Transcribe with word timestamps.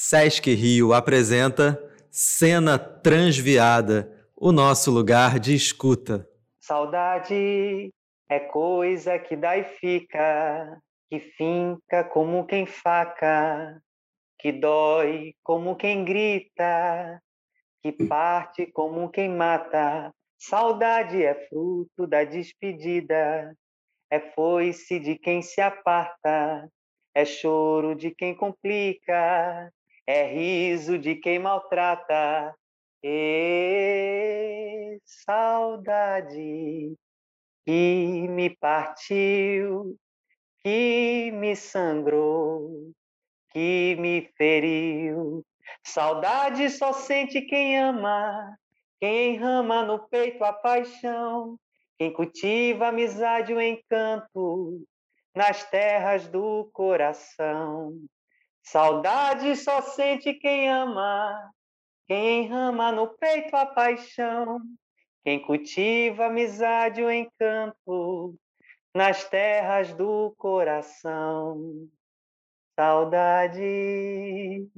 Sesc 0.00 0.54
Rio 0.54 0.92
apresenta 0.92 1.76
Cena 2.08 2.78
Transviada, 2.78 4.08
o 4.36 4.52
nosso 4.52 4.92
lugar 4.92 5.40
de 5.40 5.56
escuta. 5.56 6.24
Saudade 6.60 7.92
é 8.28 8.38
coisa 8.38 9.18
que 9.18 9.34
dá 9.34 9.58
e 9.58 9.64
fica, 9.64 10.80
que 11.10 11.18
finca 11.18 12.04
como 12.04 12.46
quem 12.46 12.64
faca, 12.64 13.82
que 14.38 14.52
dói 14.52 15.34
como 15.42 15.74
quem 15.74 16.04
grita, 16.04 17.20
que 17.82 17.90
parte 17.90 18.66
como 18.66 19.10
quem 19.10 19.28
mata. 19.28 20.14
Saudade 20.38 21.24
é 21.24 21.34
fruto 21.48 22.06
da 22.06 22.22
despedida, 22.22 23.52
é 24.08 24.20
foice 24.20 25.00
de 25.00 25.18
quem 25.18 25.42
se 25.42 25.60
aparta, 25.60 26.70
é 27.12 27.24
choro 27.24 27.96
de 27.96 28.12
quem 28.12 28.32
complica, 28.32 29.72
é 30.08 30.24
riso 30.24 30.98
de 30.98 31.14
quem 31.16 31.38
maltrata. 31.38 32.54
E 33.04 34.98
saudade 35.04 36.96
que 37.64 38.26
me 38.28 38.48
partiu, 38.56 39.96
que 40.62 41.30
me 41.32 41.54
sangrou, 41.54 42.90
que 43.52 43.96
me 44.00 44.32
feriu. 44.36 45.44
Saudade 45.84 46.70
só 46.70 46.94
sente 46.94 47.42
quem 47.42 47.78
ama, 47.78 48.58
quem 48.98 49.34
enrama 49.34 49.84
no 49.84 50.08
peito 50.08 50.42
a 50.42 50.54
paixão, 50.54 51.58
quem 51.98 52.10
cultiva 52.10 52.86
a 52.86 52.88
amizade 52.88 53.52
o 53.52 53.60
encanto 53.60 54.82
nas 55.36 55.68
terras 55.70 56.26
do 56.26 56.70
coração. 56.72 58.08
Saudade 58.70 59.56
só 59.56 59.80
sente 59.80 60.34
quem 60.34 60.70
ama, 60.70 61.50
quem 62.06 62.44
enrama 62.44 62.92
no 62.92 63.08
peito 63.08 63.56
a 63.56 63.64
paixão, 63.64 64.60
quem 65.24 65.40
cultiva 65.40 66.26
amizade 66.26 67.02
o 67.02 67.10
encanto 67.10 68.34
nas 68.94 69.24
terras 69.24 69.94
do 69.94 70.34
coração. 70.36 71.88
Saudade. 72.78 74.68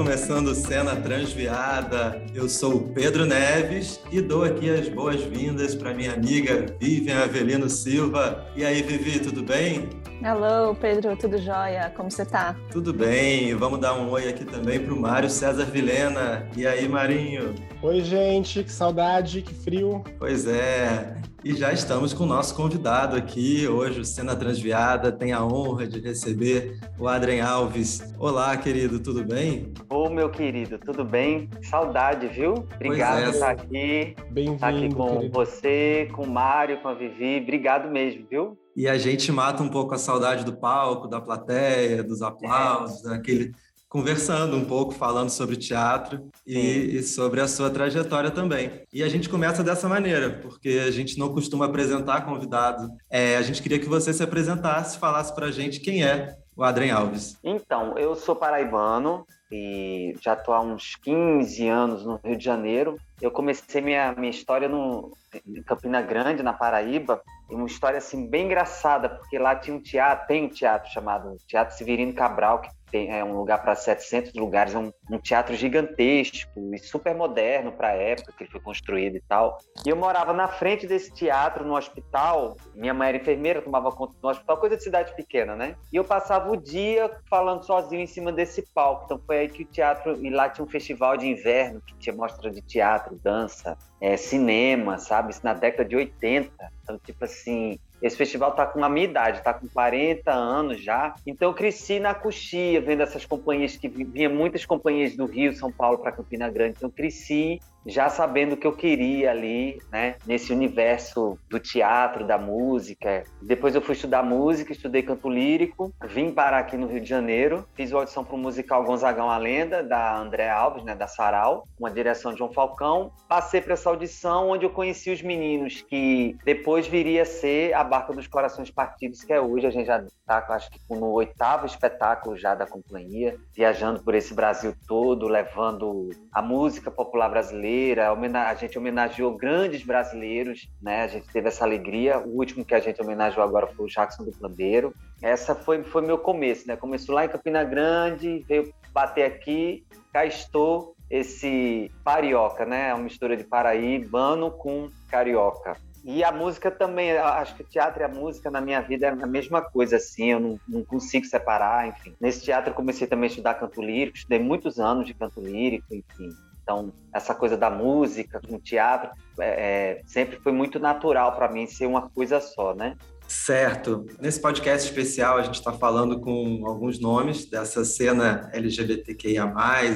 Começando 0.00 0.54
Cena 0.54 0.96
Transviada. 0.96 2.22
Eu 2.34 2.48
sou 2.48 2.76
o 2.76 2.88
Pedro 2.88 3.26
Neves 3.26 4.00
e 4.10 4.22
dou 4.22 4.44
aqui 4.44 4.70
as 4.70 4.88
boas-vindas 4.88 5.74
para 5.74 5.92
minha 5.92 6.14
amiga 6.14 6.74
Vivian 6.80 7.22
Avelino 7.22 7.68
Silva. 7.68 8.46
E 8.56 8.64
aí, 8.64 8.80
Vivi, 8.80 9.20
tudo 9.20 9.42
bem? 9.42 9.90
Alô, 10.24 10.74
Pedro, 10.74 11.14
tudo 11.18 11.36
jóia? 11.36 11.92
Como 11.94 12.10
você 12.10 12.24
tá? 12.24 12.56
Tudo 12.72 12.94
bem. 12.94 13.54
Vamos 13.54 13.78
dar 13.78 13.92
um 13.92 14.08
oi 14.08 14.26
aqui 14.26 14.46
também 14.46 14.80
para 14.80 14.94
o 14.94 14.98
Mário 14.98 15.28
César 15.28 15.66
Vilena. 15.66 16.48
E 16.56 16.66
aí, 16.66 16.88
Marinho? 16.88 17.54
Oi, 17.82 18.00
gente. 18.00 18.64
Que 18.64 18.72
saudade, 18.72 19.42
que 19.42 19.52
frio. 19.52 20.02
Pois 20.18 20.46
é. 20.46 21.14
E 21.42 21.54
já 21.54 21.72
estamos 21.72 22.12
com 22.12 22.24
o 22.24 22.26
nosso 22.26 22.54
convidado 22.54 23.16
aqui. 23.16 23.66
Hoje, 23.66 24.00
o 24.00 24.04
Cena 24.04 24.36
Transviada 24.36 25.10
tem 25.10 25.32
a 25.32 25.42
honra 25.42 25.86
de 25.86 25.98
receber 25.98 26.78
o 26.98 27.08
Adrien 27.08 27.40
Alves. 27.40 28.12
Olá, 28.18 28.54
querido, 28.58 29.00
tudo 29.00 29.24
bem? 29.24 29.72
Ô, 29.88 30.10
meu 30.10 30.28
querido, 30.28 30.78
tudo 30.78 31.02
bem? 31.02 31.48
Saudade, 31.62 32.28
viu? 32.28 32.66
Obrigado 32.74 33.20
é. 33.20 33.24
por 33.24 33.30
estar 33.30 33.50
aqui. 33.52 34.14
Bem-vindo. 34.30 34.56
Estar 34.56 34.68
aqui 34.68 34.94
com 34.94 35.16
querido. 35.16 35.32
você, 35.32 36.10
com 36.12 36.24
o 36.24 36.30
Mário, 36.30 36.82
com 36.82 36.88
a 36.88 36.94
Vivi. 36.94 37.40
Obrigado 37.42 37.90
mesmo, 37.90 38.26
viu? 38.30 38.58
E 38.76 38.86
a 38.86 38.98
gente 38.98 39.32
mata 39.32 39.62
um 39.62 39.68
pouco 39.70 39.94
a 39.94 39.98
saudade 39.98 40.44
do 40.44 40.52
palco, 40.52 41.08
da 41.08 41.22
plateia, 41.22 42.02
dos 42.02 42.20
aplausos, 42.20 43.02
é. 43.06 43.10
daquele 43.10 43.52
conversando 43.90 44.56
um 44.56 44.64
pouco, 44.64 44.92
falando 44.92 45.30
sobre 45.30 45.56
teatro 45.56 46.30
e, 46.46 46.96
e, 46.96 47.02
sobre 47.02 47.40
a 47.40 47.48
sua 47.48 47.68
trajetória 47.68 48.30
também. 48.30 48.84
E 48.92 49.02
a 49.02 49.08
gente 49.08 49.28
começa 49.28 49.64
dessa 49.64 49.88
maneira, 49.88 50.30
porque 50.30 50.80
a 50.86 50.92
gente 50.92 51.18
não 51.18 51.34
costuma 51.34 51.66
apresentar 51.66 52.24
convidado. 52.24 52.88
É, 53.10 53.36
a 53.36 53.42
gente 53.42 53.60
queria 53.60 53.80
que 53.80 53.88
você 53.88 54.14
se 54.14 54.22
apresentasse, 54.22 54.96
falasse 54.96 55.34
para 55.34 55.46
a 55.46 55.50
gente 55.50 55.80
quem 55.80 56.04
é 56.04 56.36
o 56.56 56.62
Adrien 56.62 56.92
Alves. 56.92 57.36
Então, 57.42 57.98
eu 57.98 58.14
sou 58.14 58.36
paraibano 58.36 59.26
e 59.50 60.14
já 60.20 60.34
estou 60.34 60.54
há 60.54 60.60
uns 60.60 60.94
15 60.94 61.66
anos 61.66 62.06
no 62.06 62.20
Rio 62.24 62.36
de 62.36 62.44
Janeiro. 62.44 62.96
Eu 63.20 63.32
comecei 63.32 63.80
minha, 63.80 64.12
minha 64.12 64.30
história 64.30 64.68
no, 64.68 65.12
em 65.44 65.62
Campina 65.64 66.00
Grande, 66.00 66.44
na 66.44 66.52
Paraíba, 66.52 67.20
uma 67.50 67.66
história 67.66 67.98
assim 67.98 68.28
bem 68.28 68.46
engraçada, 68.46 69.08
porque 69.08 69.38
lá 69.38 69.56
tinha 69.56 69.76
um 69.76 69.80
teatro, 69.80 70.28
tem 70.28 70.44
um 70.44 70.48
teatro 70.48 70.90
chamado 70.92 71.36
Teatro 71.48 71.76
Severino 71.76 72.14
Cabral, 72.14 72.60
que 72.60 72.68
tem, 72.90 73.10
é 73.10 73.24
um 73.24 73.36
lugar 73.36 73.62
para 73.62 73.74
700 73.74 74.34
lugares, 74.34 74.74
é 74.74 74.78
um, 74.78 74.92
um, 75.10 75.18
teatro 75.18 75.54
gigantesco 75.54 76.50
e 76.74 76.78
super 76.78 77.14
moderno 77.14 77.72
para 77.72 77.88
a 77.88 77.94
época 77.94 78.32
que 78.36 78.44
ele 78.44 78.50
foi 78.50 78.60
construído 78.60 79.16
e 79.16 79.20
tal. 79.20 79.58
E 79.86 79.88
eu 79.88 79.96
morava 79.96 80.32
na 80.32 80.48
frente 80.48 80.86
desse 80.86 81.12
teatro, 81.12 81.64
no 81.64 81.76
hospital. 81.76 82.56
Minha 82.74 82.94
mãe 82.94 83.08
era 83.08 83.18
enfermeira, 83.18 83.62
tomava 83.62 83.90
conta 83.92 84.14
do 84.20 84.28
hospital, 84.28 84.56
coisa 84.58 84.76
de 84.76 84.82
cidade 84.82 85.14
pequena, 85.14 85.54
né? 85.54 85.76
E 85.92 85.96
eu 85.96 86.04
passava 86.04 86.50
o 86.50 86.56
dia 86.56 87.10
falando 87.28 87.64
sozinho 87.64 88.02
em 88.02 88.06
cima 88.06 88.32
desse 88.32 88.62
palco. 88.74 89.04
Então 89.04 89.20
foi 89.26 89.38
aí 89.38 89.48
que 89.48 89.62
o 89.62 89.66
teatro. 89.66 90.24
E 90.24 90.30
lá 90.30 90.48
tinha 90.48 90.64
um 90.64 90.68
festival 90.68 91.16
de 91.16 91.26
inverno 91.26 91.80
que 91.80 91.96
tinha 91.96 92.14
mostra 92.14 92.50
de 92.50 92.60
teatro, 92.60 93.18
dança, 93.22 93.76
é, 94.00 94.16
cinema, 94.16 94.98
sabe? 94.98 95.30
Isso 95.30 95.40
na 95.44 95.54
década 95.54 95.88
de 95.88 95.96
80. 95.96 96.50
Então, 96.82 96.98
tipo 96.98 97.24
assim, 97.24 97.78
esse 98.02 98.16
festival 98.16 98.50
está 98.50 98.66
com 98.66 98.82
a 98.84 98.88
minha 98.88 99.06
idade, 99.06 99.38
está 99.38 99.52
com 99.52 99.68
40 99.68 100.32
anos 100.32 100.82
já. 100.82 101.14
Então 101.26 101.48
eu 101.48 101.54
cresci 101.54 102.00
na 102.00 102.14
coxia, 102.14 102.80
vendo 102.80 103.02
essas 103.02 103.24
companhias 103.24 103.76
que 103.76 103.88
vinha 103.88 104.28
muitas 104.28 104.64
companhias 104.64 105.14
do 105.16 105.26
Rio, 105.26 105.54
São 105.54 105.70
Paulo 105.70 105.98
para 105.98 106.12
Campina 106.12 106.48
Grande. 106.48 106.76
Então 106.78 106.90
cresci 106.90 107.60
já 107.86 108.08
sabendo 108.08 108.52
o 108.52 108.56
que 108.56 108.66
eu 108.66 108.72
queria 108.72 109.30
ali, 109.30 109.80
né, 109.90 110.16
nesse 110.26 110.52
universo 110.52 111.38
do 111.48 111.58
teatro, 111.58 112.26
da 112.26 112.38
música. 112.38 113.24
Depois 113.40 113.74
eu 113.74 113.80
fui 113.80 113.94
estudar 113.94 114.22
música, 114.22 114.72
estudei 114.72 115.02
canto 115.02 115.28
lírico, 115.28 115.92
vim 116.04 116.30
parar 116.30 116.58
aqui 116.58 116.76
no 116.76 116.86
Rio 116.86 117.00
de 117.00 117.08
Janeiro, 117.08 117.66
fiz 117.74 117.92
a 117.92 117.98
audição 117.98 118.24
para 118.24 118.34
o 118.34 118.38
musical 118.38 118.84
Gonzagão 118.84 119.30
a 119.30 119.38
Lenda, 119.38 119.82
da 119.82 120.18
André 120.18 120.48
Alves, 120.48 120.84
né, 120.84 120.94
da 120.94 121.06
Sarau, 121.06 121.66
uma 121.78 121.90
direção 121.90 122.32
de 122.32 122.38
João 122.38 122.52
Falcão. 122.52 123.12
Passei 123.28 123.60
para 123.60 123.74
essa 123.74 123.88
audição 123.88 124.50
onde 124.50 124.64
eu 124.64 124.70
conheci 124.70 125.10
os 125.10 125.22
meninos 125.22 125.82
que 125.82 126.36
depois 126.44 126.86
viria 126.86 127.22
a 127.22 127.26
ser 127.26 127.72
a 127.74 127.82
Barca 127.82 128.12
dos 128.12 128.26
Corações 128.26 128.70
Partidos, 128.70 129.24
que 129.24 129.32
é 129.32 129.40
hoje, 129.40 129.66
a 129.66 129.70
gente 129.70 129.86
já 129.86 129.98
está, 129.98 130.44
acho 130.50 130.70
que 130.70 130.78
no 130.90 131.10
oitavo 131.12 131.66
espetáculo 131.66 132.36
já 132.36 132.54
da 132.54 132.66
companhia, 132.66 133.36
viajando 133.54 134.02
por 134.02 134.14
esse 134.14 134.34
Brasil 134.34 134.74
todo, 134.86 135.26
levando 135.26 136.10
a 136.32 136.42
música 136.42 136.90
popular 136.90 137.28
brasileira 137.28 137.69
brasileira, 137.70 138.10
a 138.48 138.54
gente 138.54 138.78
homenageou 138.78 139.36
grandes 139.36 139.82
brasileiros, 139.84 140.68
né? 140.82 141.02
A 141.02 141.08
gente 141.08 141.28
teve 141.28 141.48
essa 141.48 141.64
alegria. 141.64 142.18
O 142.18 142.38
último 142.38 142.64
que 142.64 142.74
a 142.74 142.80
gente 142.80 143.00
homenageou 143.00 143.44
agora 143.44 143.66
foi 143.68 143.86
o 143.86 143.88
Jackson 143.88 144.24
do 144.24 144.32
Pandeiro. 144.32 144.94
Essa 145.22 145.54
foi, 145.54 145.82
foi 145.84 146.02
meu 146.02 146.18
começo, 146.18 146.66
né? 146.66 146.76
Começou 146.76 147.14
lá 147.14 147.24
em 147.24 147.28
Campina 147.28 147.62
Grande, 147.62 148.44
veio 148.48 148.72
bater 148.92 149.24
aqui, 149.24 149.84
cá 150.12 150.26
estou, 150.26 150.96
esse 151.08 151.90
carioca, 152.04 152.64
né? 152.64 152.88
É 152.88 152.94
uma 152.94 153.04
mistura 153.04 153.36
de 153.36 153.44
paraíbano 153.44 154.50
com 154.50 154.90
carioca. 155.08 155.76
E 156.02 156.24
a 156.24 156.32
música 156.32 156.70
também, 156.70 157.12
acho 157.12 157.54
que 157.54 157.62
o 157.62 157.66
teatro 157.66 158.00
e 158.00 158.04
a 158.04 158.08
música 158.08 158.50
na 158.50 158.60
minha 158.60 158.80
vida 158.80 159.06
é 159.06 159.10
a 159.10 159.26
mesma 159.26 159.60
coisa, 159.60 159.96
assim, 159.96 160.32
eu 160.32 160.40
não, 160.40 160.58
não 160.66 160.82
consigo 160.82 161.26
separar, 161.26 161.88
enfim. 161.88 162.14
Nesse 162.18 162.42
teatro 162.42 162.70
eu 162.70 162.74
comecei 162.74 163.06
também 163.06 163.24
a 163.24 163.30
estudar 163.30 163.54
canto 163.54 163.82
lírico, 163.82 164.16
estudei 164.16 164.38
muitos 164.38 164.80
anos 164.80 165.06
de 165.06 165.12
canto 165.12 165.40
lírico, 165.42 165.94
enfim. 165.94 166.30
Então, 166.70 166.92
essa 167.12 167.34
coisa 167.34 167.56
da 167.56 167.68
música 167.68 168.40
no 168.48 168.60
teatro 168.60 169.10
é, 169.40 169.98
é 169.98 170.02
sempre 170.06 170.38
foi 170.38 170.52
muito 170.52 170.78
natural 170.78 171.34
para 171.34 171.50
mim 171.50 171.66
ser 171.66 171.86
uma 171.86 172.08
coisa 172.08 172.40
só, 172.40 172.72
né? 172.72 172.96
Certo. 173.26 174.06
Nesse 174.20 174.40
podcast 174.40 174.88
especial, 174.88 175.36
a 175.36 175.42
gente 175.42 175.56
está 175.56 175.72
falando 175.72 176.20
com 176.20 176.62
alguns 176.64 177.00
nomes 177.00 177.44
dessa 177.44 177.84
cena 177.84 178.48
LGBTQIA, 178.52 179.52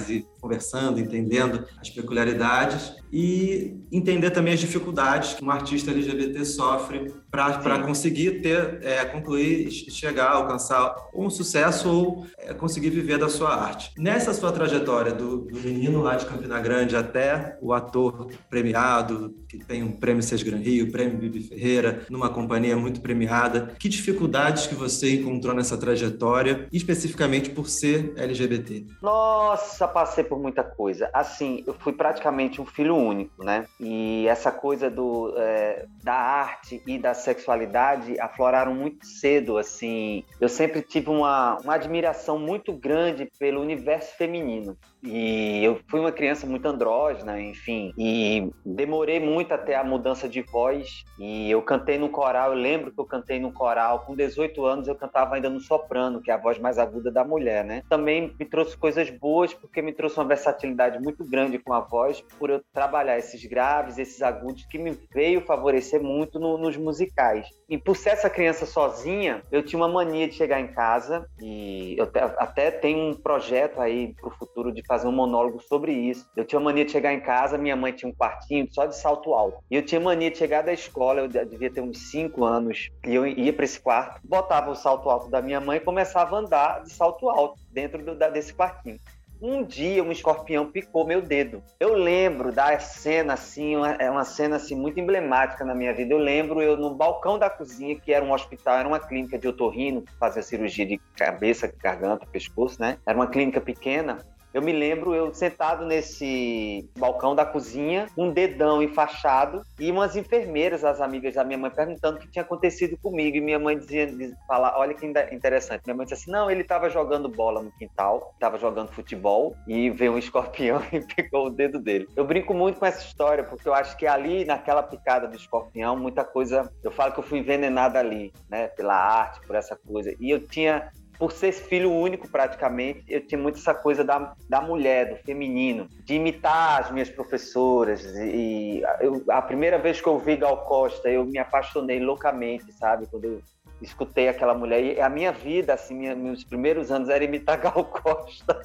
e 0.08 0.26
conversando, 0.44 1.00
entendendo 1.00 1.64
as 1.80 1.88
peculiaridades 1.88 2.92
e 3.10 3.80
entender 3.90 4.30
também 4.30 4.52
as 4.52 4.60
dificuldades 4.60 5.34
que 5.34 5.44
um 5.44 5.50
artista 5.50 5.90
LGBT 5.90 6.44
sofre 6.44 7.14
para 7.30 7.80
conseguir 7.82 8.42
ter, 8.42 8.80
é, 8.82 9.04
concluir, 9.04 9.70
chegar, 9.70 10.32
alcançar 10.32 10.94
um 11.14 11.30
sucesso 11.30 11.88
ou 11.88 12.26
é, 12.38 12.52
conseguir 12.52 12.90
viver 12.90 13.18
da 13.18 13.28
sua 13.28 13.54
arte. 13.54 13.92
Nessa 13.96 14.34
sua 14.34 14.52
trajetória 14.52 15.12
do, 15.12 15.38
do 15.46 15.60
menino 15.60 16.02
lá 16.02 16.16
de 16.16 16.26
Campina 16.26 16.60
Grande 16.60 16.94
até 16.94 17.56
o 17.62 17.72
ator 17.72 18.28
premiado, 18.50 19.34
que 19.48 19.58
tem 19.58 19.82
um 19.82 19.92
prêmio 19.92 20.22
Sesgran 20.22 20.58
Rio, 20.58 20.92
prêmio 20.92 21.16
Bibi 21.16 21.40
Ferreira, 21.40 22.02
numa 22.10 22.28
companhia 22.28 22.76
muito 22.76 23.00
premiada. 23.00 23.74
Que 23.78 23.88
dificuldades 23.88 24.66
que 24.66 24.74
você 24.74 25.14
encontrou 25.14 25.54
nessa 25.54 25.78
trajetória, 25.78 26.68
especificamente 26.72 27.50
por 27.50 27.68
ser 27.68 28.12
LGBT? 28.16 28.86
Nossa, 29.00 29.86
passei 29.86 30.24
por 30.24 30.33
muita 30.38 30.62
coisa. 30.62 31.10
Assim, 31.12 31.62
eu 31.66 31.74
fui 31.74 31.92
praticamente 31.92 32.60
um 32.60 32.66
filho 32.66 32.96
único, 32.96 33.44
né? 33.44 33.66
E 33.80 34.26
essa 34.28 34.50
coisa 34.50 34.90
do, 34.90 35.34
é, 35.36 35.86
da 36.02 36.14
arte 36.14 36.82
e 36.86 36.98
da 36.98 37.14
sexualidade 37.14 38.18
afloraram 38.20 38.74
muito 38.74 39.06
cedo, 39.06 39.58
assim. 39.58 40.24
Eu 40.40 40.48
sempre 40.48 40.82
tive 40.82 41.10
uma, 41.10 41.58
uma 41.58 41.74
admiração 41.74 42.38
muito 42.38 42.72
grande 42.72 43.30
pelo 43.38 43.60
universo 43.60 44.16
feminino. 44.16 44.76
E 45.06 45.62
eu 45.62 45.78
fui 45.86 46.00
uma 46.00 46.12
criança 46.12 46.46
muito 46.46 46.66
andrógena, 46.66 47.40
enfim, 47.40 47.92
e 47.98 48.50
demorei 48.64 49.20
muito 49.20 49.52
até 49.52 49.76
a 49.76 49.84
mudança 49.84 50.28
de 50.28 50.40
voz. 50.40 51.04
E 51.18 51.50
eu 51.50 51.60
cantei 51.62 51.98
no 51.98 52.08
coral, 52.08 52.52
eu 52.52 52.58
lembro 52.58 52.90
que 52.90 52.98
eu 52.98 53.04
cantei 53.04 53.38
no 53.38 53.52
coral. 53.52 54.00
Com 54.00 54.14
18 54.14 54.64
anos 54.64 54.88
eu 54.88 54.94
cantava 54.94 55.34
ainda 55.34 55.50
no 55.50 55.60
soprano, 55.60 56.22
que 56.22 56.30
é 56.30 56.34
a 56.34 56.38
voz 56.38 56.58
mais 56.58 56.78
aguda 56.78 57.10
da 57.10 57.24
mulher, 57.24 57.64
né? 57.64 57.82
Também 57.88 58.34
me 58.38 58.46
trouxe 58.46 58.76
coisas 58.76 59.10
boas, 59.10 59.52
porque 59.52 59.82
me 59.82 59.92
trouxe 59.92 60.18
uma 60.18 60.24
versatilidade 60.24 60.98
muito 60.98 61.24
grande 61.24 61.58
com 61.58 61.72
a 61.72 61.80
voz, 61.80 62.22
por 62.38 62.50
eu 62.50 62.62
trabalhar 62.72 63.18
esses 63.18 63.44
graves, 63.44 63.98
esses 63.98 64.22
agudos, 64.22 64.64
que 64.66 64.78
me 64.78 64.98
veio 65.12 65.42
favorecer 65.42 66.02
muito 66.02 66.38
no, 66.38 66.56
nos 66.56 66.76
musicais. 66.76 67.46
E 67.68 67.76
por 67.76 67.96
ser 67.96 68.10
essa 68.10 68.30
criança 68.30 68.64
sozinha, 68.64 69.42
eu 69.52 69.62
tinha 69.62 69.78
uma 69.78 69.88
mania 69.88 70.26
de 70.28 70.34
chegar 70.34 70.60
em 70.60 70.68
casa, 70.68 71.26
e 71.40 71.94
eu 71.98 72.08
até 72.38 72.70
tenho 72.70 73.10
um 73.10 73.14
projeto 73.14 73.80
aí 73.80 74.14
pro 74.14 74.30
futuro 74.30 74.72
de 74.72 74.82
fazer 74.86 74.93
um 75.02 75.10
monólogo 75.10 75.60
sobre 75.62 75.92
isso. 75.92 76.28
Eu 76.36 76.44
tinha 76.44 76.60
mania 76.60 76.84
de 76.84 76.92
chegar 76.92 77.12
em 77.12 77.20
casa, 77.20 77.58
minha 77.58 77.74
mãe 77.74 77.92
tinha 77.92 78.08
um 78.08 78.14
quartinho 78.14 78.68
só 78.70 78.84
de 78.84 78.96
salto 78.96 79.34
alto. 79.34 79.58
E 79.70 79.76
eu 79.76 79.82
tinha 79.84 80.00
mania 80.00 80.30
de 80.30 80.38
chegar 80.38 80.62
da 80.62 80.72
escola, 80.72 81.22
eu 81.22 81.28
devia 81.28 81.72
ter 81.72 81.80
uns 81.80 82.10
5 82.10 82.44
anos, 82.44 82.90
e 83.06 83.14
eu 83.14 83.26
ia 83.26 83.52
para 83.52 83.64
esse 83.64 83.80
quarto, 83.80 84.20
botava 84.22 84.70
o 84.70 84.76
salto 84.76 85.08
alto 85.10 85.30
da 85.30 85.40
minha 85.40 85.60
mãe 85.60 85.78
e 85.78 85.80
começava 85.80 86.36
a 86.36 86.38
andar 86.40 86.82
de 86.82 86.92
salto 86.92 87.28
alto 87.30 87.58
dentro 87.72 88.04
do, 88.04 88.14
da, 88.14 88.28
desse 88.28 88.52
quartinho. 88.52 89.00
Um 89.46 89.62
dia 89.62 90.02
um 90.02 90.10
escorpião 90.10 90.70
picou 90.70 91.06
meu 91.06 91.20
dedo. 91.20 91.62
Eu 91.78 91.92
lembro 91.92 92.50
da 92.50 92.78
cena 92.78 93.34
assim, 93.34 93.76
uma, 93.76 93.92
é 93.92 94.10
uma 94.10 94.24
cena 94.24 94.56
assim 94.56 94.74
muito 94.74 94.98
emblemática 94.98 95.64
na 95.64 95.74
minha 95.74 95.92
vida. 95.92 96.14
Eu 96.14 96.18
lembro 96.18 96.62
eu 96.62 96.76
no 96.76 96.94
balcão 96.94 97.38
da 97.38 97.50
cozinha, 97.50 97.98
que 97.98 98.10
era 98.10 98.24
um 98.24 98.32
hospital, 98.32 98.78
era 98.78 98.88
uma 98.88 98.98
clínica 98.98 99.38
de 99.38 99.46
otorrino, 99.46 100.02
que 100.02 100.16
fazia 100.18 100.42
cirurgia 100.42 100.86
de 100.86 100.98
cabeça, 101.16 101.70
garganta, 101.78 102.26
pescoço, 102.26 102.80
né? 102.80 102.96
Era 103.06 103.18
uma 103.18 103.26
clínica 103.26 103.60
pequena. 103.60 104.18
Eu 104.54 104.62
me 104.62 104.70
lembro 104.70 105.12
eu 105.12 105.34
sentado 105.34 105.84
nesse 105.84 106.88
balcão 106.96 107.34
da 107.34 107.44
cozinha, 107.44 108.06
um 108.16 108.30
dedão 108.30 108.80
enfaixado 108.80 109.62
e 109.80 109.90
umas 109.90 110.14
enfermeiras, 110.14 110.84
as 110.84 111.00
amigas 111.00 111.34
da 111.34 111.42
minha 111.42 111.58
mãe, 111.58 111.72
perguntando 111.72 112.18
o 112.18 112.20
que 112.20 112.30
tinha 112.30 112.44
acontecido 112.44 112.96
comigo. 112.96 113.36
E 113.36 113.40
minha 113.40 113.58
mãe 113.58 113.76
dizia, 113.76 114.06
dizia 114.06 114.32
falar, 114.46 114.78
olha 114.78 114.94
que 114.94 115.04
interessante. 115.04 115.82
Minha 115.84 115.96
mãe 115.96 116.06
disse 116.06 116.22
assim: 116.22 116.30
não, 116.30 116.48
ele 116.48 116.60
estava 116.62 116.88
jogando 116.88 117.28
bola 117.28 117.60
no 117.60 117.72
quintal, 117.72 118.30
estava 118.34 118.56
jogando 118.56 118.92
futebol 118.92 119.56
e 119.66 119.90
veio 119.90 120.12
um 120.12 120.18
escorpião 120.18 120.80
e 120.92 121.00
pegou 121.00 121.48
o 121.48 121.50
dedo 121.50 121.80
dele. 121.80 122.06
Eu 122.14 122.24
brinco 122.24 122.54
muito 122.54 122.78
com 122.78 122.86
essa 122.86 123.04
história 123.04 123.42
porque 123.42 123.68
eu 123.68 123.74
acho 123.74 123.96
que 123.96 124.06
ali, 124.06 124.44
naquela 124.44 124.84
picada 124.84 125.26
do 125.26 125.34
escorpião, 125.34 125.96
muita 125.96 126.22
coisa. 126.24 126.72
Eu 126.84 126.92
falo 126.92 127.12
que 127.12 127.18
eu 127.18 127.24
fui 127.24 127.40
envenenada 127.40 127.98
ali, 127.98 128.32
né, 128.48 128.68
pela 128.68 128.94
arte, 128.94 129.44
por 129.44 129.56
essa 129.56 129.74
coisa. 129.74 130.14
E 130.20 130.30
eu 130.30 130.46
tinha 130.46 130.92
por 131.18 131.32
ser 131.32 131.52
filho 131.52 131.90
único 131.90 132.28
praticamente, 132.28 133.04
eu 133.08 133.26
tinha 133.26 133.40
muito 133.40 133.58
essa 133.58 133.74
coisa 133.74 134.04
da, 134.04 134.34
da 134.48 134.60
mulher, 134.60 135.10
do 135.10 135.16
feminino, 135.16 135.88
de 136.04 136.14
imitar 136.14 136.80
as 136.80 136.90
minhas 136.90 137.08
professoras. 137.08 138.04
E 138.16 138.82
eu, 139.00 139.24
a 139.28 139.40
primeira 139.42 139.78
vez 139.78 140.00
que 140.00 140.06
eu 140.06 140.18
vi 140.18 140.36
Gal 140.36 140.64
Costa, 140.64 141.08
eu 141.08 141.24
me 141.24 141.38
apaixonei 141.38 142.00
loucamente, 142.00 142.72
sabe? 142.72 143.06
Quando 143.06 143.24
eu 143.24 143.42
escutei 143.84 144.28
aquela 144.28 144.54
mulher. 144.54 144.82
E 144.82 145.00
a 145.00 145.08
minha 145.08 145.32
vida, 145.32 145.74
assim, 145.74 145.94
minha, 145.94 146.14
meus 146.14 146.42
primeiros 146.42 146.90
anos 146.90 147.08
era 147.08 147.22
imitar 147.22 147.60
Gal 147.60 147.84
Costa. 147.84 148.60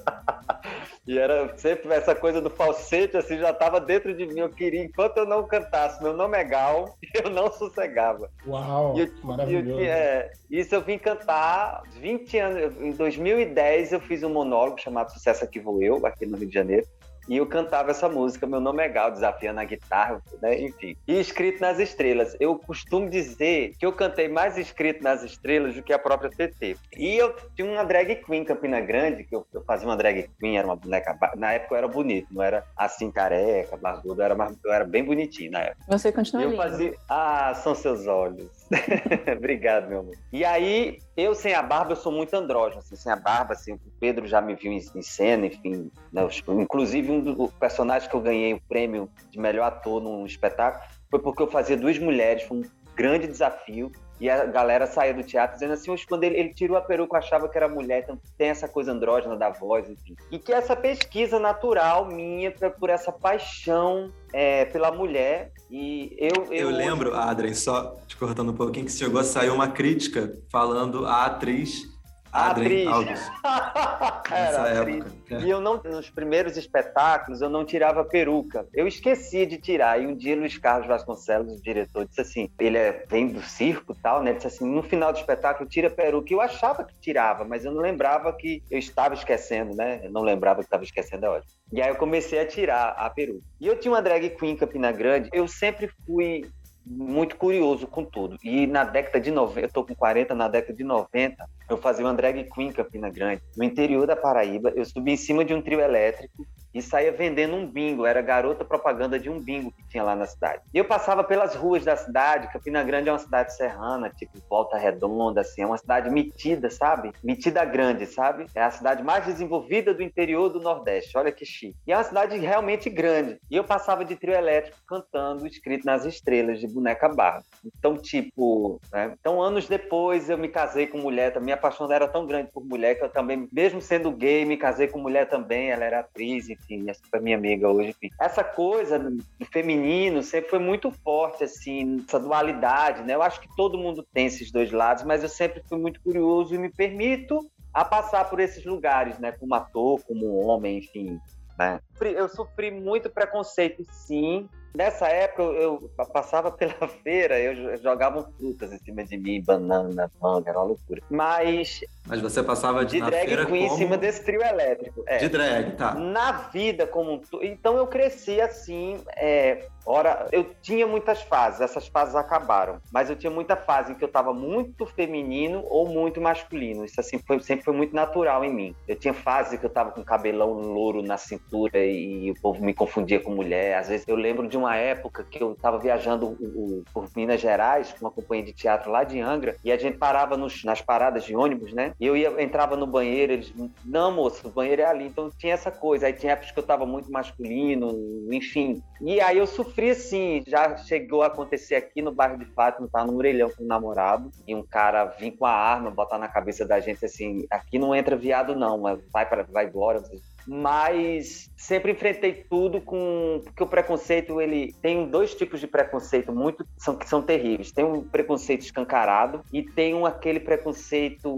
e 1.05 1.17
era 1.17 1.55
sempre 1.57 1.93
essa 1.93 2.15
coisa 2.15 2.41
do 2.41 2.49
falsete, 2.49 3.17
assim, 3.17 3.37
já 3.37 3.51
estava 3.51 3.79
dentro 3.79 4.15
de 4.15 4.25
mim. 4.25 4.39
Eu 4.39 4.49
queria, 4.49 4.83
enquanto 4.83 5.17
eu 5.17 5.25
não 5.25 5.47
cantasse, 5.47 6.01
meu 6.01 6.13
nome 6.13 6.37
é 6.37 6.43
Gal, 6.43 6.97
eu 7.23 7.29
não 7.29 7.51
sossegava. 7.51 8.29
Uau, 8.47 8.97
eu, 8.97 9.07
maravilhoso. 9.23 9.79
Eu, 9.79 9.85
é, 9.85 10.31
isso 10.49 10.73
eu 10.73 10.81
vim 10.81 10.97
cantar 10.97 11.83
20 11.99 12.37
anos. 12.37 12.81
Em 12.81 12.91
2010 12.91 13.93
eu 13.93 13.99
fiz 13.99 14.23
um 14.23 14.29
monólogo 14.29 14.79
chamado 14.79 15.11
Sucesso 15.11 15.43
Aqui 15.43 15.59
Vou 15.59 15.81
Eu, 15.81 16.05
aqui 16.05 16.25
no 16.25 16.37
Rio 16.37 16.47
de 16.47 16.53
Janeiro. 16.53 16.87
E 17.29 17.37
eu 17.37 17.45
cantava 17.45 17.91
essa 17.91 18.09
música, 18.09 18.47
meu 18.47 18.59
nome 18.59 18.83
é 18.83 18.89
Gal, 18.89 19.11
desafiando 19.11 19.59
a 19.59 19.63
guitarra, 19.63 20.19
né? 20.41 20.59
enfim. 20.59 20.97
E 21.07 21.19
escrito 21.19 21.61
nas 21.61 21.77
estrelas. 21.77 22.35
Eu 22.39 22.57
costumo 22.57 23.07
dizer 23.07 23.73
que 23.77 23.85
eu 23.85 23.93
cantei 23.93 24.27
mais 24.27 24.57
escrito 24.57 25.03
nas 25.03 25.21
estrelas 25.21 25.75
do 25.75 25.83
que 25.83 25.93
a 25.93 25.99
própria 25.99 26.31
TT. 26.31 26.75
E 26.97 27.15
eu 27.15 27.35
tinha 27.55 27.71
uma 27.71 27.83
drag 27.83 28.15
queen 28.15 28.41
em 28.41 28.45
Campina 28.45 28.81
Grande, 28.81 29.23
que 29.23 29.35
eu, 29.35 29.45
eu 29.53 29.63
fazia 29.63 29.87
uma 29.87 29.95
drag 29.95 30.27
queen, 30.39 30.57
era 30.57 30.65
uma 30.65 30.75
boneca. 30.75 31.15
Na 31.37 31.53
época 31.53 31.75
eu 31.75 31.77
era 31.77 31.87
bonito, 31.87 32.27
não 32.31 32.41
era 32.41 32.63
assim 32.75 33.11
careca, 33.11 33.77
barbudo, 33.77 34.21
eu 34.21 34.25
era, 34.25 34.33
mais, 34.33 34.57
eu 34.65 34.73
era 34.73 34.83
bem 34.83 35.03
bonitinho 35.03 35.51
na 35.51 35.59
época. 35.59 35.85
Você 35.87 36.11
continua 36.11 36.45
eu 36.45 36.57
fazia... 36.57 36.95
Ah, 37.07 37.53
são 37.53 37.75
seus 37.75 38.07
olhos. 38.07 38.49
Obrigado, 39.37 39.87
meu 39.87 39.99
amor. 39.99 40.15
E 40.33 40.43
aí, 40.43 40.97
eu 41.15 41.35
sem 41.35 41.53
a 41.53 41.61
barba, 41.61 41.91
eu 41.91 41.95
sou 41.95 42.11
muito 42.11 42.33
andrógeno, 42.33 42.79
assim, 42.79 42.95
sem 42.95 43.11
a 43.11 43.15
barba, 43.15 43.53
assim, 43.53 43.73
o 43.73 43.79
Pedro 43.99 44.27
já 44.27 44.41
me 44.41 44.55
viu 44.55 44.71
em, 44.71 44.77
em 44.95 45.01
cena, 45.01 45.47
enfim, 45.47 45.91
né, 46.11 46.27
inclusive 46.47 47.11
um 47.11 47.18
dos 47.21 47.51
personagens 47.53 48.09
que 48.09 48.15
eu 48.15 48.21
ganhei 48.21 48.53
o 48.53 48.61
prêmio 48.67 49.09
de 49.29 49.39
melhor 49.39 49.65
ator 49.65 50.01
num 50.01 50.25
espetáculo 50.25 50.83
foi 51.09 51.19
porque 51.19 51.41
eu 51.41 51.47
fazia 51.47 51.75
duas 51.75 51.97
mulheres, 51.97 52.43
foi 52.43 52.57
um 52.57 52.63
grande 52.95 53.27
desafio, 53.27 53.91
e 54.19 54.29
a 54.29 54.45
galera 54.45 54.85
saía 54.85 55.13
do 55.13 55.23
teatro 55.23 55.53
dizendo 55.53 55.73
assim, 55.73 55.95
quando 56.07 56.25
ele, 56.25 56.37
ele 56.37 56.53
tirou 56.53 56.75
a 56.75 56.81
peruca, 56.81 57.17
achava 57.17 57.47
que 57.47 57.57
era 57.57 57.69
mulher, 57.69 58.03
então 58.03 58.19
tem 58.37 58.49
essa 58.49 58.67
coisa 58.67 58.91
andrógena 58.91 59.37
da 59.37 59.49
voz, 59.49 59.89
enfim. 59.89 60.15
E 60.29 60.37
que 60.37 60.51
essa 60.51 60.75
pesquisa 60.75 61.39
natural 61.39 62.05
minha 62.05 62.51
por 62.51 62.89
essa 62.89 63.13
paixão 63.13 64.11
é, 64.33 64.65
pela 64.65 64.91
mulher. 64.91 65.53
E 65.71 66.13
eu, 66.19 66.45
eu, 66.51 66.69
eu 66.69 66.69
lembro. 66.69 67.15
Adrien, 67.15 67.53
só 67.53 67.95
te 68.07 68.17
cortando 68.17 68.51
um 68.51 68.55
pouquinho, 68.55 68.85
que 68.85 68.91
chegou 68.91 69.21
a 69.21 69.23
sair 69.23 69.49
uma 69.49 69.69
crítica 69.69 70.33
falando 70.51 71.05
a 71.05 71.25
atriz 71.25 71.87
a 72.31 72.51
atriz. 72.51 72.87
Era 74.31 74.81
atriz. 74.81 75.03
E 75.43 75.49
eu 75.49 75.59
não, 75.59 75.81
nos 75.83 76.09
primeiros 76.09 76.57
espetáculos, 76.57 77.41
eu 77.41 77.49
não 77.49 77.65
tirava 77.65 78.03
peruca. 78.03 78.67
Eu 78.73 78.87
esquecia 78.87 79.45
de 79.45 79.57
tirar. 79.57 80.01
E 80.01 80.07
um 80.07 80.15
dia 80.15 80.35
Luiz 80.35 80.57
Carlos 80.57 80.87
Vasconcelos, 80.87 81.59
o 81.59 81.63
diretor, 81.63 82.05
disse 82.05 82.21
assim: 82.21 82.49
ele 82.59 82.77
é, 82.77 83.05
vem 83.07 83.27
do 83.27 83.41
circo 83.41 83.95
tal, 83.95 84.21
né? 84.21 84.31
Ele 84.31 84.37
disse 84.37 84.47
assim: 84.47 84.69
no 84.69 84.83
final 84.83 85.11
do 85.11 85.19
espetáculo, 85.19 85.69
tira 85.69 85.87
a 85.87 85.91
peruca. 85.91 86.33
Eu 86.33 86.41
achava 86.41 86.83
que 86.83 86.93
tirava, 86.99 87.43
mas 87.43 87.65
eu 87.65 87.71
não 87.71 87.81
lembrava 87.81 88.31
que 88.33 88.63
eu 88.69 88.79
estava 88.79 89.13
esquecendo, 89.13 89.75
né? 89.75 90.01
Eu 90.03 90.11
não 90.11 90.21
lembrava 90.21 90.59
que 90.59 90.65
estava 90.65 90.83
esquecendo, 90.83 91.25
é 91.25 91.29
ótimo. 91.29 91.53
E 91.71 91.81
aí 91.81 91.89
eu 91.89 91.95
comecei 91.95 92.39
a 92.39 92.47
tirar 92.47 92.89
a 92.97 93.09
peruca. 93.09 93.41
E 93.59 93.67
eu 93.67 93.79
tinha 93.79 93.91
uma 93.91 94.01
drag 94.01 94.29
queen 94.31 94.53
em 94.53 94.55
Campina 94.57 94.91
Grande. 94.91 95.29
Eu 95.31 95.47
sempre 95.47 95.89
fui 96.05 96.49
muito 96.89 97.35
curioso 97.35 97.85
com 97.85 98.03
tudo. 98.03 98.37
E 98.43 98.65
na 98.65 98.83
década 98.83 99.19
de 99.19 99.29
90, 99.29 99.67
eu 99.67 99.71
tô 99.71 99.85
com 99.85 99.93
40, 99.93 100.33
na 100.33 100.47
década 100.47 100.73
de 100.73 100.83
90, 100.83 101.47
eu 101.69 101.77
fazia 101.77 102.03
uma 102.03 102.13
drag 102.13 102.49
queen 102.49 102.71
Campina 102.71 103.09
Grande, 103.09 103.43
no 103.55 103.63
interior 103.63 104.07
da 104.07 104.15
Paraíba. 104.15 104.73
Eu 104.75 104.83
subi 104.83 105.11
em 105.11 105.17
cima 105.17 105.45
de 105.45 105.53
um 105.53 105.61
trio 105.61 105.79
elétrico 105.79 106.47
e 106.73 106.81
saía 106.81 107.11
vendendo 107.11 107.55
um 107.55 107.65
bingo. 107.65 108.05
Era 108.05 108.21
garota 108.21 108.63
propaganda 108.63 109.19
de 109.19 109.29
um 109.29 109.39
bingo 109.39 109.71
que 109.71 109.87
tinha 109.87 110.03
lá 110.03 110.15
na 110.15 110.25
cidade. 110.25 110.61
E 110.73 110.77
eu 110.77 110.85
passava 110.85 111.23
pelas 111.23 111.55
ruas 111.55 111.83
da 111.83 111.95
cidade. 111.95 112.51
Campina 112.51 112.83
Grande 112.83 113.09
é 113.09 113.11
uma 113.11 113.19
cidade 113.19 113.55
serrana, 113.55 114.09
tipo 114.09 114.39
Volta 114.49 114.77
Redonda, 114.77 115.41
assim, 115.41 115.61
é 115.61 115.65
uma 115.65 115.77
cidade 115.77 116.09
metida, 116.09 116.69
sabe? 116.69 117.11
Metida 117.23 117.63
grande, 117.65 118.05
sabe? 118.05 118.45
É 118.55 118.61
a 118.61 118.71
cidade 118.71 119.03
mais 119.03 119.25
desenvolvida 119.25 119.93
do 119.93 120.03
interior 120.03 120.49
do 120.49 120.59
Nordeste. 120.59 121.17
Olha 121.17 121.31
que 121.31 121.45
chique. 121.45 121.75
E 121.85 121.91
é 121.91 121.97
uma 121.97 122.03
cidade 122.03 122.37
realmente 122.37 122.89
grande. 122.89 123.39
E 123.49 123.55
eu 123.55 123.63
passava 123.63 124.05
de 124.05 124.15
trio 124.15 124.33
elétrico 124.33 124.77
cantando 124.87 125.45
escrito 125.47 125.85
nas 125.85 126.05
estrelas 126.05 126.59
de 126.59 126.67
boneca 126.67 127.09
barra. 127.09 127.43
Então, 127.65 127.97
tipo, 127.97 128.79
né? 128.91 129.13
então 129.19 129.41
anos 129.41 129.67
depois 129.67 130.29
eu 130.29 130.37
me 130.37 130.47
casei 130.47 130.87
com 130.87 130.97
mulher. 130.97 131.39
Minha 131.39 131.57
paixão 131.57 131.91
era 131.91 132.07
tão 132.07 132.25
grande 132.25 132.51
por 132.51 132.63
mulher 132.63 132.95
que 132.95 133.03
eu 133.03 133.09
também, 133.09 133.47
mesmo 133.51 133.81
sendo 133.81 134.11
gay, 134.11 134.45
me 134.45 134.57
casei 134.57 134.87
com 134.87 134.99
mulher 134.99 135.27
também. 135.29 135.71
Ela 135.71 135.85
era 135.85 135.99
atriz, 135.99 136.49
enfim, 136.59 136.89
essa 136.89 137.01
foi 137.09 137.19
minha 137.19 137.37
amiga 137.37 137.69
hoje, 137.69 137.89
enfim. 137.89 138.09
Essa 138.19 138.43
coisa 138.43 138.99
do 138.99 139.45
feminino 139.51 140.21
sempre 140.21 140.49
foi 140.49 140.59
muito 140.59 140.91
forte, 140.91 141.43
assim, 141.43 142.03
essa 142.07 142.19
dualidade, 142.19 143.03
né? 143.03 143.15
Eu 143.15 143.21
acho 143.21 143.41
que 143.41 143.49
todo 143.55 143.77
mundo 143.77 144.05
tem 144.13 144.25
esses 144.25 144.51
dois 144.51 144.71
lados, 144.71 145.03
mas 145.03 145.23
eu 145.23 145.29
sempre 145.29 145.63
fui 145.67 145.77
muito 145.77 146.01
curioso 146.01 146.53
e 146.53 146.57
me 146.57 146.69
permito 146.69 147.39
a 147.73 147.85
passar 147.85 148.29
por 148.29 148.39
esses 148.39 148.65
lugares, 148.65 149.19
né? 149.19 149.31
Como 149.31 149.53
ator, 149.55 150.01
como 150.05 150.35
homem, 150.37 150.79
enfim, 150.79 151.19
né? 151.57 151.79
Eu 152.01 152.27
sofri 152.29 152.71
muito 152.71 153.09
preconceito, 153.09 153.83
sim, 153.91 154.47
Nessa 154.73 155.07
época 155.07 155.41
eu, 155.41 155.89
passava 156.13 156.51
pela 156.51 156.87
feira, 157.03 157.39
eu 157.39 157.77
jogava 157.77 158.29
frutas 158.37 158.71
em 158.71 158.77
cima 158.79 159.03
de 159.03 159.17
mim, 159.17 159.41
banana, 159.41 160.11
manga, 160.21 160.49
era 160.49 160.59
uma 160.59 160.67
loucura. 160.67 161.01
Mas. 161.09 161.81
Mas 162.05 162.21
você 162.21 162.41
passava 162.43 162.85
de, 162.85 162.99
de 162.99 163.05
drag 163.05 163.25
feira 163.25 163.45
queen 163.45 163.67
como... 163.67 163.73
em 163.73 163.77
cima 163.77 163.97
desse 163.97 164.23
trio 164.23 164.41
elétrico. 164.41 165.03
É. 165.07 165.17
De 165.17 165.29
drag, 165.29 165.75
tá. 165.75 165.95
Na 165.95 166.31
vida 166.31 166.85
como 166.85 167.13
um 167.13 167.21
Então 167.41 167.77
eu 167.77 167.87
cresci 167.87 168.39
assim, 168.41 168.99
é, 169.15 169.67
Ora, 169.85 170.27
eu 170.31 170.45
tinha 170.61 170.85
muitas 170.85 171.21
fases, 171.21 171.61
essas 171.61 171.87
fases 171.87 172.15
acabaram, 172.15 172.79
mas 172.91 173.09
eu 173.09 173.15
tinha 173.15 173.31
muita 173.31 173.55
fase 173.55 173.91
em 173.91 173.95
que 173.95 174.03
eu 174.03 174.07
estava 174.07 174.33
muito 174.33 174.85
feminino 174.85 175.63
ou 175.67 175.87
muito 175.87 176.21
masculino. 176.21 176.85
Isso 176.85 176.99
assim 176.99 177.19
foi, 177.19 177.39
sempre 177.39 177.65
foi 177.65 177.73
muito 177.73 177.95
natural 177.95 178.43
em 178.43 178.53
mim. 178.53 178.75
Eu 178.87 178.95
tinha 178.95 179.13
fase 179.13 179.57
que 179.57 179.65
eu 179.65 179.69
estava 179.69 179.91
com 179.91 180.03
cabelão 180.03 180.53
louro 180.53 181.01
na 181.01 181.17
cintura 181.17 181.79
e 181.83 182.31
o 182.31 182.41
povo 182.41 182.63
me 182.63 182.73
confundia 182.73 183.19
com 183.19 183.33
mulher. 183.33 183.77
Às 183.77 183.89
vezes 183.89 184.07
eu 184.07 184.15
lembro 184.15 184.47
de 184.47 184.57
uma 184.57 184.75
época 184.75 185.23
que 185.23 185.41
eu 185.41 185.53
estava 185.53 185.79
viajando 185.79 186.27
o, 186.27 186.31
o, 186.31 186.83
por 186.93 187.07
Minas 187.15 187.41
Gerais 187.41 187.91
com 187.93 188.05
uma 188.05 188.11
companhia 188.11 188.45
de 188.45 188.53
teatro 188.53 188.91
lá 188.91 189.03
de 189.03 189.19
Angra 189.19 189.55
e 189.63 189.71
a 189.71 189.77
gente 189.77 189.97
parava 189.97 190.37
nos, 190.37 190.63
nas 190.63 190.81
paradas 190.81 191.23
de 191.23 191.35
ônibus, 191.35 191.73
né? 191.73 191.93
E 191.99 192.05
eu 192.05 192.15
ia 192.15 192.29
entrava 192.41 192.75
no 192.75 192.85
banheiro, 192.85 193.33
eles, 193.33 193.53
não, 193.83 194.11
moço, 194.11 194.47
o 194.47 194.51
banheiro 194.51 194.81
é 194.81 194.85
ali. 194.85 195.05
Então 195.05 195.29
tinha 195.37 195.53
essa 195.53 195.71
coisa. 195.71 196.07
Aí 196.07 196.13
tinha 196.13 196.33
épocas 196.33 196.51
que 196.51 196.59
eu 196.59 196.61
estava 196.61 196.85
muito 196.85 197.11
masculino, 197.11 197.91
enfim. 198.31 198.81
E 199.01 199.19
aí 199.19 199.37
eu 199.37 199.47
sofri 199.47 199.78
assim, 199.87 200.43
já 200.47 200.75
chegou 200.77 201.21
a 201.21 201.27
acontecer 201.27 201.75
aqui 201.75 202.01
no 202.01 202.11
bairro 202.11 202.37
de 202.37 202.45
Fátima, 202.45 202.87
tá? 202.91 203.05
No 203.05 203.15
orelhão 203.15 203.49
com 203.49 203.63
um 203.63 203.67
namorado, 203.67 204.31
e 204.47 204.55
um 204.55 204.63
cara 204.63 205.05
vir 205.05 205.31
com 205.31 205.45
a 205.45 205.51
arma, 205.51 205.91
botar 205.91 206.17
na 206.17 206.27
cabeça 206.27 206.65
da 206.65 206.79
gente 206.79 207.05
assim, 207.05 207.45
aqui 207.49 207.77
não 207.79 207.95
entra 207.95 208.15
viado 208.15 208.55
não, 208.55 208.81
vai 209.11 209.27
para 209.27 209.43
vai 209.43 209.65
embora, 209.65 210.03
mas 210.47 211.51
sempre 211.55 211.91
enfrentei 211.91 212.45
tudo 212.49 212.81
com 212.81 213.41
porque 213.43 213.61
o 213.61 213.67
preconceito 213.67 214.41
ele 214.41 214.73
tem 214.81 215.07
dois 215.07 215.35
tipos 215.35 215.59
de 215.59 215.67
preconceito 215.67 216.33
muito 216.33 216.65
são 216.77 216.95
que 216.95 217.07
são 217.07 217.21
terríveis. 217.21 217.71
Tem 217.71 217.85
um 217.85 218.01
preconceito 218.01 218.61
escancarado 218.61 219.43
e 219.53 219.61
tem 219.61 219.93
um 219.93 220.05
aquele 220.05 220.39
preconceito 220.39 221.37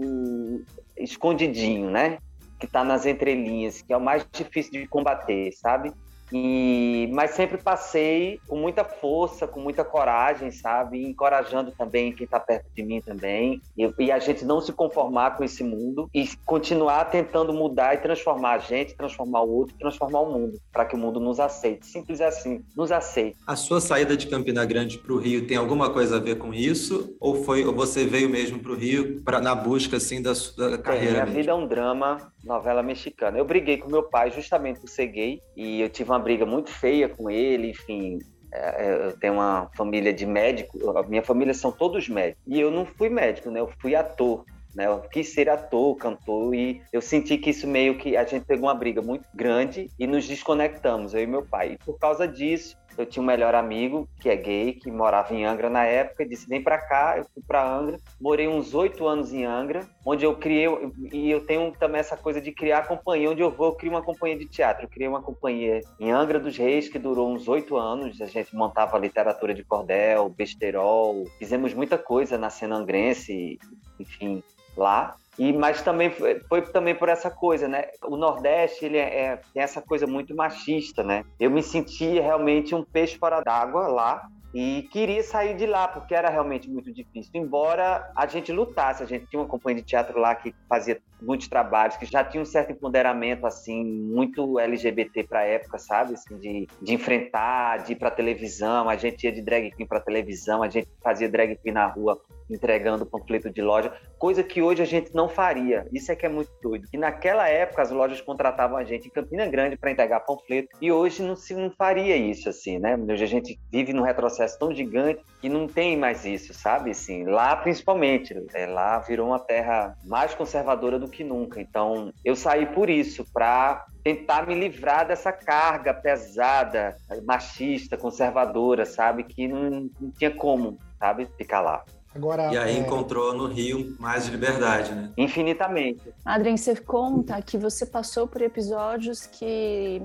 escondidinho 0.96 1.90
né? 1.90 2.18
Que 2.58 2.66
está 2.66 2.82
nas 2.82 3.04
entrelinhas 3.04 3.82
que 3.82 3.92
é 3.92 3.96
o 3.96 4.00
mais 4.00 4.26
difícil 4.32 4.72
de 4.72 4.86
combater 4.86 5.52
sabe 5.52 5.92
e, 6.32 7.08
mas 7.12 7.32
sempre 7.32 7.58
passei 7.58 8.40
com 8.48 8.56
muita 8.56 8.84
força, 8.84 9.46
com 9.46 9.60
muita 9.60 9.84
coragem, 9.84 10.50
sabe? 10.50 11.02
encorajando 11.04 11.70
também 11.72 12.12
quem 12.12 12.24
está 12.24 12.40
perto 12.40 12.66
de 12.74 12.82
mim 12.82 13.00
também. 13.00 13.60
E, 13.76 13.92
e, 13.98 14.12
a 14.12 14.18
gente 14.18 14.44
não 14.44 14.60
se 14.60 14.72
conformar 14.72 15.36
com 15.36 15.44
esse 15.44 15.62
mundo 15.62 16.08
e 16.14 16.28
continuar 16.44 17.04
tentando 17.06 17.52
mudar 17.52 17.94
e 17.94 17.98
transformar 17.98 18.52
a 18.52 18.58
gente, 18.58 18.94
transformar 18.94 19.42
o 19.42 19.50
outro, 19.50 19.76
transformar 19.78 20.20
o 20.20 20.32
mundo, 20.32 20.58
para 20.72 20.84
que 20.84 20.94
o 20.94 20.98
mundo 20.98 21.20
nos 21.20 21.38
aceite. 21.38 21.86
Simples 21.86 22.20
assim, 22.20 22.64
nos 22.76 22.90
aceite. 22.90 23.36
A 23.46 23.56
sua 23.56 23.80
saída 23.80 24.16
de 24.16 24.26
Campina 24.26 24.64
Grande 24.64 24.98
para 24.98 25.12
o 25.12 25.18
Rio 25.18 25.46
tem 25.46 25.56
alguma 25.56 25.90
coisa 25.90 26.16
a 26.16 26.20
ver 26.20 26.36
com 26.36 26.52
isso? 26.52 27.14
Ou 27.20 27.44
foi 27.44 27.64
ou 27.64 27.74
você 27.74 28.04
veio 28.04 28.28
mesmo 28.28 28.58
para 28.58 28.72
o 28.72 28.76
Rio 28.76 29.22
pra, 29.22 29.40
na 29.40 29.54
busca 29.54 29.96
assim 29.96 30.22
da, 30.22 30.32
da 30.56 30.78
carreira? 30.78 31.18
É, 31.18 31.24
minha 31.24 31.26
vida 31.26 31.50
é 31.50 31.54
um 31.54 31.66
drama, 31.66 32.31
novela 32.44 32.82
mexicana. 32.82 33.38
Eu 33.38 33.44
briguei 33.44 33.78
com 33.78 33.90
meu 33.90 34.02
pai 34.02 34.30
justamente 34.30 34.80
por 34.80 34.88
ser 34.88 35.06
gay 35.06 35.42
e 35.56 35.80
eu 35.80 35.88
tive 35.88 36.10
uma 36.10 36.18
briga 36.18 36.44
muito 36.44 36.70
feia 36.70 37.08
com 37.08 37.30
ele, 37.30 37.70
enfim. 37.70 38.18
É, 38.52 38.86
é, 38.86 39.06
eu 39.06 39.18
tenho 39.18 39.34
uma 39.34 39.70
família 39.74 40.12
de 40.12 40.26
médico, 40.26 40.96
a 40.96 41.02
minha 41.04 41.22
família 41.22 41.54
são 41.54 41.72
todos 41.72 42.08
médicos. 42.08 42.42
E 42.46 42.60
eu 42.60 42.70
não 42.70 42.84
fui 42.84 43.08
médico, 43.08 43.50
né? 43.50 43.60
Eu 43.60 43.70
fui 43.80 43.94
ator. 43.94 44.44
Né? 44.74 44.86
Eu 44.86 45.00
quis 45.00 45.32
ser 45.32 45.48
ator, 45.48 45.96
cantor, 45.96 46.54
e 46.54 46.82
eu 46.92 47.00
senti 47.00 47.36
que 47.36 47.50
isso 47.50 47.66
meio 47.66 47.98
que 47.98 48.16
a 48.16 48.24
gente 48.24 48.44
pegou 48.46 48.68
uma 48.68 48.74
briga 48.74 49.02
muito 49.02 49.24
grande 49.34 49.90
e 49.98 50.06
nos 50.06 50.26
desconectamos, 50.26 51.14
eu 51.14 51.22
e 51.22 51.26
meu 51.26 51.44
pai. 51.44 51.72
E 51.72 51.84
por 51.84 51.98
causa 51.98 52.26
disso, 52.26 52.76
eu 52.96 53.06
tinha 53.06 53.22
um 53.22 53.26
melhor 53.26 53.54
amigo 53.54 54.08
que 54.20 54.28
é 54.28 54.36
gay, 54.36 54.72
que 54.72 54.90
morava 54.90 55.34
em 55.34 55.44
Angra 55.44 55.68
na 55.70 55.84
época, 55.84 56.22
e 56.22 56.28
disse: 56.28 56.48
vem 56.48 56.62
para 56.62 56.78
cá. 56.78 57.14
Eu 57.18 57.24
fui 57.32 57.42
para 57.46 57.66
Angra, 57.66 57.98
morei 58.20 58.48
uns 58.48 58.74
oito 58.74 59.06
anos 59.06 59.32
em 59.32 59.44
Angra, 59.44 59.86
onde 60.04 60.24
eu 60.24 60.36
criei, 60.36 60.66
e 61.12 61.30
eu 61.30 61.44
tenho 61.44 61.72
também 61.72 62.00
essa 62.00 62.16
coisa 62.16 62.40
de 62.40 62.52
criar 62.52 62.86
companhia. 62.86 63.30
Onde 63.30 63.42
eu 63.42 63.50
vou, 63.50 63.68
eu 63.68 63.74
crio 63.74 63.92
uma 63.92 64.02
companhia 64.02 64.38
de 64.38 64.46
teatro. 64.46 64.84
Eu 64.84 64.88
criei 64.88 65.08
uma 65.08 65.22
companhia 65.22 65.80
em 65.98 66.10
Angra 66.10 66.38
dos 66.38 66.56
Reis, 66.56 66.88
que 66.88 66.98
durou 66.98 67.30
uns 67.32 67.48
oito 67.48 67.76
anos. 67.76 68.20
A 68.20 68.26
gente 68.26 68.54
montava 68.54 68.98
literatura 68.98 69.54
de 69.54 69.64
cordel, 69.64 70.28
besterol, 70.28 71.24
fizemos 71.38 71.74
muita 71.74 71.98
coisa 71.98 72.36
na 72.36 72.50
cena 72.50 72.76
angrense, 72.76 73.58
enfim, 73.98 74.42
lá. 74.76 75.16
E, 75.38 75.52
mas 75.52 75.82
também 75.82 76.10
foi, 76.10 76.40
foi, 76.40 76.62
também 76.62 76.94
por 76.94 77.08
essa 77.08 77.30
coisa, 77.30 77.66
né? 77.66 77.86
O 78.04 78.16
Nordeste 78.16 78.84
ele 78.84 78.98
é, 78.98 79.20
é, 79.20 79.40
tem 79.52 79.62
essa 79.62 79.80
coisa 79.80 80.06
muito 80.06 80.34
machista, 80.34 81.02
né? 81.02 81.24
Eu 81.40 81.50
me 81.50 81.62
sentia 81.62 82.22
realmente 82.22 82.74
um 82.74 82.84
peixe 82.84 83.16
fora 83.16 83.40
d'água 83.40 83.88
lá 83.88 84.28
e 84.54 84.86
queria 84.92 85.22
sair 85.22 85.56
de 85.56 85.64
lá 85.64 85.88
porque 85.88 86.14
era 86.14 86.28
realmente 86.28 86.68
muito 86.68 86.92
difícil. 86.92 87.30
Embora 87.34 88.10
a 88.14 88.26
gente 88.26 88.52
lutasse, 88.52 89.02
a 89.02 89.06
gente 89.06 89.26
tinha 89.26 89.40
uma 89.40 89.48
companhia 89.48 89.80
de 89.80 89.88
teatro 89.88 90.18
lá 90.20 90.34
que 90.34 90.54
fazia 90.68 91.00
muitos 91.22 91.48
trabalhos, 91.48 91.96
que 91.96 92.04
já 92.04 92.22
tinha 92.22 92.42
um 92.42 92.44
certo 92.44 92.72
empoderamento 92.72 93.46
assim 93.46 93.82
muito 93.82 94.58
LGBT 94.58 95.24
para 95.24 95.44
época, 95.44 95.78
sabe? 95.78 96.12
Assim, 96.12 96.36
de, 96.36 96.68
de 96.82 96.92
enfrentar, 96.92 97.78
de 97.78 97.92
ir 97.92 97.96
para 97.96 98.10
televisão. 98.10 98.90
A 98.90 98.96
gente 98.96 99.24
ia 99.24 99.32
de 99.32 99.40
drag 99.40 99.70
queen 99.70 99.86
para 99.86 100.00
televisão, 100.00 100.62
a 100.62 100.68
gente 100.68 100.88
fazia 101.02 101.28
drag 101.30 101.56
queen 101.56 101.72
na 101.72 101.86
rua 101.86 102.20
entregando 102.54 103.06
panfleto 103.06 103.50
de 103.50 103.62
loja, 103.62 103.92
coisa 104.18 104.42
que 104.42 104.62
hoje 104.62 104.82
a 104.82 104.86
gente 104.86 105.14
não 105.14 105.28
faria. 105.28 105.86
Isso 105.92 106.10
é 106.10 106.16
que 106.16 106.26
é 106.26 106.28
muito 106.28 106.50
doido. 106.62 106.86
E 106.92 106.96
naquela 106.96 107.48
época 107.48 107.82
as 107.82 107.90
lojas 107.90 108.20
contratavam 108.20 108.76
a 108.76 108.84
gente 108.84 109.08
em 109.08 109.10
Campina 109.10 109.46
Grande 109.46 109.76
para 109.76 109.90
entregar 109.90 110.20
panfleto 110.20 110.68
e 110.80 110.90
hoje 110.90 111.22
não 111.22 111.36
se 111.36 111.54
não 111.54 111.70
faria 111.70 112.16
isso 112.16 112.48
assim, 112.48 112.78
né? 112.78 112.96
Hoje 112.96 113.24
a 113.24 113.28
gente 113.28 113.58
vive 113.70 113.92
num 113.92 114.02
retrocesso 114.02 114.58
tão 114.58 114.74
gigante 114.74 115.22
que 115.40 115.48
não 115.48 115.66
tem 115.66 115.96
mais 115.96 116.24
isso, 116.24 116.54
sabe? 116.54 116.90
Assim, 116.90 117.24
lá 117.24 117.56
principalmente, 117.56 118.34
é, 118.54 118.66
lá 118.66 118.98
virou 118.98 119.28
uma 119.28 119.40
terra 119.40 119.96
mais 120.04 120.34
conservadora 120.34 120.98
do 120.98 121.08
que 121.08 121.24
nunca. 121.24 121.60
Então, 121.60 122.12
eu 122.24 122.36
saí 122.36 122.66
por 122.66 122.88
isso, 122.88 123.24
para 123.32 123.84
tentar 124.02 124.46
me 124.46 124.54
livrar 124.54 125.06
dessa 125.06 125.32
carga 125.32 125.94
pesada, 125.94 126.94
machista, 127.24 127.96
conservadora, 127.96 128.84
sabe? 128.84 129.24
Que 129.24 129.48
não, 129.48 129.90
não 130.00 130.10
tinha 130.10 130.30
como, 130.30 130.78
sabe, 130.98 131.28
ficar 131.36 131.60
lá. 131.60 131.84
Agora, 132.14 132.52
e 132.52 132.58
aí 132.58 132.76
é... 132.76 132.78
encontrou 132.78 133.34
no 133.34 133.46
Rio 133.46 133.96
mais 133.98 134.26
liberdade, 134.26 134.94
né? 134.94 135.10
Infinitamente. 135.16 136.02
Adrien, 136.24 136.56
você 136.56 136.76
conta 136.76 137.40
que 137.40 137.56
você 137.56 137.86
passou 137.86 138.26
por 138.26 138.42
episódios 138.42 139.26
que 139.26 140.02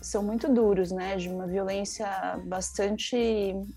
são 0.00 0.22
muito 0.22 0.52
duros, 0.52 0.90
né? 0.90 1.16
De 1.16 1.28
uma 1.28 1.46
violência 1.46 2.08
bastante 2.44 3.16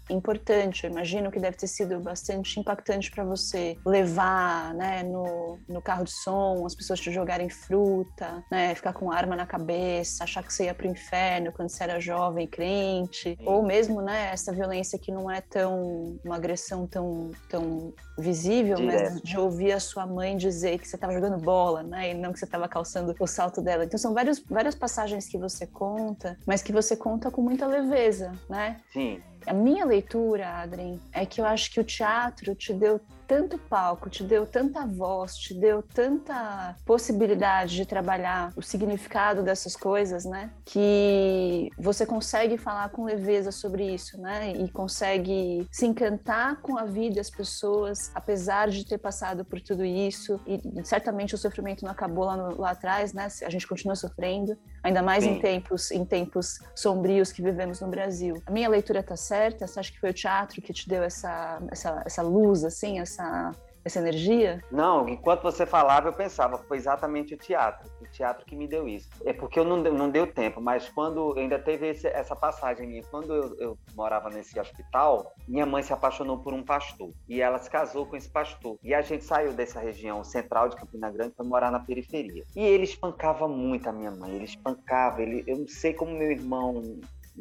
importante. 0.10 0.84
Eu 0.84 0.92
imagino 0.92 1.32
que 1.32 1.40
deve 1.40 1.58
ter 1.58 1.68
sido 1.68 2.00
bastante 2.00 2.60
impactante 2.60 3.12
para 3.12 3.24
você 3.24 3.78
levar, 3.86 4.74
né, 4.74 5.04
no, 5.04 5.58
no 5.68 5.82
carro 5.82 6.04
de 6.04 6.12
som, 6.12 6.66
as 6.66 6.75
pessoas 6.75 7.00
te 7.00 7.12
jogarem 7.12 7.50
fruta, 7.50 8.44
né, 8.51 8.75
ficar 8.75 8.94
com 8.94 9.12
arma 9.12 9.36
na 9.36 9.46
cabeça, 9.46 10.24
achar 10.24 10.44
que 10.44 10.54
você 10.54 10.66
ia 10.66 10.74
pro 10.74 10.88
inferno 10.88 11.51
quando 11.51 11.70
você 11.70 11.84
era 11.84 12.00
jovem, 12.00 12.48
crente, 12.48 13.38
ou 13.46 13.63
mesmo, 13.63 14.01
né, 14.01 14.30
essa 14.32 14.51
violência 14.51 15.00
que 15.00 15.12
não 15.12 15.30
é 15.30 15.42
tão 15.42 16.20
uma 16.24 16.36
agressão 16.36 16.88
tão 16.88 17.32
tão 17.50 17.94
visível, 18.18 18.75
Direto. 18.75 19.13
mas 19.13 19.22
de 19.22 19.38
ouvir 19.38 19.72
a 19.72 19.80
sua 19.80 20.06
mãe 20.06 20.38
dizer 20.38 20.78
que 20.78 20.88
você 20.88 20.96
estava 20.96 21.13
jogando 21.13 21.38
bola, 21.38 21.84
né, 21.84 22.12
e 22.12 22.13
não 22.13 22.32
que 22.32 22.40
você 22.40 22.46
estava 22.46 22.68
calçando 22.68 23.16
o 23.20 23.28
salto 23.28 23.62
dela. 23.62 23.86
Então 23.86 23.98
são 23.98 24.13
vários, 24.13 24.40
várias 24.40 24.75
passagens 24.75 25.28
que 25.28 25.38
você 25.38 25.66
conta 25.66 26.11
conta, 26.12 26.38
mas 26.46 26.62
que 26.62 26.72
você 26.72 26.96
conta 26.96 27.32
com 27.32 27.41
muita 27.41 27.65
leveza, 27.65 28.34
né? 28.50 28.77
Sim. 28.91 29.22
A 29.46 29.53
minha 29.53 29.86
leitura, 29.86 30.62
Adrien, 30.62 31.00
é 31.12 31.25
que 31.25 31.41
eu 31.41 31.46
acho 31.46 31.72
que 31.72 31.80
o 31.80 31.84
teatro 31.84 32.53
te 32.53 32.74
deu 32.74 33.01
tanto 33.31 33.57
palco, 33.57 34.09
te 34.09 34.25
deu 34.25 34.45
tanta 34.45 34.85
voz, 34.85 35.38
te 35.38 35.53
deu 35.53 35.81
tanta 35.81 36.75
possibilidade 36.85 37.77
de 37.77 37.85
trabalhar 37.85 38.51
o 38.57 38.61
significado 38.61 39.41
dessas 39.41 39.73
coisas, 39.73 40.25
né? 40.25 40.51
Que 40.65 41.69
você 41.79 42.05
consegue 42.05 42.57
falar 42.57 42.89
com 42.89 43.05
leveza 43.05 43.50
sobre 43.50 43.85
isso, 43.85 44.19
né? 44.19 44.51
E 44.51 44.69
consegue 44.69 45.65
se 45.71 45.85
encantar 45.85 46.57
com 46.57 46.77
a 46.77 46.83
vida 46.83 47.15
das 47.15 47.29
pessoas, 47.29 48.11
apesar 48.13 48.67
de 48.67 48.85
ter 48.85 48.97
passado 48.97 49.45
por 49.45 49.61
tudo 49.61 49.85
isso. 49.85 50.38
E 50.45 50.59
certamente 50.83 51.33
o 51.33 51.38
sofrimento 51.38 51.85
não 51.85 51.91
acabou 51.91 52.25
lá, 52.25 52.35
no, 52.35 52.59
lá 52.59 52.71
atrás, 52.71 53.13
né? 53.13 53.29
A 53.45 53.50
gente 53.50 53.65
continua 53.65 53.95
sofrendo, 53.95 54.57
ainda 54.83 55.01
mais 55.01 55.23
em 55.23 55.39
tempos, 55.39 55.89
em 55.89 56.03
tempos 56.03 56.59
sombrios 56.75 57.31
que 57.31 57.41
vivemos 57.41 57.79
no 57.79 57.88
Brasil. 57.88 58.43
A 58.45 58.51
minha 58.51 58.67
leitura 58.67 59.00
está 59.00 59.15
certa? 59.15 59.65
Você 59.65 59.79
acha 59.79 59.89
que 59.89 60.01
foi 60.01 60.09
o 60.09 60.13
teatro 60.13 60.61
que 60.61 60.73
te 60.73 60.89
deu 60.89 61.01
essa, 61.01 61.61
essa, 61.71 62.03
essa 62.05 62.21
luz, 62.21 62.65
assim, 62.65 63.00
essa 63.00 63.21
essa, 63.22 63.51
essa 63.84 64.00
energia? 64.00 64.62
Não, 64.72 65.08
enquanto 65.08 65.44
você 65.44 65.66
falava, 65.66 66.10
eu 66.10 66.13
pensava, 66.13 66.58
foi 66.58 66.78
exatamente 66.78 67.34
o 67.34 67.38
teatro, 67.38 67.90
o 68.01 68.06
teatro 68.12 68.46
que 68.46 68.56
me 68.56 68.68
deu 68.68 68.88
isso. 68.88 69.10
É 69.25 69.34
porque 69.34 69.60
eu 69.60 69.66
não, 69.66 69.78
não 69.78 70.10
deu 70.10 70.28
tempo, 70.28 70.60
mas 70.62 70.90
quando 70.90 71.34
ainda 71.38 71.60
teve 71.60 71.90
esse, 71.90 72.08
essa 72.08 72.36
passagem 72.36 72.88
minha, 72.88 73.04
quando 73.04 73.34
eu, 73.34 73.56
eu, 73.60 73.78
morava 73.96 74.30
nesse 74.30 74.60
hospital, 74.60 75.34
minha 75.48 75.66
mãe 75.66 75.84
se 75.84 75.94
apaixonou 75.94 76.40
por 76.40 76.54
um 76.54 76.63
pastor 76.63 77.12
e 77.28 77.42
ela 77.42 77.58
se 77.58 77.70
casou 77.70 78.06
com 78.06 78.16
esse 78.16 78.30
pastor. 78.30 78.78
E 78.84 78.94
a 78.94 79.01
gente 79.01 79.24
saiu 79.24 79.54
dessa 79.54 79.80
região 79.80 80.24
central 80.24 80.70
de 80.70 80.75
Campina 80.75 81.10
Grande 81.10 81.34
para 81.36 81.46
morar 81.46 81.72
na 81.72 81.80
periferia. 81.80 82.44
E 82.56 82.62
ele 82.62 82.84
espancava 82.84 83.48
muito 83.48 83.88
a 83.88 83.94
minha 83.94 84.12
mãe, 84.12 84.32
ele 84.32 84.46
espancava, 84.46 85.22
ele, 85.22 85.44
eu 85.48 85.58
não 85.58 85.68
sei 85.68 85.94
como 85.94 86.12
meu 86.12 86.32
irmão 86.32 86.82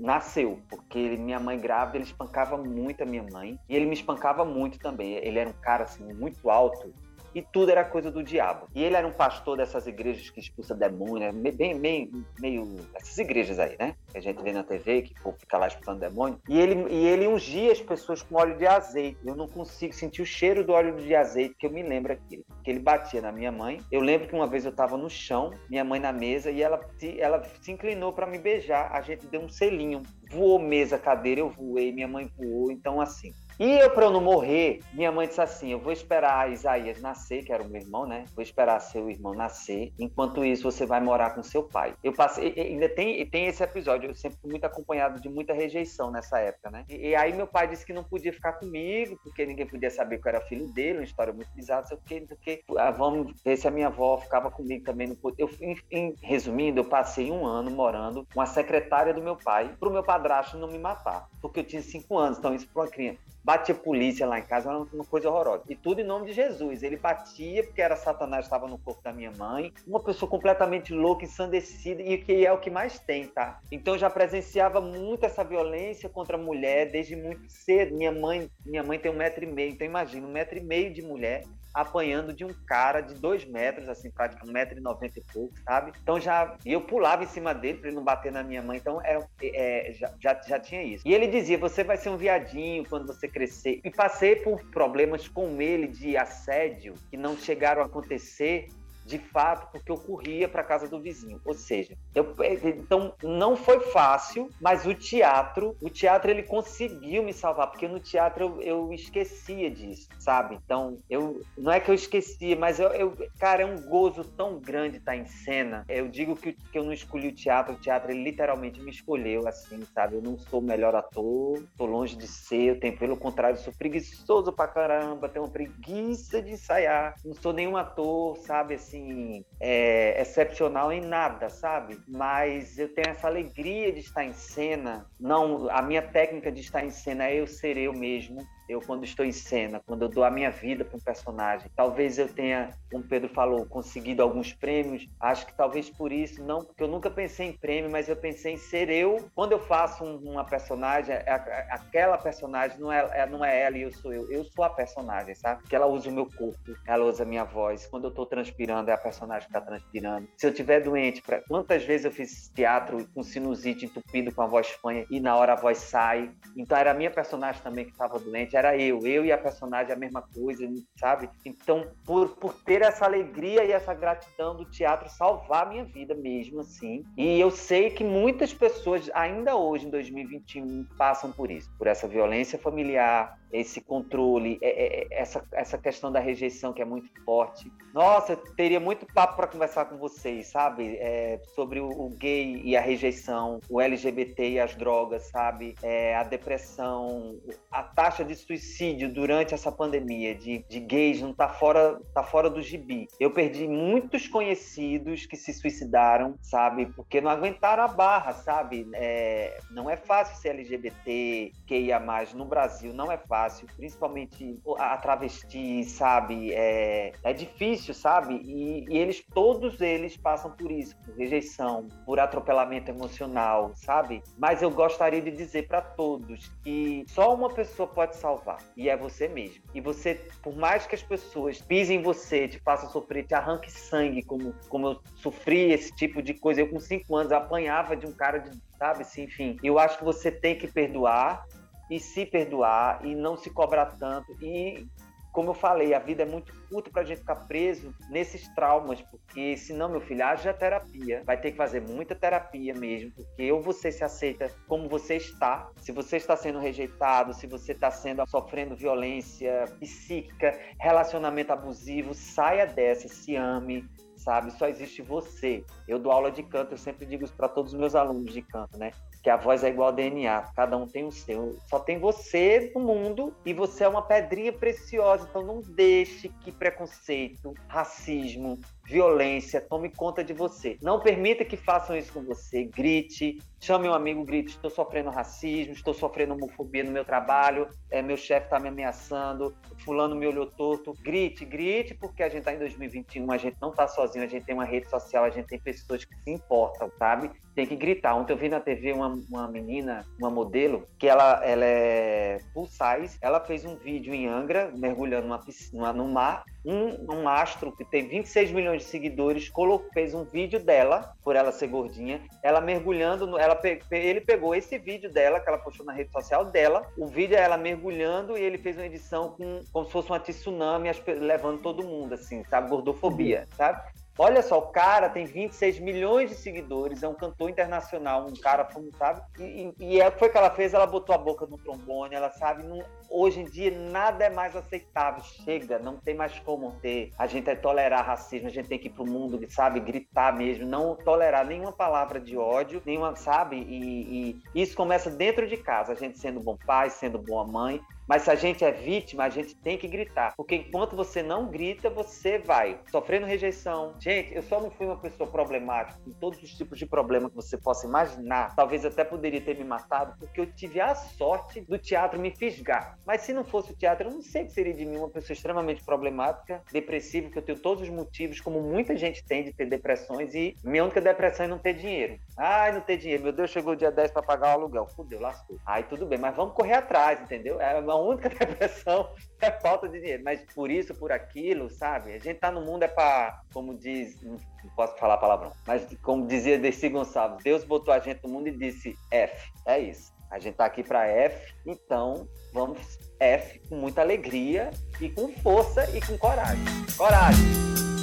nasceu, 0.00 0.58
porque 0.68 1.16
minha 1.16 1.38
mãe 1.38 1.58
grávida, 1.58 1.98
ele 1.98 2.04
espancava 2.04 2.56
muito 2.56 3.02
a 3.02 3.06
minha 3.06 3.24
mãe, 3.32 3.58
e 3.68 3.76
ele 3.76 3.86
me 3.86 3.94
espancava 3.94 4.44
muito 4.44 4.78
também. 4.78 5.14
Ele 5.14 5.38
era 5.38 5.50
um 5.50 5.60
cara 5.60 5.84
assim 5.84 6.12
muito 6.14 6.50
alto, 6.50 6.92
e 7.34 7.42
tudo 7.42 7.70
era 7.70 7.84
coisa 7.84 8.10
do 8.10 8.22
diabo. 8.22 8.66
E 8.74 8.82
ele 8.82 8.96
era 8.96 9.06
um 9.06 9.12
pastor 9.12 9.56
dessas 9.56 9.86
igrejas 9.86 10.30
que 10.30 10.40
expulsa 10.40 10.74
demônio, 10.74 11.32
né? 11.32 11.50
bem, 11.50 11.74
meio, 11.74 12.24
meio 12.38 12.76
essas 12.94 13.16
igrejas 13.18 13.58
aí, 13.58 13.76
né? 13.78 13.94
Que 14.10 14.18
a 14.18 14.20
gente 14.20 14.42
vê 14.42 14.52
na 14.52 14.62
TV, 14.62 15.02
que 15.02 15.14
povo 15.22 15.36
fica 15.38 15.58
lá 15.58 15.66
expulsando 15.66 16.00
demônio. 16.00 16.40
E 16.48 16.58
ele, 16.58 16.92
e 16.92 17.06
ele 17.06 17.26
ungia 17.26 17.72
as 17.72 17.80
pessoas 17.80 18.22
com 18.22 18.36
óleo 18.36 18.56
de 18.56 18.66
azeite. 18.66 19.18
Eu 19.24 19.34
não 19.34 19.48
consigo 19.48 19.92
sentir 19.92 20.22
o 20.22 20.26
cheiro 20.26 20.64
do 20.64 20.72
óleo 20.72 20.96
de 20.96 21.14
azeite, 21.14 21.54
que 21.58 21.66
eu 21.66 21.70
me 21.70 21.82
lembro 21.82 22.12
aquilo. 22.12 22.44
Que 22.64 22.70
ele 22.70 22.80
batia 22.80 23.20
na 23.20 23.32
minha 23.32 23.52
mãe. 23.52 23.80
Eu 23.90 24.00
lembro 24.00 24.28
que 24.28 24.34
uma 24.34 24.46
vez 24.46 24.64
eu 24.64 24.70
estava 24.70 24.96
no 24.96 25.08
chão, 25.08 25.52
minha 25.68 25.84
mãe 25.84 26.00
na 26.00 26.12
mesa, 26.12 26.50
e 26.50 26.62
ela, 26.62 26.80
ela 27.18 27.42
se 27.60 27.72
inclinou 27.72 28.12
para 28.12 28.26
me 28.26 28.38
beijar. 28.38 28.90
A 28.92 29.00
gente 29.00 29.26
deu 29.26 29.40
um 29.40 29.48
selinho. 29.48 30.02
Voou 30.30 30.58
mesa, 30.58 30.98
cadeira, 30.98 31.40
eu 31.40 31.50
voei, 31.50 31.92
minha 31.92 32.08
mãe 32.08 32.30
voou. 32.36 32.70
Então, 32.70 33.00
assim, 33.00 33.32
e 33.60 33.78
eu, 33.78 33.90
para 33.90 34.06
eu 34.06 34.10
não 34.10 34.22
morrer, 34.22 34.80
minha 34.90 35.12
mãe 35.12 35.28
disse 35.28 35.42
assim: 35.42 35.70
eu 35.70 35.78
vou 35.78 35.92
esperar 35.92 36.50
Isaías 36.50 36.98
nascer, 37.02 37.44
que 37.44 37.52
era 37.52 37.62
o 37.62 37.68
meu 37.68 37.82
irmão, 37.82 38.06
né? 38.06 38.24
Vou 38.34 38.42
esperar 38.42 38.80
seu 38.80 39.10
irmão 39.10 39.34
nascer. 39.34 39.92
Enquanto 39.98 40.42
isso, 40.42 40.62
você 40.62 40.86
vai 40.86 40.98
morar 40.98 41.34
com 41.34 41.42
seu 41.42 41.62
pai. 41.62 41.94
Eu 42.02 42.14
passei, 42.14 42.54
ainda 42.56 42.88
tem, 42.88 43.26
tem 43.26 43.48
esse 43.48 43.62
episódio. 43.62 44.08
Eu 44.08 44.14
sempre 44.14 44.38
fui 44.40 44.50
muito 44.50 44.64
acompanhado 44.64 45.20
de 45.20 45.28
muita 45.28 45.52
rejeição 45.52 46.10
nessa 46.10 46.38
época, 46.38 46.70
né? 46.70 46.86
E, 46.88 47.08
e, 47.08 47.14
aí 47.14 47.34
meu 47.34 47.46
pai 47.46 47.68
disse 47.68 47.84
que 47.84 47.92
não 47.92 48.02
podia 48.02 48.32
ficar 48.32 48.54
comigo, 48.54 49.20
porque 49.22 49.44
ninguém 49.44 49.66
podia 49.66 49.90
saber 49.90 50.22
que 50.22 50.26
eu 50.26 50.30
era 50.30 50.40
filho 50.46 50.66
dele, 50.68 51.00
uma 51.00 51.04
história 51.04 51.30
muito 51.30 51.52
bizarra, 51.52 51.84
sei 51.84 51.98
o 51.98 52.00
quê, 52.00 52.24
porque 52.26 52.62
ah, 52.78 52.90
vamos 52.90 53.38
ver 53.44 53.58
se 53.58 53.68
a 53.68 53.70
minha 53.70 53.88
avó 53.88 54.16
ficava 54.16 54.50
comigo 54.50 54.86
também. 54.86 55.06
No, 55.06 55.18
eu, 55.36 55.50
em, 55.60 55.76
em, 55.90 56.14
resumindo, 56.22 56.80
eu 56.80 56.84
passei 56.86 57.30
um 57.30 57.44
ano 57.44 57.70
morando 57.70 58.26
com 58.32 58.40
a 58.40 58.46
secretária 58.46 59.12
do 59.12 59.20
meu 59.20 59.36
pai, 59.36 59.76
para 59.78 59.88
o 59.90 59.92
meu 59.92 60.02
padrasto 60.02 60.56
não 60.56 60.68
me 60.68 60.78
matar, 60.78 61.28
porque 61.42 61.60
eu 61.60 61.64
tinha 61.64 61.82
cinco 61.82 62.16
anos, 62.16 62.38
então 62.38 62.54
isso 62.54 62.66
para 62.72 62.84
uma 62.84 62.88
criança 62.88 63.20
batia 63.42 63.74
polícia 63.74 64.26
lá 64.26 64.38
em 64.38 64.42
casa, 64.42 64.68
era 64.68 64.78
uma 64.78 65.04
coisa 65.04 65.28
horrorosa. 65.28 65.64
E 65.68 65.74
tudo 65.74 66.00
em 66.00 66.04
nome 66.04 66.26
de 66.26 66.32
Jesus. 66.32 66.82
Ele 66.82 66.96
batia 66.96 67.64
porque 67.64 67.80
era 67.80 67.96
Satanás 67.96 68.44
estava 68.44 68.66
no 68.66 68.78
corpo 68.78 69.02
da 69.02 69.12
minha 69.12 69.30
mãe, 69.32 69.72
uma 69.86 70.00
pessoa 70.00 70.28
completamente 70.28 70.92
louca, 70.92 71.24
ensandecida, 71.24 72.02
e 72.02 72.18
que 72.18 72.44
é 72.44 72.52
o 72.52 72.58
que 72.58 72.70
mais 72.70 72.98
tem, 72.98 73.26
tá? 73.26 73.60
Então 73.70 73.96
já 73.96 74.10
presenciava 74.10 74.80
muito 74.80 75.24
essa 75.24 75.44
violência 75.44 76.08
contra 76.08 76.36
a 76.36 76.40
mulher 76.40 76.90
desde 76.90 77.16
muito 77.16 77.50
cedo. 77.50 77.96
Minha 77.96 78.12
mãe, 78.12 78.50
minha 78.64 78.82
mãe 78.82 78.98
tem 78.98 79.10
um 79.10 79.16
metro 79.16 79.44
e 79.44 79.46
meio, 79.46 79.72
então 79.72 79.86
imagina, 79.86 80.26
um 80.26 80.32
metro 80.32 80.58
e 80.58 80.62
meio 80.62 80.92
de 80.92 81.02
mulher 81.02 81.44
apanhando 81.74 82.32
de 82.32 82.44
um 82.44 82.54
cara 82.66 83.00
de 83.00 83.14
dois 83.14 83.44
metros, 83.44 83.88
assim, 83.88 84.10
praticamente 84.10 84.50
um 84.50 84.52
metro 84.52 84.78
e 84.78 84.80
noventa 84.80 85.18
e 85.18 85.32
pouco, 85.32 85.54
sabe? 85.64 85.92
Então 86.02 86.18
já 86.18 86.56
eu 86.64 86.80
pulava 86.80 87.24
em 87.24 87.26
cima 87.26 87.54
dele 87.54 87.78
para 87.78 87.88
ele 87.88 87.96
não 87.96 88.04
bater 88.04 88.32
na 88.32 88.42
minha 88.42 88.62
mãe, 88.62 88.78
então 88.78 89.00
era, 89.04 89.26
é, 89.42 89.92
já, 89.92 90.12
já, 90.18 90.40
já 90.46 90.58
tinha 90.58 90.82
isso. 90.82 91.06
E 91.06 91.14
ele 91.14 91.26
dizia: 91.26 91.58
você 91.58 91.84
vai 91.84 91.96
ser 91.96 92.10
um 92.10 92.16
viadinho 92.16 92.88
quando 92.88 93.06
você 93.06 93.28
crescer. 93.28 93.80
E 93.84 93.90
passei 93.90 94.36
por 94.36 94.62
problemas 94.70 95.28
com 95.28 95.60
ele 95.60 95.86
de 95.86 96.16
assédio 96.16 96.94
que 97.10 97.16
não 97.16 97.36
chegaram 97.36 97.82
a 97.82 97.86
acontecer 97.86 98.68
de 99.10 99.18
fato, 99.18 99.68
porque 99.72 99.90
eu 99.90 99.96
corria 99.96 100.48
para 100.48 100.62
casa 100.62 100.88
do 100.88 101.00
vizinho. 101.00 101.40
Ou 101.44 101.52
seja, 101.52 101.96
eu, 102.14 102.34
então 102.62 103.12
não 103.22 103.56
foi 103.56 103.80
fácil, 103.80 104.48
mas 104.60 104.86
o 104.86 104.94
teatro, 104.94 105.76
o 105.82 105.90
teatro 105.90 106.30
ele 106.30 106.44
conseguiu 106.44 107.22
me 107.22 107.32
salvar, 107.32 107.68
porque 107.68 107.88
no 107.88 107.98
teatro 107.98 108.44
eu, 108.44 108.62
eu 108.62 108.92
esquecia 108.92 109.70
disso, 109.70 110.08
sabe? 110.18 110.58
Então, 110.64 110.98
eu 111.10 111.40
não 111.58 111.72
é 111.72 111.80
que 111.80 111.90
eu 111.90 111.94
esquecia, 111.94 112.54
mas 112.56 112.78
eu, 112.78 112.88
eu 112.90 113.16
cara, 113.38 113.62
é 113.62 113.66
um 113.66 113.82
gozo 113.82 114.22
tão 114.36 114.60
grande 114.60 114.98
estar 114.98 115.16
em 115.16 115.26
cena. 115.26 115.84
Eu 115.88 116.08
digo 116.08 116.36
que, 116.36 116.52
que 116.52 116.78
eu 116.78 116.84
não 116.84 116.92
escolhi 116.92 117.28
o 117.28 117.34
teatro, 117.34 117.74
o 117.74 117.80
teatro 117.80 118.12
ele 118.12 118.22
literalmente 118.22 118.80
me 118.80 118.90
escolheu 118.90 119.48
assim, 119.48 119.82
sabe? 119.92 120.16
Eu 120.16 120.22
não 120.22 120.38
sou 120.38 120.60
o 120.60 120.64
melhor 120.64 120.94
ator, 120.94 121.62
tô 121.76 121.86
longe 121.86 122.16
de 122.16 122.28
ser, 122.28 122.62
eu 122.62 122.80
tenho 122.80 122.96
pelo 122.96 123.16
contrário, 123.16 123.58
sou 123.58 123.72
preguiçoso 123.72 124.52
pra 124.52 124.68
caramba, 124.68 125.28
tenho 125.28 125.44
uma 125.44 125.50
preguiça 125.50 126.40
de 126.40 126.52
ensaiar, 126.52 127.14
não 127.24 127.34
sou 127.34 127.52
nenhum 127.52 127.76
ator, 127.76 128.36
sabe 128.38 128.74
assim, 128.74 128.99
assim, 129.00 129.44
é, 129.58 130.20
excepcional 130.20 130.92
em 130.92 131.00
nada, 131.00 131.48
sabe? 131.48 131.98
Mas 132.06 132.78
eu 132.78 132.88
tenho 132.88 133.08
essa 133.08 133.26
alegria 133.26 133.92
de 133.92 134.00
estar 134.00 134.24
em 134.24 134.32
cena. 134.32 135.06
Não, 135.18 135.68
a 135.70 135.82
minha 135.82 136.02
técnica 136.02 136.52
de 136.52 136.60
estar 136.60 136.84
em 136.84 136.90
cena 136.90 137.26
é 137.26 137.40
eu 137.40 137.46
ser 137.46 137.76
eu 137.76 137.92
mesmo 137.92 138.46
eu 138.70 138.80
quando 138.80 139.04
estou 139.04 139.24
em 139.24 139.32
cena, 139.32 139.80
quando 139.84 140.02
eu 140.02 140.08
dou 140.08 140.24
a 140.24 140.30
minha 140.30 140.50
vida 140.50 140.84
para 140.84 140.96
um 140.96 141.00
personagem. 141.00 141.70
Talvez 141.74 142.18
eu 142.18 142.28
tenha, 142.28 142.70
como 142.90 143.04
Pedro 143.04 143.28
falou, 143.30 143.66
conseguido 143.66 144.22
alguns 144.22 144.52
prêmios. 144.52 145.08
Acho 145.18 145.46
que 145.46 145.54
talvez 145.54 145.90
por 145.90 146.12
isso, 146.12 146.42
não, 146.44 146.64
porque 146.64 146.82
eu 146.82 146.88
nunca 146.88 147.10
pensei 147.10 147.48
em 147.48 147.52
prêmio, 147.52 147.90
mas 147.90 148.08
eu 148.08 148.16
pensei 148.16 148.54
em 148.54 148.56
ser 148.56 148.88
eu. 148.88 149.28
Quando 149.34 149.52
eu 149.52 149.58
faço 149.58 150.04
um, 150.04 150.16
uma 150.30 150.44
personagem, 150.44 151.14
é, 151.14 151.24
é, 151.26 151.66
aquela 151.70 152.16
personagem 152.16 152.78
não 152.78 152.92
é, 152.92 153.08
é, 153.12 153.26
não 153.26 153.44
é 153.44 153.62
ela 153.62 153.76
e 153.76 153.82
eu 153.82 153.92
sou 153.92 154.12
eu. 154.12 154.30
Eu 154.30 154.44
sou 154.44 154.64
a 154.64 154.70
personagem, 154.70 155.34
sabe? 155.34 155.62
Porque 155.62 155.74
ela 155.74 155.86
usa 155.86 156.08
o 156.08 156.12
meu 156.12 156.26
corpo, 156.26 156.76
ela 156.86 157.04
usa 157.04 157.24
a 157.24 157.26
minha 157.26 157.44
voz. 157.44 157.86
Quando 157.86 158.04
eu 158.04 158.10
estou 158.10 158.26
transpirando, 158.26 158.90
é 158.90 158.94
a 158.94 158.98
personagem 158.98 159.48
que 159.48 159.56
está 159.56 159.60
transpirando. 159.60 160.28
Se 160.36 160.46
eu 160.46 160.50
estiver 160.50 160.80
doente, 160.80 161.22
pra... 161.22 161.40
quantas 161.42 161.84
vezes 161.84 162.04
eu 162.04 162.12
fiz 162.12 162.50
teatro 162.54 163.06
com 163.14 163.22
sinusite 163.22 163.86
entupido 163.86 164.32
com 164.34 164.42
a 164.42 164.46
voz 164.46 164.68
fanha 164.70 165.04
e 165.10 165.18
na 165.20 165.36
hora 165.36 165.54
a 165.54 165.56
voz 165.56 165.78
sai? 165.78 166.30
Então 166.56 166.76
era 166.76 166.92
a 166.92 166.94
minha 166.94 167.10
personagem 167.10 167.60
também 167.62 167.84
que 167.84 167.92
estava 167.92 168.18
doente 168.18 168.56
era 168.60 168.76
eu, 168.76 169.06
eu 169.06 169.24
e 169.24 169.32
a 169.32 169.38
personagem 169.38 169.92
a 169.92 169.96
mesma 169.96 170.22
coisa, 170.22 170.68
sabe? 170.98 171.30
Então, 171.46 171.88
por, 172.04 172.36
por 172.36 172.52
ter 172.62 172.82
essa 172.82 173.06
alegria 173.06 173.64
e 173.64 173.72
essa 173.72 173.94
gratidão 173.94 174.54
do 174.54 174.66
teatro 174.66 175.08
salvar 175.08 175.66
a 175.66 175.68
minha 175.70 175.84
vida 175.84 176.14
mesmo, 176.14 176.60
assim. 176.60 177.02
E 177.16 177.40
eu 177.40 177.50
sei 177.50 177.90
que 177.90 178.04
muitas 178.04 178.52
pessoas, 178.52 179.10
ainda 179.14 179.56
hoje, 179.56 179.86
em 179.86 179.90
2021, 179.90 180.84
passam 180.98 181.32
por 181.32 181.50
isso, 181.50 181.70
por 181.78 181.86
essa 181.86 182.06
violência 182.06 182.58
familiar, 182.58 183.39
esse 183.52 183.80
controle, 183.80 184.58
é, 184.62 184.68
é, 184.68 185.02
é, 185.02 185.06
essa, 185.10 185.44
essa 185.52 185.76
questão 185.76 186.12
da 186.12 186.20
rejeição 186.20 186.72
que 186.72 186.80
é 186.80 186.84
muito 186.84 187.10
forte. 187.24 187.70
Nossa, 187.92 188.32
eu 188.32 188.36
teria 188.54 188.78
muito 188.78 189.06
papo 189.06 189.36
para 189.36 189.48
conversar 189.48 189.86
com 189.86 189.96
vocês, 189.96 190.46
sabe? 190.46 190.96
É, 190.98 191.40
sobre 191.54 191.80
o, 191.80 191.88
o, 191.88 192.10
gay 192.10 192.60
e 192.64 192.76
a 192.76 192.80
rejeição, 192.80 193.60
o 193.68 193.80
LGBT 193.80 194.50
e 194.50 194.60
as 194.60 194.74
drogas, 194.76 195.24
sabe? 195.24 195.74
É, 195.82 196.14
a 196.14 196.22
depressão, 196.22 197.38
a 197.70 197.82
taxa 197.82 198.24
de 198.24 198.34
suicídio 198.36 199.12
durante 199.12 199.54
essa 199.54 199.72
pandemia 199.72 200.34
de, 200.34 200.64
de 200.68 200.80
gays 200.80 201.20
não 201.20 201.32
tá 201.32 201.48
fora, 201.48 202.00
tá 202.14 202.22
fora 202.22 202.48
do 202.48 202.62
gibi. 202.62 203.08
Eu 203.18 203.32
perdi 203.32 203.66
muitos 203.66 204.28
conhecidos 204.28 205.26
que 205.26 205.36
se 205.36 205.52
suicidaram, 205.52 206.36
sabe? 206.40 206.86
Porque 206.86 207.20
não 207.20 207.30
aguentaram 207.30 207.82
a 207.82 207.88
barra, 207.88 208.32
sabe? 208.32 208.88
É, 208.94 209.58
não 209.70 209.90
é 209.90 209.96
fácil 209.96 210.36
ser 210.36 210.50
LGBT, 210.50 211.52
que 211.66 211.76
ia 211.76 211.98
mais 211.98 212.32
no 212.32 212.44
Brasil, 212.44 212.94
não 212.94 213.10
é 213.10 213.16
fácil 213.16 213.39
fácil, 213.40 213.66
principalmente 213.76 214.58
a 214.78 214.96
travesti, 214.98 215.82
sabe? 215.84 216.52
É, 216.52 217.12
é 217.22 217.32
difícil, 217.32 217.94
sabe? 217.94 218.34
E, 218.34 218.84
e, 218.88 218.98
eles, 218.98 219.24
todos 219.32 219.80
eles 219.80 220.16
passam 220.16 220.50
por 220.50 220.70
isso, 220.70 220.94
por 220.98 221.16
rejeição, 221.16 221.88
por 222.04 222.20
atropelamento 222.20 222.90
emocional, 222.90 223.72
sabe? 223.74 224.22
Mas 224.36 224.60
eu 224.60 224.70
gostaria 224.70 225.22
de 225.22 225.30
dizer 225.30 225.66
para 225.68 225.80
todos 225.80 226.50
que 226.62 227.04
só 227.08 227.34
uma 227.34 227.48
pessoa 227.48 227.88
pode 227.88 228.16
salvar, 228.16 228.58
e 228.76 228.88
é 228.88 228.96
você 228.96 229.26
mesmo. 229.28 229.62
E 229.74 229.80
você, 229.80 230.20
por 230.42 230.54
mais 230.54 230.86
que 230.86 230.94
as 230.94 231.02
pessoas 231.02 231.62
pisem 231.62 231.98
em 231.98 232.02
você, 232.02 232.46
te 232.46 232.58
façam 232.58 232.90
sofrer, 232.90 233.24
te 233.24 233.34
arranque 233.34 233.70
sangue, 233.70 234.22
como, 234.22 234.54
como 234.68 234.88
eu 234.88 235.00
sofri 235.16 235.72
esse 235.72 235.94
tipo 235.94 236.22
de 236.22 236.34
coisa, 236.34 236.60
eu 236.60 236.68
com 236.68 236.78
cinco 236.78 237.16
anos 237.16 237.32
apanhava 237.32 237.96
de 237.96 238.06
um 238.06 238.12
cara 238.12 238.38
de 238.38 238.50
sabe? 238.80 239.02
Assim, 239.02 239.24
enfim, 239.24 239.58
eu 239.62 239.78
acho 239.78 239.98
que 239.98 240.04
você 240.04 240.30
tem 240.30 240.56
que 240.56 240.66
perdoar 240.66 241.44
e 241.90 241.98
se 241.98 242.24
perdoar 242.24 243.04
e 243.04 243.14
não 243.14 243.36
se 243.36 243.50
cobrar 243.50 243.86
tanto. 243.98 244.32
E, 244.40 244.86
como 245.32 245.50
eu 245.50 245.54
falei, 245.54 245.92
a 245.92 245.98
vida 245.98 246.22
é 246.22 246.26
muito 246.26 246.52
curta 246.68 246.90
para 246.90 247.02
a 247.02 247.04
gente 247.04 247.18
ficar 247.18 247.46
preso 247.46 247.94
nesses 248.08 248.48
traumas, 248.54 249.00
porque 249.02 249.56
senão, 249.56 249.88
meu 249.88 250.00
filho, 250.00 250.24
haja 250.24 250.52
terapia. 250.52 251.22
Vai 251.24 251.40
ter 251.40 251.50
que 251.50 251.56
fazer 251.56 251.80
muita 251.80 252.14
terapia 252.14 252.74
mesmo, 252.74 253.12
porque 253.12 253.50
ou 253.50 253.60
você 253.60 253.90
se 253.90 254.04
aceita 254.04 254.50
como 254.68 254.88
você 254.88 255.16
está, 255.16 255.70
se 255.76 255.92
você 255.92 256.16
está 256.16 256.36
sendo 256.36 256.58
rejeitado, 256.58 257.34
se 257.34 257.46
você 257.46 257.72
está 257.72 257.90
sendo 257.90 258.26
sofrendo 258.28 258.76
violência 258.76 259.64
psíquica, 259.80 260.58
relacionamento 260.78 261.52
abusivo, 261.52 262.14
saia 262.14 262.66
dessa, 262.66 263.08
se 263.08 263.36
ame, 263.36 263.84
sabe? 264.16 264.52
Só 264.52 264.68
existe 264.68 265.02
você. 265.02 265.64
Eu 265.88 265.98
dou 265.98 266.12
aula 266.12 266.30
de 266.30 266.42
canto, 266.42 266.72
eu 266.72 266.78
sempre 266.78 267.06
digo 267.06 267.24
isso 267.24 267.34
para 267.34 267.48
todos 267.48 267.72
os 267.72 267.78
meus 267.78 267.94
alunos 267.94 268.32
de 268.32 268.42
canto, 268.42 268.78
né? 268.78 268.92
Que 269.22 269.28
a 269.28 269.36
voz 269.36 269.62
é 269.62 269.68
igual 269.68 269.88
ao 269.88 269.94
DNA, 269.94 270.42
cada 270.54 270.76
um 270.76 270.86
tem 270.86 271.04
o 271.04 271.12
seu. 271.12 271.58
Só 271.68 271.78
tem 271.78 271.98
você 271.98 272.72
no 272.74 272.80
mundo 272.80 273.34
e 273.44 273.52
você 273.52 273.84
é 273.84 273.88
uma 273.88 274.02
pedrinha 274.02 274.52
preciosa, 274.52 275.26
então 275.28 275.42
não 275.42 275.60
deixe 275.60 276.28
que 276.28 276.50
preconceito, 276.50 277.54
racismo, 277.68 278.58
violência 278.90 279.60
tome 279.60 279.88
conta 279.88 280.24
de 280.24 280.32
você. 280.32 280.76
Não 280.82 280.98
permita 280.98 281.44
que 281.44 281.56
façam 281.56 281.96
isso 281.96 282.12
com 282.12 282.22
você. 282.22 282.64
Grite, 282.64 283.38
chame 283.60 283.88
um 283.88 283.94
amigo, 283.94 284.24
grite: 284.24 284.48
estou 284.48 284.70
sofrendo 284.70 285.10
racismo, 285.10 285.72
estou 285.72 285.94
sofrendo 285.94 286.34
homofobia 286.34 286.82
no 286.82 286.90
meu 286.90 287.04
trabalho, 287.04 287.68
é, 287.88 288.02
meu 288.02 288.16
chefe 288.16 288.46
está 288.46 288.58
me 288.58 288.68
ameaçando, 288.68 289.54
fulano 289.84 290.16
me 290.16 290.26
olhou 290.26 290.46
torto. 290.46 290.92
Grite, 291.02 291.44
grite, 291.44 291.94
porque 291.94 292.24
a 292.24 292.28
gente 292.28 292.40
está 292.40 292.52
em 292.52 292.58
2021, 292.58 293.30
a 293.30 293.38
gente 293.38 293.56
não 293.62 293.70
está 293.70 293.86
sozinho, 293.86 294.24
a 294.24 294.28
gente 294.28 294.44
tem 294.44 294.54
uma 294.56 294.64
rede 294.64 294.90
social, 294.90 295.24
a 295.24 295.30
gente 295.30 295.46
tem 295.46 295.60
pessoas 295.60 296.04
que 296.04 296.14
se 296.16 296.30
importam, 296.30 296.90
sabe? 296.98 297.30
Tem 297.54 297.66
que 297.66 297.76
gritar. 297.76 298.16
Ontem 298.16 298.32
eu 298.32 298.36
vi 298.36 298.48
na 298.48 298.58
TV 298.58 298.92
uma, 298.92 299.16
uma 299.30 299.46
menina, 299.46 300.04
uma 300.18 300.30
modelo, 300.30 300.88
que 300.98 301.06
ela, 301.06 301.44
ela 301.44 301.64
é 301.64 302.38
full 302.52 302.66
size, 302.66 303.16
ela 303.22 303.38
fez 303.38 303.64
um 303.64 303.76
vídeo 303.76 304.12
em 304.12 304.26
Angra, 304.26 304.72
mergulhando 304.76 305.28
numa 305.28 305.38
piscina, 305.38 305.92
no 305.92 306.08
mar, 306.08 306.44
um, 306.64 307.14
um 307.14 307.28
astro 307.28 307.72
que 307.72 307.84
tem 307.84 308.06
26 308.06 308.50
milhões 308.52 308.82
de 308.82 308.88
seguidores 308.88 309.48
colocou, 309.48 309.90
fez 309.92 310.14
um 310.14 310.24
vídeo 310.24 310.60
dela, 310.60 311.12
por 311.22 311.36
ela 311.36 311.52
ser 311.52 311.68
gordinha, 311.68 312.20
ela 312.42 312.60
mergulhando, 312.60 313.26
no, 313.26 313.38
ela 313.38 313.54
pe, 313.54 313.80
ele 313.90 314.20
pegou 314.20 314.54
esse 314.54 314.78
vídeo 314.78 315.10
dela, 315.10 315.40
que 315.40 315.48
ela 315.48 315.58
postou 315.58 315.86
na 315.86 315.92
rede 315.92 316.10
social 316.10 316.44
dela, 316.44 316.86
o 316.96 317.06
vídeo 317.06 317.36
é 317.36 317.40
ela 317.40 317.56
mergulhando 317.56 318.36
e 318.36 318.42
ele 318.42 318.58
fez 318.58 318.76
uma 318.76 318.86
edição 318.86 319.30
com 319.30 319.60
como 319.72 319.86
se 319.86 319.92
fosse 319.92 320.10
uma 320.10 320.20
tsunami 320.20 320.90
levando 321.18 321.60
todo 321.60 321.82
mundo, 321.82 322.14
assim, 322.14 322.44
sabe? 322.44 322.68
Gordofobia, 322.68 323.46
sabe? 323.56 323.82
Olha 324.18 324.42
só, 324.42 324.58
o 324.58 324.68
cara 324.70 325.08
tem 325.08 325.24
26 325.24 325.78
milhões 325.80 326.28
de 326.28 326.36
seguidores, 326.36 327.02
é 327.02 327.08
um 327.08 327.14
cantor 327.14 327.48
internacional, 327.48 328.26
um 328.26 328.34
cara, 328.40 328.68
sabe? 328.98 329.22
E, 329.38 329.72
e, 329.78 329.94
e 329.94 330.00
é, 330.00 330.10
foi 330.10 330.28
que 330.28 330.36
ela 330.36 330.50
fez, 330.50 330.74
ela 330.74 330.86
botou 330.86 331.14
a 331.14 331.18
boca 331.18 331.46
no 331.46 331.56
trombone, 331.56 332.14
ela 332.14 332.30
sabe, 332.30 332.62
não, 332.62 332.84
hoje 333.08 333.40
em 333.40 333.44
dia 333.44 333.70
nada 333.70 334.24
é 334.24 334.30
mais 334.30 334.54
aceitável, 334.54 335.22
chega, 335.22 335.78
não 335.78 335.96
tem 335.96 336.14
mais 336.14 336.38
como 336.40 336.72
ter. 336.80 337.12
A 337.18 337.26
gente 337.26 337.48
é 337.48 337.54
tolerar 337.54 338.04
racismo, 338.04 338.48
a 338.48 338.50
gente 338.50 338.68
tem 338.68 338.78
que 338.78 338.88
ir 338.88 338.92
pro 338.92 339.06
mundo, 339.06 339.40
sabe, 339.48 339.80
gritar 339.80 340.36
mesmo, 340.36 340.66
não 340.66 340.94
tolerar 340.96 341.46
nenhuma 341.46 341.72
palavra 341.72 342.20
de 342.20 342.36
ódio, 342.36 342.82
nenhuma, 342.84 343.16
sabe? 343.16 343.56
E, 343.56 344.40
e 344.54 344.62
isso 344.62 344.76
começa 344.76 345.10
dentro 345.10 345.46
de 345.48 345.56
casa, 345.56 345.92
a 345.92 345.96
gente 345.96 346.18
sendo 346.18 346.40
bom 346.40 346.56
pai, 346.66 346.90
sendo 346.90 347.18
boa 347.18 347.46
mãe, 347.46 347.80
mas 348.10 348.22
se 348.22 348.30
a 348.32 348.34
gente 348.34 348.64
é 348.64 348.72
vítima, 348.72 349.22
a 349.22 349.28
gente 349.28 349.54
tem 349.54 349.78
que 349.78 349.86
gritar. 349.86 350.34
Porque 350.36 350.56
enquanto 350.56 350.96
você 350.96 351.22
não 351.22 351.46
grita, 351.46 351.88
você 351.88 352.40
vai 352.40 352.80
sofrendo 352.90 353.24
rejeição. 353.24 353.94
Gente, 354.00 354.34
eu 354.34 354.42
só 354.42 354.60
não 354.60 354.68
fui 354.68 354.84
uma 354.84 354.96
pessoa 354.96 355.30
problemática, 355.30 355.96
com 356.04 356.10
todos 356.14 356.42
os 356.42 356.50
tipos 356.50 356.76
de 356.76 356.86
problema 356.86 357.30
que 357.30 357.36
você 357.36 357.56
possa 357.56 357.86
imaginar. 357.86 358.56
Talvez 358.56 358.84
até 358.84 359.04
poderia 359.04 359.40
ter 359.40 359.56
me 359.56 359.62
matado, 359.62 360.16
porque 360.18 360.40
eu 360.40 360.46
tive 360.46 360.80
a 360.80 360.92
sorte 360.96 361.60
do 361.60 361.78
teatro 361.78 362.18
me 362.18 362.32
fisgar. 362.32 362.98
Mas 363.06 363.20
se 363.20 363.32
não 363.32 363.44
fosse 363.44 363.70
o 363.70 363.76
teatro, 363.76 364.08
eu 364.08 364.12
não 364.12 364.22
sei 364.22 364.42
que 364.44 364.50
seria 364.50 364.74
de 364.74 364.84
mim 364.84 364.96
uma 364.96 365.08
pessoa 365.08 365.32
extremamente 365.32 365.84
problemática, 365.84 366.64
depressiva, 366.72 367.30
que 367.30 367.38
eu 367.38 367.42
tenho 367.42 367.60
todos 367.60 367.84
os 367.84 367.90
motivos, 367.90 368.40
como 368.40 368.60
muita 368.60 368.96
gente 368.96 369.24
tem 369.24 369.44
de 369.44 369.52
ter 369.52 369.66
depressões, 369.66 370.34
e 370.34 370.56
minha 370.64 370.82
única 370.82 371.00
depressão 371.00 371.46
é 371.46 371.48
não 371.48 371.60
ter 371.60 371.74
dinheiro. 371.74 372.18
Ai, 372.36 372.72
não 372.72 372.80
ter 372.80 372.96
dinheiro. 372.96 373.22
Meu 373.22 373.32
Deus, 373.32 373.50
chegou 373.50 373.74
o 373.74 373.76
dia 373.76 373.92
10 373.92 374.10
para 374.10 374.20
pagar 374.20 374.48
o 374.48 374.62
aluguel. 374.62 374.88
Fudeu, 374.88 375.20
lascou. 375.20 375.56
Aí 375.64 375.84
tudo 375.84 376.06
bem, 376.06 376.18
mas 376.18 376.34
vamos 376.34 376.54
correr 376.54 376.74
atrás, 376.74 377.20
entendeu? 377.20 377.60
É 377.60 377.78
uma 377.78 377.99
única 378.00 378.28
depressão 378.34 379.12
é 379.40 379.50
falta 379.50 379.88
de 379.88 380.00
dinheiro. 380.00 380.22
Mas 380.24 380.40
por 380.54 380.70
isso, 380.70 380.94
por 380.94 381.12
aquilo, 381.12 381.68
sabe? 381.70 382.12
A 382.12 382.18
gente 382.18 382.38
tá 382.38 382.50
no 382.50 382.60
mundo 382.62 382.82
é 382.82 382.88
para, 382.88 383.40
como 383.52 383.76
diz, 383.76 384.20
não 384.22 384.36
posso 384.76 384.96
falar 384.96 385.18
palavrão, 385.18 385.52
mas 385.66 385.86
como 386.02 386.26
dizia 386.26 386.58
Desi 386.58 386.88
Gonçalves, 386.88 387.42
Deus 387.42 387.64
botou 387.64 387.92
a 387.92 387.98
gente 387.98 388.22
no 388.22 388.30
mundo 388.30 388.48
e 388.48 388.52
disse 388.52 388.94
F. 389.10 389.50
É 389.66 389.78
isso. 389.78 390.12
A 390.30 390.38
gente 390.38 390.54
tá 390.54 390.64
aqui 390.64 390.82
para 390.84 391.06
F, 391.08 391.54
então 391.66 392.28
vamos 392.52 392.98
F 393.18 393.58
com 393.68 393.76
muita 393.76 394.00
alegria 394.00 394.70
e 395.00 395.10
com 395.10 395.32
força 395.34 395.84
e 395.96 396.00
com 396.00 396.16
coragem. 396.16 396.64
Coragem! 396.96 397.99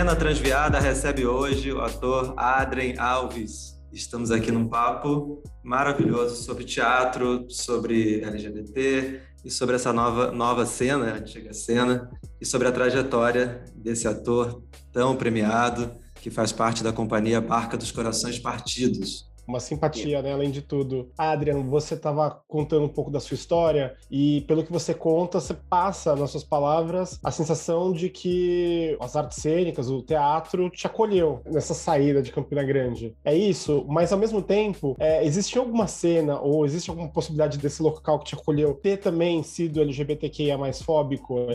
Cena 0.00 0.16
Transviada 0.16 0.80
recebe 0.80 1.26
hoje 1.26 1.70
o 1.70 1.82
ator 1.82 2.32
Adrien 2.34 2.98
Alves. 2.98 3.78
Estamos 3.92 4.30
aqui 4.30 4.50
num 4.50 4.66
papo 4.66 5.42
maravilhoso 5.62 6.42
sobre 6.42 6.64
teatro, 6.64 7.44
sobre 7.50 8.22
LGBT 8.22 9.20
e 9.44 9.50
sobre 9.50 9.76
essa 9.76 9.92
nova, 9.92 10.32
nova 10.32 10.64
cena, 10.64 11.16
antiga 11.16 11.52
cena, 11.52 12.10
e 12.40 12.46
sobre 12.46 12.66
a 12.66 12.72
trajetória 12.72 13.62
desse 13.74 14.08
ator 14.08 14.64
tão 14.90 15.14
premiado 15.16 15.94
que 16.14 16.30
faz 16.30 16.50
parte 16.50 16.82
da 16.82 16.94
companhia 16.94 17.38
Barca 17.38 17.76
dos 17.76 17.92
Corações 17.92 18.38
Partidos, 18.38 19.29
uma 19.50 19.60
simpatia, 19.60 20.22
né? 20.22 20.32
Além 20.32 20.50
de 20.50 20.62
tudo. 20.62 21.10
Adrian, 21.18 21.62
você 21.64 21.94
estava 21.94 22.42
contando 22.48 22.84
um 22.84 22.88
pouco 22.88 23.10
da 23.10 23.20
sua 23.20 23.34
história 23.34 23.94
e 24.10 24.42
pelo 24.42 24.64
que 24.64 24.72
você 24.72 24.94
conta, 24.94 25.40
você 25.40 25.54
passa 25.54 26.16
nas 26.16 26.30
suas 26.30 26.44
palavras 26.44 27.18
a 27.22 27.30
sensação 27.30 27.92
de 27.92 28.08
que 28.08 28.96
as 29.00 29.16
artes 29.16 29.42
cênicas, 29.42 29.90
o 29.90 30.02
teatro, 30.02 30.70
te 30.70 30.86
acolheu 30.86 31.42
nessa 31.44 31.74
saída 31.74 32.22
de 32.22 32.32
Campina 32.32 32.62
Grande. 32.62 33.14
É 33.24 33.36
isso, 33.36 33.84
mas 33.88 34.12
ao 34.12 34.18
mesmo 34.18 34.40
tempo, 34.40 34.96
é, 34.98 35.24
existe 35.24 35.58
alguma 35.58 35.86
cena 35.86 36.40
ou 36.40 36.64
existe 36.64 36.88
alguma 36.88 37.08
possibilidade 37.08 37.58
desse 37.58 37.82
local 37.82 38.18
que 38.20 38.26
te 38.26 38.34
acolheu 38.34 38.74
ter 38.74 38.98
também 38.98 39.42
sido 39.42 39.80
LGBTQIA 39.80 40.56
mais 40.56 40.80
fóbico, 40.80 41.46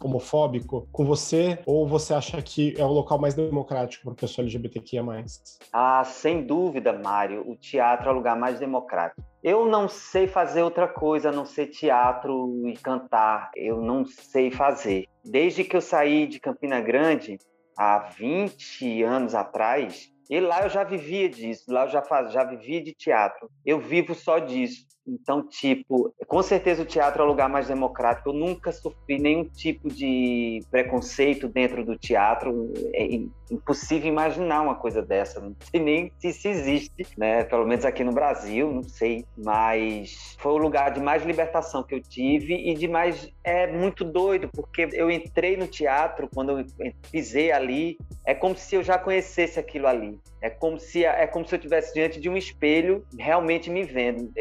homofóbico 0.00 0.88
com 0.90 1.04
você? 1.04 1.58
Ou 1.66 1.86
você 1.86 2.14
acha 2.14 2.40
que 2.40 2.74
é 2.78 2.84
o 2.84 2.92
local 2.92 3.18
mais 3.18 3.34
democrático 3.34 4.04
para 4.04 4.14
pessoa 4.14 4.44
LGBTQIA 4.44 5.02
mais? 5.02 5.58
Ah, 5.72 6.02
sem 6.04 6.46
dúvida, 6.46 6.92
Mário 6.92 7.41
o 7.46 7.56
teatro 7.56 8.08
é 8.08 8.12
o 8.12 8.14
lugar 8.14 8.36
mais 8.36 8.58
democrático. 8.58 9.22
Eu 9.42 9.66
não 9.66 9.88
sei 9.88 10.26
fazer 10.26 10.62
outra 10.62 10.86
coisa 10.86 11.30
a 11.30 11.32
não 11.32 11.44
ser 11.44 11.66
teatro 11.66 12.66
e 12.66 12.74
cantar. 12.74 13.50
Eu 13.56 13.80
não 13.80 14.04
sei 14.04 14.50
fazer. 14.50 15.06
Desde 15.24 15.64
que 15.64 15.76
eu 15.76 15.80
saí 15.80 16.26
de 16.26 16.38
Campina 16.38 16.80
Grande, 16.80 17.38
há 17.76 17.98
20 17.98 19.02
anos 19.02 19.34
atrás, 19.34 20.12
e 20.30 20.40
lá 20.40 20.62
eu 20.62 20.70
já 20.70 20.84
vivia 20.84 21.28
disso, 21.28 21.72
lá 21.72 21.84
eu 21.84 21.90
já, 21.90 22.02
faz, 22.02 22.32
já 22.32 22.44
vivia 22.44 22.82
de 22.82 22.94
teatro. 22.94 23.50
Eu 23.66 23.80
vivo 23.80 24.14
só 24.14 24.38
disso. 24.38 24.86
Então, 25.06 25.42
tipo, 25.42 26.14
com 26.28 26.42
certeza 26.42 26.82
o 26.82 26.86
teatro 26.86 27.22
é 27.22 27.24
o 27.24 27.28
lugar 27.28 27.48
mais 27.48 27.66
democrático. 27.66 28.28
Eu 28.28 28.34
nunca 28.34 28.70
sofri 28.70 29.18
nenhum 29.18 29.44
tipo 29.44 29.88
de 29.88 30.60
preconceito 30.70 31.48
dentro 31.48 31.84
do 31.84 31.98
teatro. 31.98 32.72
É 32.94 33.20
impossível 33.50 34.08
imaginar 34.08 34.62
uma 34.62 34.76
coisa 34.76 35.02
dessa. 35.02 35.40
Não 35.40 35.56
sei 35.70 35.80
nem 35.80 36.12
se 36.18 36.28
isso 36.28 36.46
existe, 36.46 37.06
né? 37.16 37.42
Pelo 37.44 37.66
menos 37.66 37.84
aqui 37.84 38.04
no 38.04 38.12
Brasil, 38.12 38.70
não 38.70 38.84
sei. 38.84 39.24
Mas 39.36 40.36
foi 40.38 40.52
o 40.52 40.58
lugar 40.58 40.92
de 40.92 41.00
mais 41.00 41.24
libertação 41.24 41.82
que 41.82 41.94
eu 41.94 42.00
tive 42.00 42.54
e 42.54 42.74
de 42.74 42.86
mais. 42.86 43.28
É 43.42 43.66
muito 43.66 44.04
doido, 44.04 44.48
porque 44.52 44.88
eu 44.92 45.10
entrei 45.10 45.56
no 45.56 45.66
teatro, 45.66 46.28
quando 46.32 46.60
eu 46.60 46.66
pisei 47.10 47.50
ali, 47.50 47.98
é 48.24 48.34
como 48.34 48.56
se 48.56 48.76
eu 48.76 48.82
já 48.84 48.98
conhecesse 48.98 49.58
aquilo 49.58 49.88
ali. 49.88 50.20
É 50.42 50.50
como 50.50 50.78
se 50.78 51.04
é 51.04 51.26
como 51.28 51.46
se 51.46 51.54
eu 51.54 51.56
estivesse 51.56 51.94
diante 51.94 52.20
de 52.20 52.28
um 52.28 52.36
espelho, 52.36 53.06
realmente 53.16 53.70
me 53.70 53.84
vendo. 53.84 54.32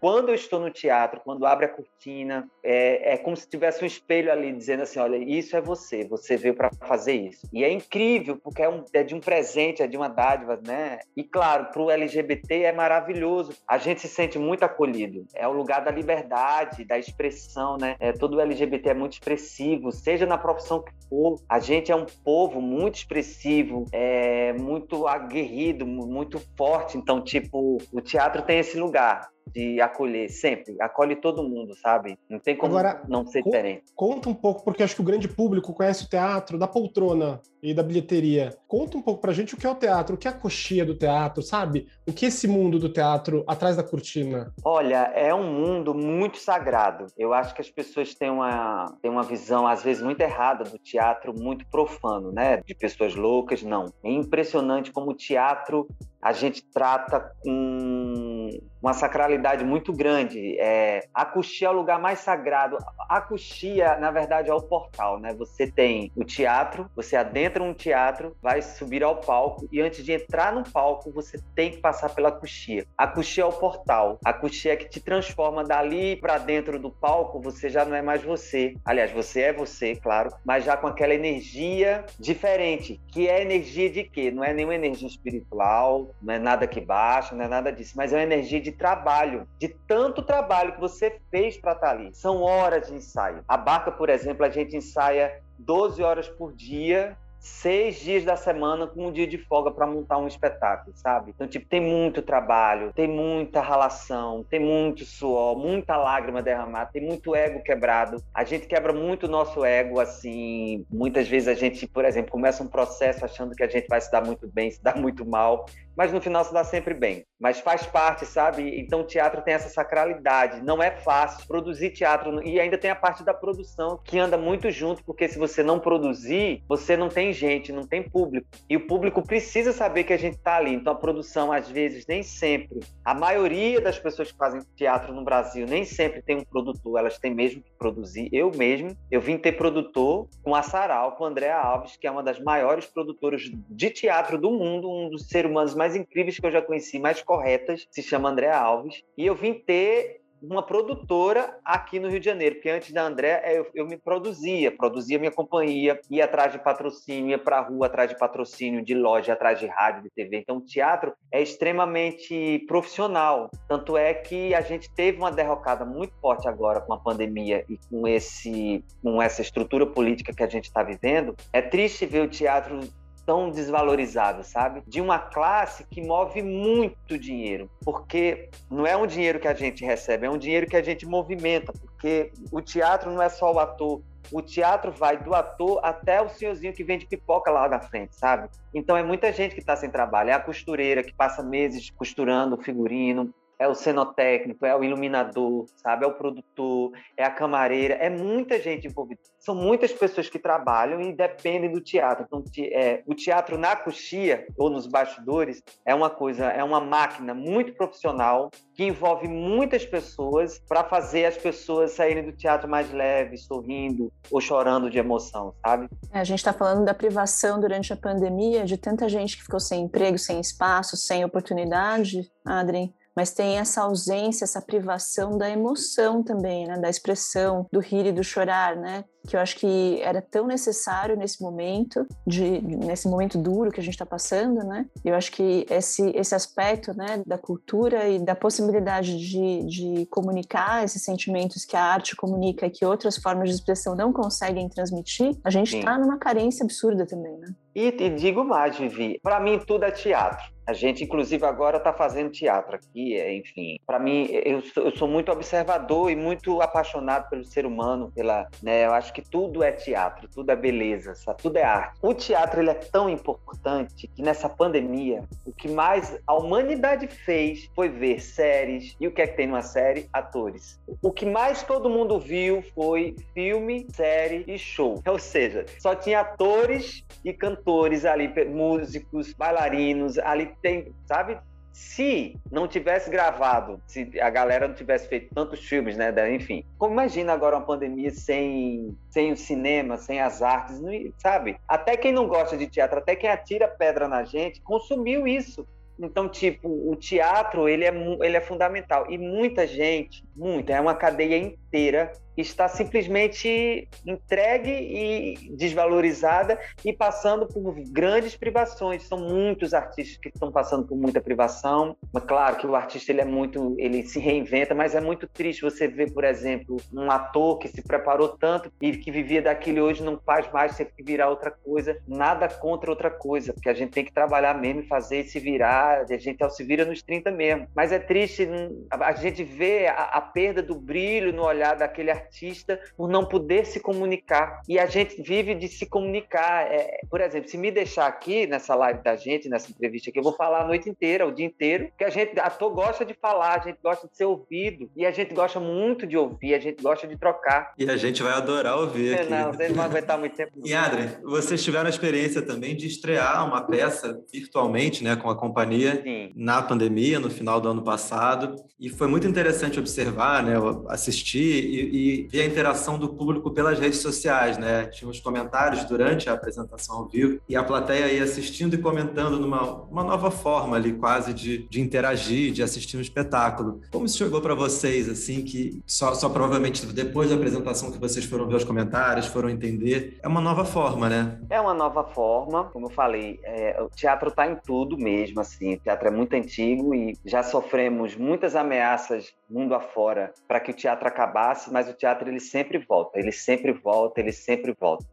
Quando 0.00 0.30
eu 0.30 0.34
estou 0.34 0.58
no 0.58 0.70
teatro, 0.70 1.20
quando 1.24 1.46
abre 1.46 1.66
a 1.66 1.68
cortina, 1.68 2.48
é, 2.64 3.14
é 3.14 3.16
como 3.16 3.36
se 3.36 3.48
tivesse 3.48 3.82
um 3.84 3.86
espelho 3.86 4.32
ali 4.32 4.52
dizendo 4.52 4.82
assim, 4.82 4.98
olha, 4.98 5.16
isso 5.16 5.56
é 5.56 5.60
você, 5.60 6.04
você 6.04 6.36
veio 6.36 6.54
para 6.54 6.70
fazer 6.80 7.12
isso. 7.12 7.46
E 7.52 7.62
é 7.62 7.70
incrível 7.70 8.36
porque 8.42 8.62
é, 8.62 8.68
um, 8.68 8.84
é 8.92 9.04
de 9.04 9.14
um 9.14 9.20
presente, 9.20 9.82
é 9.82 9.86
de 9.86 9.96
uma 9.96 10.08
dádiva, 10.08 10.60
né? 10.66 10.98
E 11.16 11.22
claro, 11.22 11.66
para 11.66 11.82
o 11.82 11.90
LGBT 11.90 12.62
é 12.62 12.72
maravilhoso. 12.72 13.52
A 13.68 13.78
gente 13.78 14.00
se 14.00 14.08
sente 14.08 14.38
muito 14.38 14.64
acolhido. 14.64 15.24
É 15.32 15.46
o 15.46 15.52
lugar 15.52 15.84
da 15.84 15.92
liberdade, 15.92 16.84
da 16.84 16.98
expressão, 16.98 17.76
né? 17.76 17.94
É, 18.00 18.12
todo 18.12 18.40
LGBT 18.40 18.88
é 18.88 18.94
muito 18.94 19.12
expressivo, 19.12 19.92
seja 19.92 20.26
na 20.26 20.36
profissão 20.36 20.82
que 20.82 20.92
for. 21.08 21.40
A 21.48 21.60
gente 21.60 21.92
é 21.92 21.96
um 21.96 22.06
povo 22.24 22.60
muito 22.60 22.96
expressivo, 22.96 23.84
é 23.92 24.52
muito 24.54 25.06
aguerrido 25.06 25.35
aguerrido, 25.36 25.86
muito 25.86 26.40
forte. 26.56 26.96
Então, 26.96 27.22
tipo, 27.22 27.78
o 27.92 28.00
teatro 28.00 28.42
tem 28.42 28.58
esse 28.58 28.78
lugar 28.78 29.28
de 29.52 29.80
acolher 29.80 30.28
sempre, 30.28 30.76
acolhe 30.80 31.16
todo 31.16 31.42
mundo, 31.42 31.74
sabe? 31.74 32.18
Não 32.28 32.38
tem 32.38 32.56
como 32.56 32.76
Agora, 32.76 33.02
não 33.08 33.26
ser 33.26 33.42
diferente. 33.42 33.84
Conta 33.94 34.28
um 34.28 34.34
pouco, 34.34 34.64
porque 34.64 34.82
acho 34.82 34.94
que 34.94 35.00
o 35.00 35.04
grande 35.04 35.28
público 35.28 35.72
conhece 35.72 36.04
o 36.04 36.08
teatro 36.08 36.58
da 36.58 36.66
poltrona 36.66 37.40
e 37.62 37.74
da 37.74 37.82
bilheteria. 37.82 38.56
Conta 38.68 38.96
um 38.96 39.02
pouco 39.02 39.20
pra 39.20 39.32
gente 39.32 39.54
o 39.54 39.56
que 39.56 39.66
é 39.66 39.70
o 39.70 39.74
teatro, 39.74 40.14
o 40.14 40.18
que 40.18 40.28
é 40.28 40.30
a 40.30 40.34
coxia 40.34 40.84
do 40.84 40.96
teatro, 40.96 41.42
sabe? 41.42 41.86
O 42.06 42.12
que 42.12 42.24
é 42.24 42.28
esse 42.28 42.46
mundo 42.46 42.78
do 42.78 42.88
teatro 42.88 43.44
atrás 43.46 43.76
da 43.76 43.82
cortina? 43.82 44.52
Olha, 44.64 45.10
é 45.14 45.34
um 45.34 45.52
mundo 45.52 45.94
muito 45.94 46.38
sagrado. 46.38 47.06
Eu 47.16 47.32
acho 47.32 47.54
que 47.54 47.60
as 47.60 47.70
pessoas 47.70 48.14
têm 48.14 48.30
uma, 48.30 48.84
têm 49.02 49.10
uma 49.10 49.22
visão, 49.22 49.66
às 49.66 49.82
vezes, 49.82 50.02
muito 50.02 50.20
errada 50.20 50.64
do 50.64 50.78
teatro, 50.78 51.34
muito 51.36 51.66
profano, 51.68 52.30
né? 52.30 52.58
De 52.58 52.74
pessoas 52.74 53.14
loucas, 53.14 53.62
não. 53.62 53.86
É 54.04 54.10
impressionante 54.10 54.92
como 54.92 55.10
o 55.10 55.14
teatro 55.14 55.88
a 56.26 56.32
gente 56.32 56.60
trata 56.60 57.20
com 57.40 58.50
uma 58.82 58.92
sacralidade 58.92 59.64
muito 59.64 59.92
grande. 59.92 60.58
É, 60.58 61.06
a 61.14 61.24
coxia 61.24 61.68
é 61.68 61.70
o 61.70 61.74
lugar 61.74 62.00
mais 62.00 62.18
sagrado. 62.18 62.78
A 63.08 63.20
coxia, 63.20 63.96
na 63.96 64.10
verdade, 64.10 64.50
é 64.50 64.54
o 64.54 64.60
portal, 64.60 65.20
né? 65.20 65.32
Você 65.34 65.70
tem 65.70 66.10
o 66.16 66.24
teatro, 66.24 66.90
você 66.94 67.16
adentra 67.16 67.62
um 67.62 67.72
teatro, 67.72 68.36
vai 68.42 68.60
subir 68.60 69.04
ao 69.04 69.16
palco 69.20 69.68
e 69.70 69.80
antes 69.80 70.04
de 70.04 70.12
entrar 70.12 70.52
no 70.52 70.68
palco, 70.68 71.12
você 71.12 71.38
tem 71.54 71.70
que 71.70 71.78
passar 71.78 72.12
pela 72.14 72.32
coxia. 72.32 72.84
A 72.98 73.06
coxia 73.06 73.44
é 73.44 73.46
o 73.46 73.52
portal. 73.52 74.18
A 74.24 74.32
coxia 74.32 74.72
é 74.72 74.76
que 74.76 74.88
te 74.88 75.00
transforma 75.00 75.62
dali 75.62 76.16
para 76.16 76.38
dentro 76.38 76.78
do 76.78 76.90
palco, 76.90 77.40
você 77.40 77.68
já 77.68 77.84
não 77.84 77.96
é 77.96 78.02
mais 78.02 78.22
você. 78.22 78.74
Aliás, 78.84 79.12
você 79.12 79.42
é 79.42 79.52
você, 79.52 79.94
claro, 79.94 80.30
mas 80.44 80.64
já 80.64 80.76
com 80.76 80.88
aquela 80.88 81.14
energia 81.14 82.04
diferente, 82.18 83.00
que 83.12 83.28
é 83.28 83.42
energia 83.42 83.88
de 83.90 84.02
quê? 84.04 84.30
Não 84.30 84.42
é 84.42 84.52
nenhuma 84.52 84.74
energia 84.74 85.08
espiritual, 85.08 86.10
não 86.22 86.34
é 86.34 86.38
nada 86.38 86.66
que 86.66 86.80
baixa, 86.80 87.34
não 87.34 87.44
é 87.44 87.48
nada 87.48 87.72
disso, 87.72 87.94
mas 87.96 88.12
é 88.12 88.16
uma 88.16 88.22
energia 88.22 88.60
de 88.60 88.72
trabalho, 88.72 89.46
de 89.58 89.68
tanto 89.68 90.22
trabalho 90.22 90.74
que 90.74 90.80
você 90.80 91.20
fez 91.30 91.56
para 91.56 91.72
estar 91.72 91.86
tá 91.86 91.92
ali. 91.92 92.14
São 92.14 92.42
horas 92.42 92.88
de 92.88 92.94
ensaio. 92.94 93.44
A 93.46 93.56
barca, 93.56 93.90
por 93.90 94.08
exemplo, 94.08 94.44
a 94.44 94.50
gente 94.50 94.76
ensaia 94.76 95.40
12 95.58 96.02
horas 96.02 96.28
por 96.28 96.52
dia 96.52 97.16
seis 97.46 98.00
dias 98.00 98.24
da 98.24 98.36
semana 98.36 98.86
com 98.86 99.06
um 99.06 99.12
dia 99.12 99.26
de 99.26 99.38
folga 99.38 99.70
para 99.70 99.86
montar 99.86 100.18
um 100.18 100.26
espetáculo, 100.26 100.96
sabe? 100.96 101.30
Então, 101.34 101.46
tipo, 101.46 101.66
tem 101.66 101.80
muito 101.80 102.20
trabalho, 102.20 102.92
tem 102.92 103.08
muita 103.08 103.60
ralação, 103.60 104.44
tem 104.50 104.58
muito 104.58 105.04
suor, 105.04 105.56
muita 105.56 105.96
lágrima 105.96 106.42
derramada, 106.42 106.90
tem 106.92 107.02
muito 107.02 107.34
ego 107.34 107.62
quebrado. 107.62 108.22
A 108.34 108.42
gente 108.42 108.66
quebra 108.66 108.92
muito 108.92 109.26
o 109.26 109.28
nosso 109.28 109.64
ego, 109.64 110.00
assim. 110.00 110.84
Muitas 110.90 111.28
vezes 111.28 111.48
a 111.48 111.54
gente, 111.54 111.86
por 111.86 112.04
exemplo, 112.04 112.32
começa 112.32 112.62
um 112.62 112.68
processo 112.68 113.24
achando 113.24 113.54
que 113.54 113.62
a 113.62 113.68
gente 113.68 113.86
vai 113.86 114.00
se 114.00 114.10
dar 114.10 114.24
muito 114.24 114.48
bem, 114.48 114.70
se 114.70 114.82
dar 114.82 114.96
muito 114.96 115.24
mal 115.24 115.66
mas 115.96 116.12
no 116.12 116.20
final 116.20 116.44
se 116.44 116.52
dá 116.52 116.62
sempre 116.62 116.94
bem. 116.94 117.24
Mas 117.40 117.60
faz 117.60 117.86
parte, 117.86 118.26
sabe? 118.26 118.78
Então 118.78 119.00
o 119.00 119.06
teatro 119.06 119.42
tem 119.42 119.54
essa 119.54 119.68
sacralidade. 119.68 120.62
Não 120.62 120.82
é 120.82 120.90
fácil 120.90 121.46
produzir 121.46 121.90
teatro 121.90 122.42
e 122.46 122.60
ainda 122.60 122.78
tem 122.78 122.90
a 122.90 122.96
parte 122.96 123.24
da 123.24 123.32
produção 123.32 123.98
que 124.04 124.18
anda 124.18 124.36
muito 124.36 124.70
junto, 124.70 125.02
porque 125.04 125.28
se 125.28 125.38
você 125.38 125.62
não 125.62 125.78
produzir, 125.78 126.62
você 126.68 126.96
não 126.96 127.08
tem 127.08 127.32
gente, 127.32 127.72
não 127.72 127.86
tem 127.86 128.02
público. 128.02 128.46
E 128.68 128.76
o 128.76 128.86
público 128.86 129.22
precisa 129.22 129.72
saber 129.72 130.04
que 130.04 130.12
a 130.12 130.18
gente 130.18 130.36
está 130.36 130.56
ali. 130.56 130.74
Então 130.74 130.92
a 130.92 130.96
produção, 130.96 131.52
às 131.52 131.68
vezes, 131.68 132.06
nem 132.06 132.22
sempre. 132.22 132.80
A 133.04 133.14
maioria 133.14 133.80
das 133.80 133.98
pessoas 133.98 134.30
que 134.30 134.38
fazem 134.38 134.60
teatro 134.76 135.14
no 135.14 135.24
Brasil 135.24 135.66
nem 135.66 135.84
sempre 135.84 136.22
tem 136.22 136.36
um 136.36 136.44
produtor, 136.44 136.98
elas 136.98 137.18
têm 137.18 137.34
mesmo 137.34 137.62
que 137.62 137.72
produzir. 137.78 138.28
Eu 138.32 138.50
mesmo, 138.50 138.96
eu 139.10 139.20
vim 139.20 139.38
ter 139.38 139.52
produtor 139.52 140.28
com 140.42 140.54
a 140.54 140.62
Sarau, 140.62 141.12
com 141.12 141.24
a 141.24 141.28
Andréa 141.28 141.56
Alves, 141.56 141.96
que 141.96 142.06
é 142.06 142.10
uma 142.10 142.22
das 142.22 142.40
maiores 142.40 142.86
produtoras 142.86 143.42
de 143.70 143.90
teatro 143.90 144.38
do 144.38 144.50
mundo, 144.50 144.90
um 144.90 145.10
dos 145.10 145.28
seres 145.28 145.50
humanos 145.50 145.74
mais 145.74 145.85
mais 145.86 145.94
incríveis 145.94 146.38
que 146.38 146.44
eu 146.44 146.50
já 146.50 146.60
conheci, 146.60 146.98
mais 146.98 147.22
corretas, 147.22 147.86
se 147.90 148.02
chama 148.02 148.28
André 148.28 148.50
Alves. 148.50 149.04
E 149.16 149.24
eu 149.24 149.36
vim 149.36 149.54
ter 149.54 150.20
uma 150.42 150.62
produtora 150.62 151.58
aqui 151.64 151.98
no 151.98 152.08
Rio 152.08 152.18
de 152.18 152.26
Janeiro, 152.26 152.56
porque 152.56 152.68
antes 152.68 152.92
da 152.92 153.06
André 153.06 153.42
eu, 153.56 153.66
eu 153.74 153.86
me 153.86 153.96
produzia, 153.96 154.70
produzia 154.70 155.18
minha 155.18 155.30
companhia, 155.30 155.98
ia 156.10 156.24
atrás 156.24 156.52
de 156.52 156.58
patrocínio, 156.58 157.30
ia 157.30 157.38
para 157.38 157.60
rua 157.60 157.86
atrás 157.86 158.10
de 158.10 158.18
patrocínio, 158.18 158.84
de 158.84 158.94
loja, 158.94 159.32
atrás 159.32 159.58
de 159.60 159.66
rádio, 159.66 160.02
de 160.02 160.10
TV. 160.10 160.38
Então, 160.38 160.56
o 160.56 160.60
teatro 160.60 161.14
é 161.32 161.40
extremamente 161.40 162.64
profissional. 162.66 163.48
Tanto 163.68 163.96
é 163.96 164.12
que 164.12 164.54
a 164.54 164.60
gente 164.60 164.92
teve 164.92 165.18
uma 165.18 165.30
derrocada 165.30 165.84
muito 165.84 166.14
forte 166.20 166.48
agora 166.48 166.80
com 166.80 166.92
a 166.92 166.98
pandemia 166.98 167.64
e 167.68 167.78
com, 167.88 168.06
esse, 168.06 168.84
com 169.02 169.22
essa 169.22 169.40
estrutura 169.40 169.86
política 169.86 170.34
que 170.34 170.42
a 170.42 170.48
gente 170.48 170.64
está 170.64 170.82
vivendo. 170.82 171.34
É 171.52 171.62
triste 171.62 172.04
ver 172.06 172.22
o 172.22 172.28
teatro 172.28 172.80
tão 173.26 173.50
desvalorizado, 173.50 174.44
sabe? 174.44 174.82
De 174.86 175.00
uma 175.00 175.18
classe 175.18 175.84
que 175.84 176.00
move 176.00 176.42
muito 176.42 177.18
dinheiro, 177.18 177.68
porque 177.84 178.48
não 178.70 178.86
é 178.86 178.96
um 178.96 179.06
dinheiro 179.06 179.40
que 179.40 179.48
a 179.48 179.54
gente 179.54 179.84
recebe, 179.84 180.26
é 180.26 180.30
um 180.30 180.38
dinheiro 180.38 180.66
que 180.66 180.76
a 180.76 180.82
gente 180.82 181.04
movimenta, 181.04 181.72
porque 181.72 182.32
o 182.52 182.62
teatro 182.62 183.10
não 183.10 183.20
é 183.20 183.28
só 183.28 183.52
o 183.52 183.58
ator, 183.58 184.00
o 184.32 184.40
teatro 184.40 184.92
vai 184.92 185.16
do 185.16 185.34
ator 185.34 185.80
até 185.82 186.20
o 186.20 186.28
senhorzinho 186.28 186.72
que 186.72 186.84
vende 186.84 187.06
pipoca 187.06 187.50
lá 187.50 187.68
na 187.68 187.80
frente, 187.80 188.14
sabe? 188.16 188.48
Então 188.72 188.96
é 188.96 189.02
muita 189.02 189.32
gente 189.32 189.54
que 189.54 189.60
está 189.60 189.76
sem 189.76 189.90
trabalho. 189.90 190.30
É 190.30 190.32
a 190.32 190.40
costureira 190.40 191.02
que 191.02 191.14
passa 191.14 191.42
meses 191.42 191.90
costurando 191.90 192.56
figurino, 192.56 193.32
é 193.58 193.66
o 193.66 193.74
cenotécnico, 193.74 194.66
é 194.66 194.76
o 194.76 194.84
iluminador, 194.84 195.66
sabe? 195.76 196.04
É 196.04 196.08
o 196.08 196.14
produtor, 196.14 196.92
é 197.16 197.24
a 197.24 197.30
camareira, 197.30 197.94
é 197.94 198.10
muita 198.10 198.60
gente 198.60 198.86
envolvida. 198.86 199.20
São 199.38 199.54
muitas 199.54 199.92
pessoas 199.92 200.28
que 200.28 200.38
trabalham 200.38 201.00
e 201.00 201.12
dependem 201.12 201.70
do 201.70 201.80
teatro. 201.80 202.26
Então, 202.26 202.44
é, 202.72 203.02
o 203.06 203.14
teatro 203.14 203.56
na 203.56 203.76
coxia 203.76 204.46
ou 204.58 204.68
nos 204.68 204.86
bastidores 204.86 205.62
é 205.84 205.94
uma 205.94 206.10
coisa, 206.10 206.46
é 206.46 206.62
uma 206.62 206.80
máquina 206.80 207.32
muito 207.32 207.72
profissional 207.74 208.50
que 208.74 208.84
envolve 208.84 209.26
muitas 209.28 209.86
pessoas 209.86 210.58
para 210.68 210.84
fazer 210.84 211.24
as 211.24 211.36
pessoas 211.36 211.92
saírem 211.92 212.24
do 212.24 212.32
teatro 212.32 212.68
mais 212.68 212.92
leves, 212.92 213.44
sorrindo 213.44 214.12
ou 214.30 214.40
chorando 214.40 214.90
de 214.90 214.98
emoção, 214.98 215.54
sabe? 215.64 215.88
É, 216.12 216.20
a 216.20 216.24
gente 216.24 216.38
está 216.38 216.52
falando 216.52 216.84
da 216.84 216.92
privação 216.92 217.58
durante 217.58 217.92
a 217.92 217.96
pandemia 217.96 218.64
de 218.64 218.76
tanta 218.76 219.08
gente 219.08 219.36
que 219.36 219.44
ficou 219.44 219.60
sem 219.60 219.84
emprego, 219.84 220.18
sem 220.18 220.40
espaço, 220.40 220.96
sem 220.96 221.24
oportunidade, 221.24 222.30
Adrien 222.44 222.92
mas 223.16 223.32
tem 223.32 223.58
essa 223.58 223.82
ausência, 223.82 224.44
essa 224.44 224.60
privação 224.60 225.38
da 225.38 225.48
emoção 225.48 226.22
também, 226.22 226.66
né? 226.66 226.78
Da 226.78 226.90
expressão, 226.90 227.66
do 227.72 227.80
rir 227.80 228.06
e 228.06 228.12
do 228.12 228.22
chorar, 228.22 228.76
né? 228.76 229.04
Que 229.26 229.36
eu 229.36 229.40
acho 229.40 229.56
que 229.56 230.00
era 230.02 230.22
tão 230.22 230.46
necessário 230.46 231.16
nesse 231.16 231.42
momento, 231.42 232.06
de, 232.26 232.60
nesse 232.60 233.08
momento 233.08 233.38
duro 233.38 233.70
que 233.70 233.80
a 233.80 233.82
gente 233.82 233.94
está 233.94 234.06
passando, 234.06 234.64
né? 234.64 234.86
Eu 235.04 235.14
acho 235.14 235.32
que 235.32 235.66
esse, 235.68 236.10
esse 236.10 236.34
aspecto, 236.34 236.96
né, 236.96 237.22
da 237.26 237.38
cultura 237.38 238.08
e 238.08 238.18
da 238.18 238.34
possibilidade 238.34 239.18
de, 239.18 239.64
de 239.64 240.06
comunicar 240.06 240.84
esses 240.84 241.02
sentimentos 241.02 241.64
que 241.64 241.76
a 241.76 241.82
arte 241.82 242.14
comunica 242.14 242.66
e 242.66 242.70
que 242.70 242.84
outras 242.84 243.16
formas 243.16 243.48
de 243.48 243.54
expressão 243.54 243.94
não 243.94 244.12
conseguem 244.12 244.68
transmitir, 244.68 245.36
a 245.44 245.50
gente 245.50 245.76
está 245.76 245.98
numa 245.98 246.18
carência 246.18 246.64
absurda 246.64 247.06
também, 247.06 247.36
né? 247.38 247.48
E, 247.74 247.88
e 247.88 248.10
digo 248.10 248.42
mais, 248.42 248.78
Vivi, 248.78 249.20
para 249.22 249.38
mim 249.38 249.58
tudo 249.58 249.84
é 249.84 249.90
teatro. 249.90 250.56
A 250.66 250.72
gente, 250.72 251.04
inclusive, 251.04 251.44
agora 251.44 251.76
está 251.76 251.92
fazendo 251.92 252.30
teatro 252.30 252.74
aqui, 252.74 253.14
é, 253.14 253.36
enfim. 253.36 253.76
Para 253.86 254.00
mim, 254.00 254.26
eu 254.30 254.60
sou, 254.62 254.82
eu 254.82 254.96
sou, 254.96 255.06
muito 255.06 255.30
observador 255.30 256.10
e 256.10 256.16
muito 256.16 256.60
apaixonado 256.60 257.28
pelo 257.28 257.44
ser 257.44 257.64
humano, 257.64 258.10
pela, 258.12 258.48
né? 258.60 258.84
Eu 258.84 258.92
acho 258.92 259.12
que 259.16 259.22
tudo 259.22 259.62
é 259.62 259.72
teatro, 259.72 260.28
tudo 260.28 260.52
é 260.52 260.56
beleza, 260.56 261.14
tudo 261.38 261.56
é 261.56 261.62
arte. 261.62 261.98
O 262.02 262.12
teatro 262.12 262.60
ele 262.60 262.68
é 262.68 262.74
tão 262.74 263.08
importante 263.08 264.06
que 264.08 264.20
nessa 264.20 264.46
pandemia, 264.46 265.24
o 265.46 265.52
que 265.52 265.70
mais 265.70 266.18
a 266.26 266.34
humanidade 266.34 267.06
fez 267.06 267.70
foi 267.74 267.88
ver 267.88 268.20
séries. 268.20 268.94
E 269.00 269.08
o 269.08 269.10
que 269.10 269.22
é 269.22 269.26
que 269.26 269.34
tem 269.34 269.46
numa 269.46 269.62
série? 269.62 270.06
Atores. 270.12 270.78
O 271.00 271.10
que 271.10 271.24
mais 271.24 271.62
todo 271.62 271.88
mundo 271.88 272.20
viu 272.20 272.62
foi 272.74 273.16
filme, 273.32 273.86
série 273.94 274.44
e 274.46 274.58
show. 274.58 275.00
Ou 275.08 275.18
seja, 275.18 275.64
só 275.78 275.94
tinha 275.94 276.20
atores 276.20 277.02
e 277.24 277.32
cantores 277.32 278.04
ali, 278.04 278.30
músicos, 278.44 279.32
bailarinos 279.32 280.18
ali 280.18 280.52
tem, 280.60 280.92
sabe? 281.06 281.38
Se 281.76 282.40
não 282.50 282.66
tivesse 282.66 283.10
gravado, 283.10 283.78
se 283.86 284.18
a 284.18 284.30
galera 284.30 284.66
não 284.66 284.74
tivesse 284.74 285.06
feito 285.08 285.34
tantos 285.34 285.60
filmes, 285.60 285.94
né? 285.94 286.10
Enfim, 286.34 286.64
como 286.78 286.94
imagina 286.94 287.34
agora 287.34 287.54
uma 287.54 287.66
pandemia 287.66 288.10
sem, 288.10 288.96
sem 289.10 289.30
o 289.30 289.36
cinema, 289.36 289.98
sem 289.98 290.18
as 290.18 290.40
artes, 290.40 290.80
sabe? 291.18 291.58
Até 291.68 291.94
quem 291.94 292.12
não 292.12 292.26
gosta 292.26 292.56
de 292.56 292.66
teatro, 292.66 292.98
até 292.98 293.14
quem 293.14 293.28
atira 293.28 293.68
pedra 293.68 294.08
na 294.08 294.24
gente, 294.24 294.62
consumiu 294.62 295.28
isso. 295.28 295.68
Então, 295.98 296.30
tipo, 296.30 296.66
o 296.66 296.96
teatro, 296.96 297.68
ele 297.68 297.84
é, 297.84 297.94
ele 298.22 298.38
é 298.38 298.40
fundamental. 298.40 299.10
E 299.10 299.18
muita 299.18 299.66
gente, 299.66 300.24
muita, 300.34 300.72
é 300.72 300.80
uma 300.80 300.94
cadeia 300.94 301.36
inteira 301.36 302.10
está 302.36 302.68
simplesmente 302.68 303.88
entregue 304.06 304.70
e 304.70 305.56
desvalorizada 305.56 306.58
e 306.84 306.92
passando 306.92 307.46
por 307.46 307.74
grandes 307.90 308.36
privações. 308.36 309.04
São 309.04 309.18
muitos 309.18 309.72
artistas 309.72 310.18
que 310.18 310.28
estão 310.28 310.52
passando 310.52 310.86
por 310.86 310.96
muita 310.96 311.20
privação. 311.20 311.96
Mas 312.12 312.24
claro 312.24 312.56
que 312.56 312.66
o 312.66 312.76
artista 312.76 313.12
ele 313.12 313.22
é 313.22 313.24
muito, 313.24 313.74
ele 313.78 314.02
se 314.02 314.18
reinventa, 314.18 314.74
mas 314.74 314.94
é 314.94 315.00
muito 315.00 315.26
triste 315.26 315.62
você 315.62 315.88
ver, 315.88 316.12
por 316.12 316.24
exemplo, 316.24 316.76
um 316.92 317.10
ator 317.10 317.58
que 317.58 317.68
se 317.68 317.82
preparou 317.82 318.28
tanto 318.28 318.70
e 318.80 318.92
que 318.96 319.10
vivia 319.10 319.40
daquilo 319.40 319.82
hoje 319.82 320.02
não 320.02 320.18
faz 320.18 320.50
mais, 320.52 320.76
tem 320.76 320.86
que 320.86 321.02
virar 321.02 321.30
outra 321.30 321.50
coisa. 321.50 321.98
Nada 322.06 322.48
contra 322.48 322.90
outra 322.90 323.10
coisa, 323.10 323.52
porque 323.52 323.68
a 323.68 323.74
gente 323.74 323.92
tem 323.92 324.04
que 324.04 324.12
trabalhar 324.12 324.54
mesmo 324.54 324.82
e 324.82 324.86
fazer 324.86 325.20
e 325.20 325.28
se 325.28 325.38
virar. 325.38 326.02
A 326.02 326.16
gente 326.16 326.46
se 326.50 326.64
vira 326.64 326.84
nos 326.84 327.02
30 327.02 327.30
mesmo. 327.30 327.66
Mas 327.74 327.92
é 327.92 327.98
triste 327.98 328.48
a 328.90 329.12
gente 329.12 329.42
ver 329.42 329.88
a, 329.88 330.04
a 330.04 330.20
perda 330.20 330.62
do 330.62 330.74
brilho 330.74 331.32
no 331.32 331.42
olhar 331.42 331.76
daquele 331.76 332.10
artista 332.10 332.25
artista 332.26 332.80
por 332.96 333.08
não 333.08 333.24
poder 333.24 333.64
se 333.64 333.80
comunicar. 333.80 334.60
E 334.68 334.78
a 334.78 334.86
gente 334.86 335.22
vive 335.22 335.54
de 335.54 335.68
se 335.68 335.86
comunicar. 335.86 336.66
É, 336.70 337.00
por 337.08 337.20
exemplo, 337.20 337.48
se 337.48 337.56
me 337.56 337.70
deixar 337.70 338.06
aqui 338.06 338.46
nessa 338.46 338.74
live 338.74 339.02
da 339.02 339.16
gente, 339.16 339.48
nessa 339.48 339.70
entrevista 339.70 340.10
aqui, 340.10 340.18
eu 340.18 340.22
vou 340.22 340.34
falar 340.34 340.62
a 340.62 340.66
noite 340.66 340.90
inteira, 340.90 341.26
o 341.26 341.32
dia 341.32 341.46
inteiro, 341.46 341.90
que 341.96 342.04
a 342.04 342.10
gente, 342.10 342.38
ator 342.38 342.72
gosta 342.74 343.04
de 343.04 343.14
falar, 343.14 343.60
a 343.60 343.64
gente 343.64 343.78
gosta 343.82 344.08
de 344.08 344.16
ser 344.16 344.24
ouvido 344.24 344.90
e 344.96 345.06
a 345.06 345.10
gente 345.10 345.32
gosta 345.32 345.60
muito 345.60 346.06
de 346.06 346.16
ouvir, 346.16 346.54
a 346.54 346.58
gente 346.58 346.82
gosta 346.82 347.06
de 347.06 347.16
trocar. 347.16 347.72
E 347.78 347.88
a 347.88 347.96
gente 347.96 348.22
vai 348.22 348.32
adorar 348.32 348.78
ouvir 348.78 349.14
aqui. 349.14 349.30
Não, 349.30 349.52
vocês 349.52 349.72
vão 349.72 349.84
aguentar 349.84 350.18
muito 350.18 350.36
tempo. 350.36 350.52
E 350.64 350.74
Adri, 350.74 351.08
vocês 351.22 351.62
tiveram 351.62 351.86
a 351.86 351.90
experiência 351.90 352.42
também 352.42 352.76
de 352.76 352.86
estrear 352.86 353.46
uma 353.46 353.62
peça 353.62 354.20
virtualmente, 354.32 355.04
né, 355.04 355.16
com 355.16 355.30
a 355.30 355.36
companhia 355.36 356.02
Sim. 356.02 356.32
na 356.34 356.62
pandemia, 356.62 357.18
no 357.18 357.30
final 357.30 357.60
do 357.60 357.68
ano 357.68 357.82
passado, 357.82 358.56
e 358.78 358.88
foi 358.88 359.06
muito 359.06 359.26
interessante 359.26 359.78
observar, 359.78 360.42
né, 360.42 360.54
assistir 360.88 361.64
e, 361.64 361.96
e 361.96 362.15
ver 362.24 362.42
a 362.42 362.46
interação 362.46 362.98
do 362.98 363.10
público 363.10 363.50
pelas 363.50 363.78
redes 363.78 364.00
sociais, 364.00 364.58
né? 364.58 364.86
Tinha 364.86 365.10
os 365.10 365.20
comentários 365.20 365.84
durante 365.84 366.28
a 366.28 366.32
apresentação 366.32 366.98
ao 366.98 367.08
vivo 367.08 367.40
e 367.48 367.56
a 367.56 367.62
plateia 367.62 368.06
aí 368.06 368.20
assistindo 368.20 368.74
e 368.74 368.78
comentando 368.78 369.38
numa 369.38 369.84
uma 369.90 370.04
nova 370.04 370.30
forma 370.30 370.76
ali 370.76 370.92
quase 370.92 371.32
de, 371.32 371.66
de 371.68 371.80
interagir, 371.80 372.52
de 372.52 372.62
assistir 372.62 372.96
um 372.96 373.00
espetáculo. 373.00 373.80
Como 373.90 374.06
isso 374.06 374.18
chegou 374.18 374.40
para 374.40 374.54
vocês, 374.54 375.08
assim, 375.08 375.42
que 375.42 375.82
só, 375.86 376.14
só 376.14 376.28
provavelmente 376.28 376.84
depois 376.86 377.30
da 377.30 377.36
apresentação 377.36 377.90
que 377.90 377.98
vocês 377.98 378.24
foram 378.24 378.46
ver 378.46 378.56
os 378.56 378.64
comentários, 378.64 379.26
foram 379.26 379.48
entender, 379.48 380.18
é 380.22 380.28
uma 380.28 380.40
nova 380.40 380.64
forma, 380.64 381.08
né? 381.08 381.38
É 381.50 381.60
uma 381.60 381.74
nova 381.74 382.04
forma, 382.04 382.64
como 382.64 382.86
eu 382.86 382.90
falei, 382.90 383.40
é, 383.42 383.80
o 383.82 383.88
teatro 383.88 384.28
está 384.28 384.46
em 384.46 384.56
tudo 384.56 384.96
mesmo, 384.96 385.40
assim, 385.40 385.74
o 385.74 385.78
teatro 385.78 386.08
é 386.08 386.10
muito 386.10 386.34
antigo 386.34 386.94
e 386.94 387.16
já 387.24 387.42
sofremos 387.42 388.16
muitas 388.16 388.54
ameaças 388.54 389.34
mundo 389.48 389.74
afora 389.74 390.32
para 390.46 390.60
que 390.60 390.70
o 390.70 390.74
teatro 390.74 391.06
acabasse, 391.06 391.72
mas 391.72 391.88
o 391.88 391.94
teatro 391.94 392.05
ele 392.26 392.40
sempre 392.40 392.78
volta, 392.78 393.18
ele 393.18 393.32
sempre 393.32 393.72
volta, 393.72 394.20
ele 394.20 394.32
sempre 394.32 394.74
volta. 394.78 395.06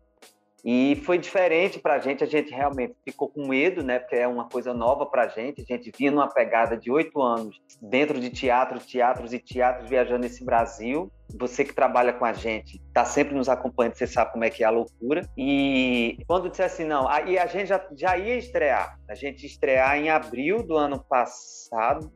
E 0.66 0.96
foi 1.04 1.18
diferente 1.18 1.78
para 1.78 1.96
a 1.96 2.00
gente, 2.00 2.24
a 2.24 2.28
gente 2.28 2.54
realmente 2.54 2.96
ficou 3.04 3.28
com 3.28 3.50
medo, 3.50 3.84
né? 3.84 4.00
Porque 4.00 4.16
é 4.16 4.26
uma 4.26 4.48
coisa 4.48 4.74
nova 4.74 5.06
para 5.06 5.24
a 5.24 5.28
gente. 5.28 5.62
A 5.62 5.66
gente 5.66 5.92
vinha 5.98 6.10
numa 6.10 6.30
pegada 6.30 6.78
de 6.78 6.90
oito 6.90 7.22
anos 7.22 7.62
dentro 7.82 8.18
de 8.18 8.30
teatro, 8.30 8.80
teatros 8.80 9.34
e 9.34 9.40
teatros 9.40 9.90
viajando 9.90 10.22
nesse 10.22 10.46
Brasil. 10.46 11.12
Você 11.38 11.66
que 11.66 11.74
trabalha 11.74 12.14
com 12.14 12.24
a 12.24 12.32
gente, 12.32 12.82
está 12.88 13.04
sempre 13.04 13.36
nos 13.36 13.50
acompanhando, 13.50 13.96
você 13.96 14.08
sabe 14.08 14.32
como 14.32 14.46
é 14.46 14.50
que 14.50 14.64
é 14.64 14.68
a 14.68 14.70
loucura. 14.70 15.30
E 15.38 16.18
quando 16.28 16.50
disse 16.50 16.64
assim, 16.64 16.86
não, 16.86 17.10
aí 17.10 17.38
a 17.38 17.46
gente 17.46 17.68
já, 17.68 17.86
já 17.94 18.18
ia 18.18 18.38
estrear. 18.38 18.98
A 19.10 19.16
gente 19.16 19.42
ia 19.42 19.50
estrear 19.50 19.98
em 19.98 20.10
abril 20.10 20.64
do 20.64 20.78
ano 20.78 21.04
passado, 21.04 22.10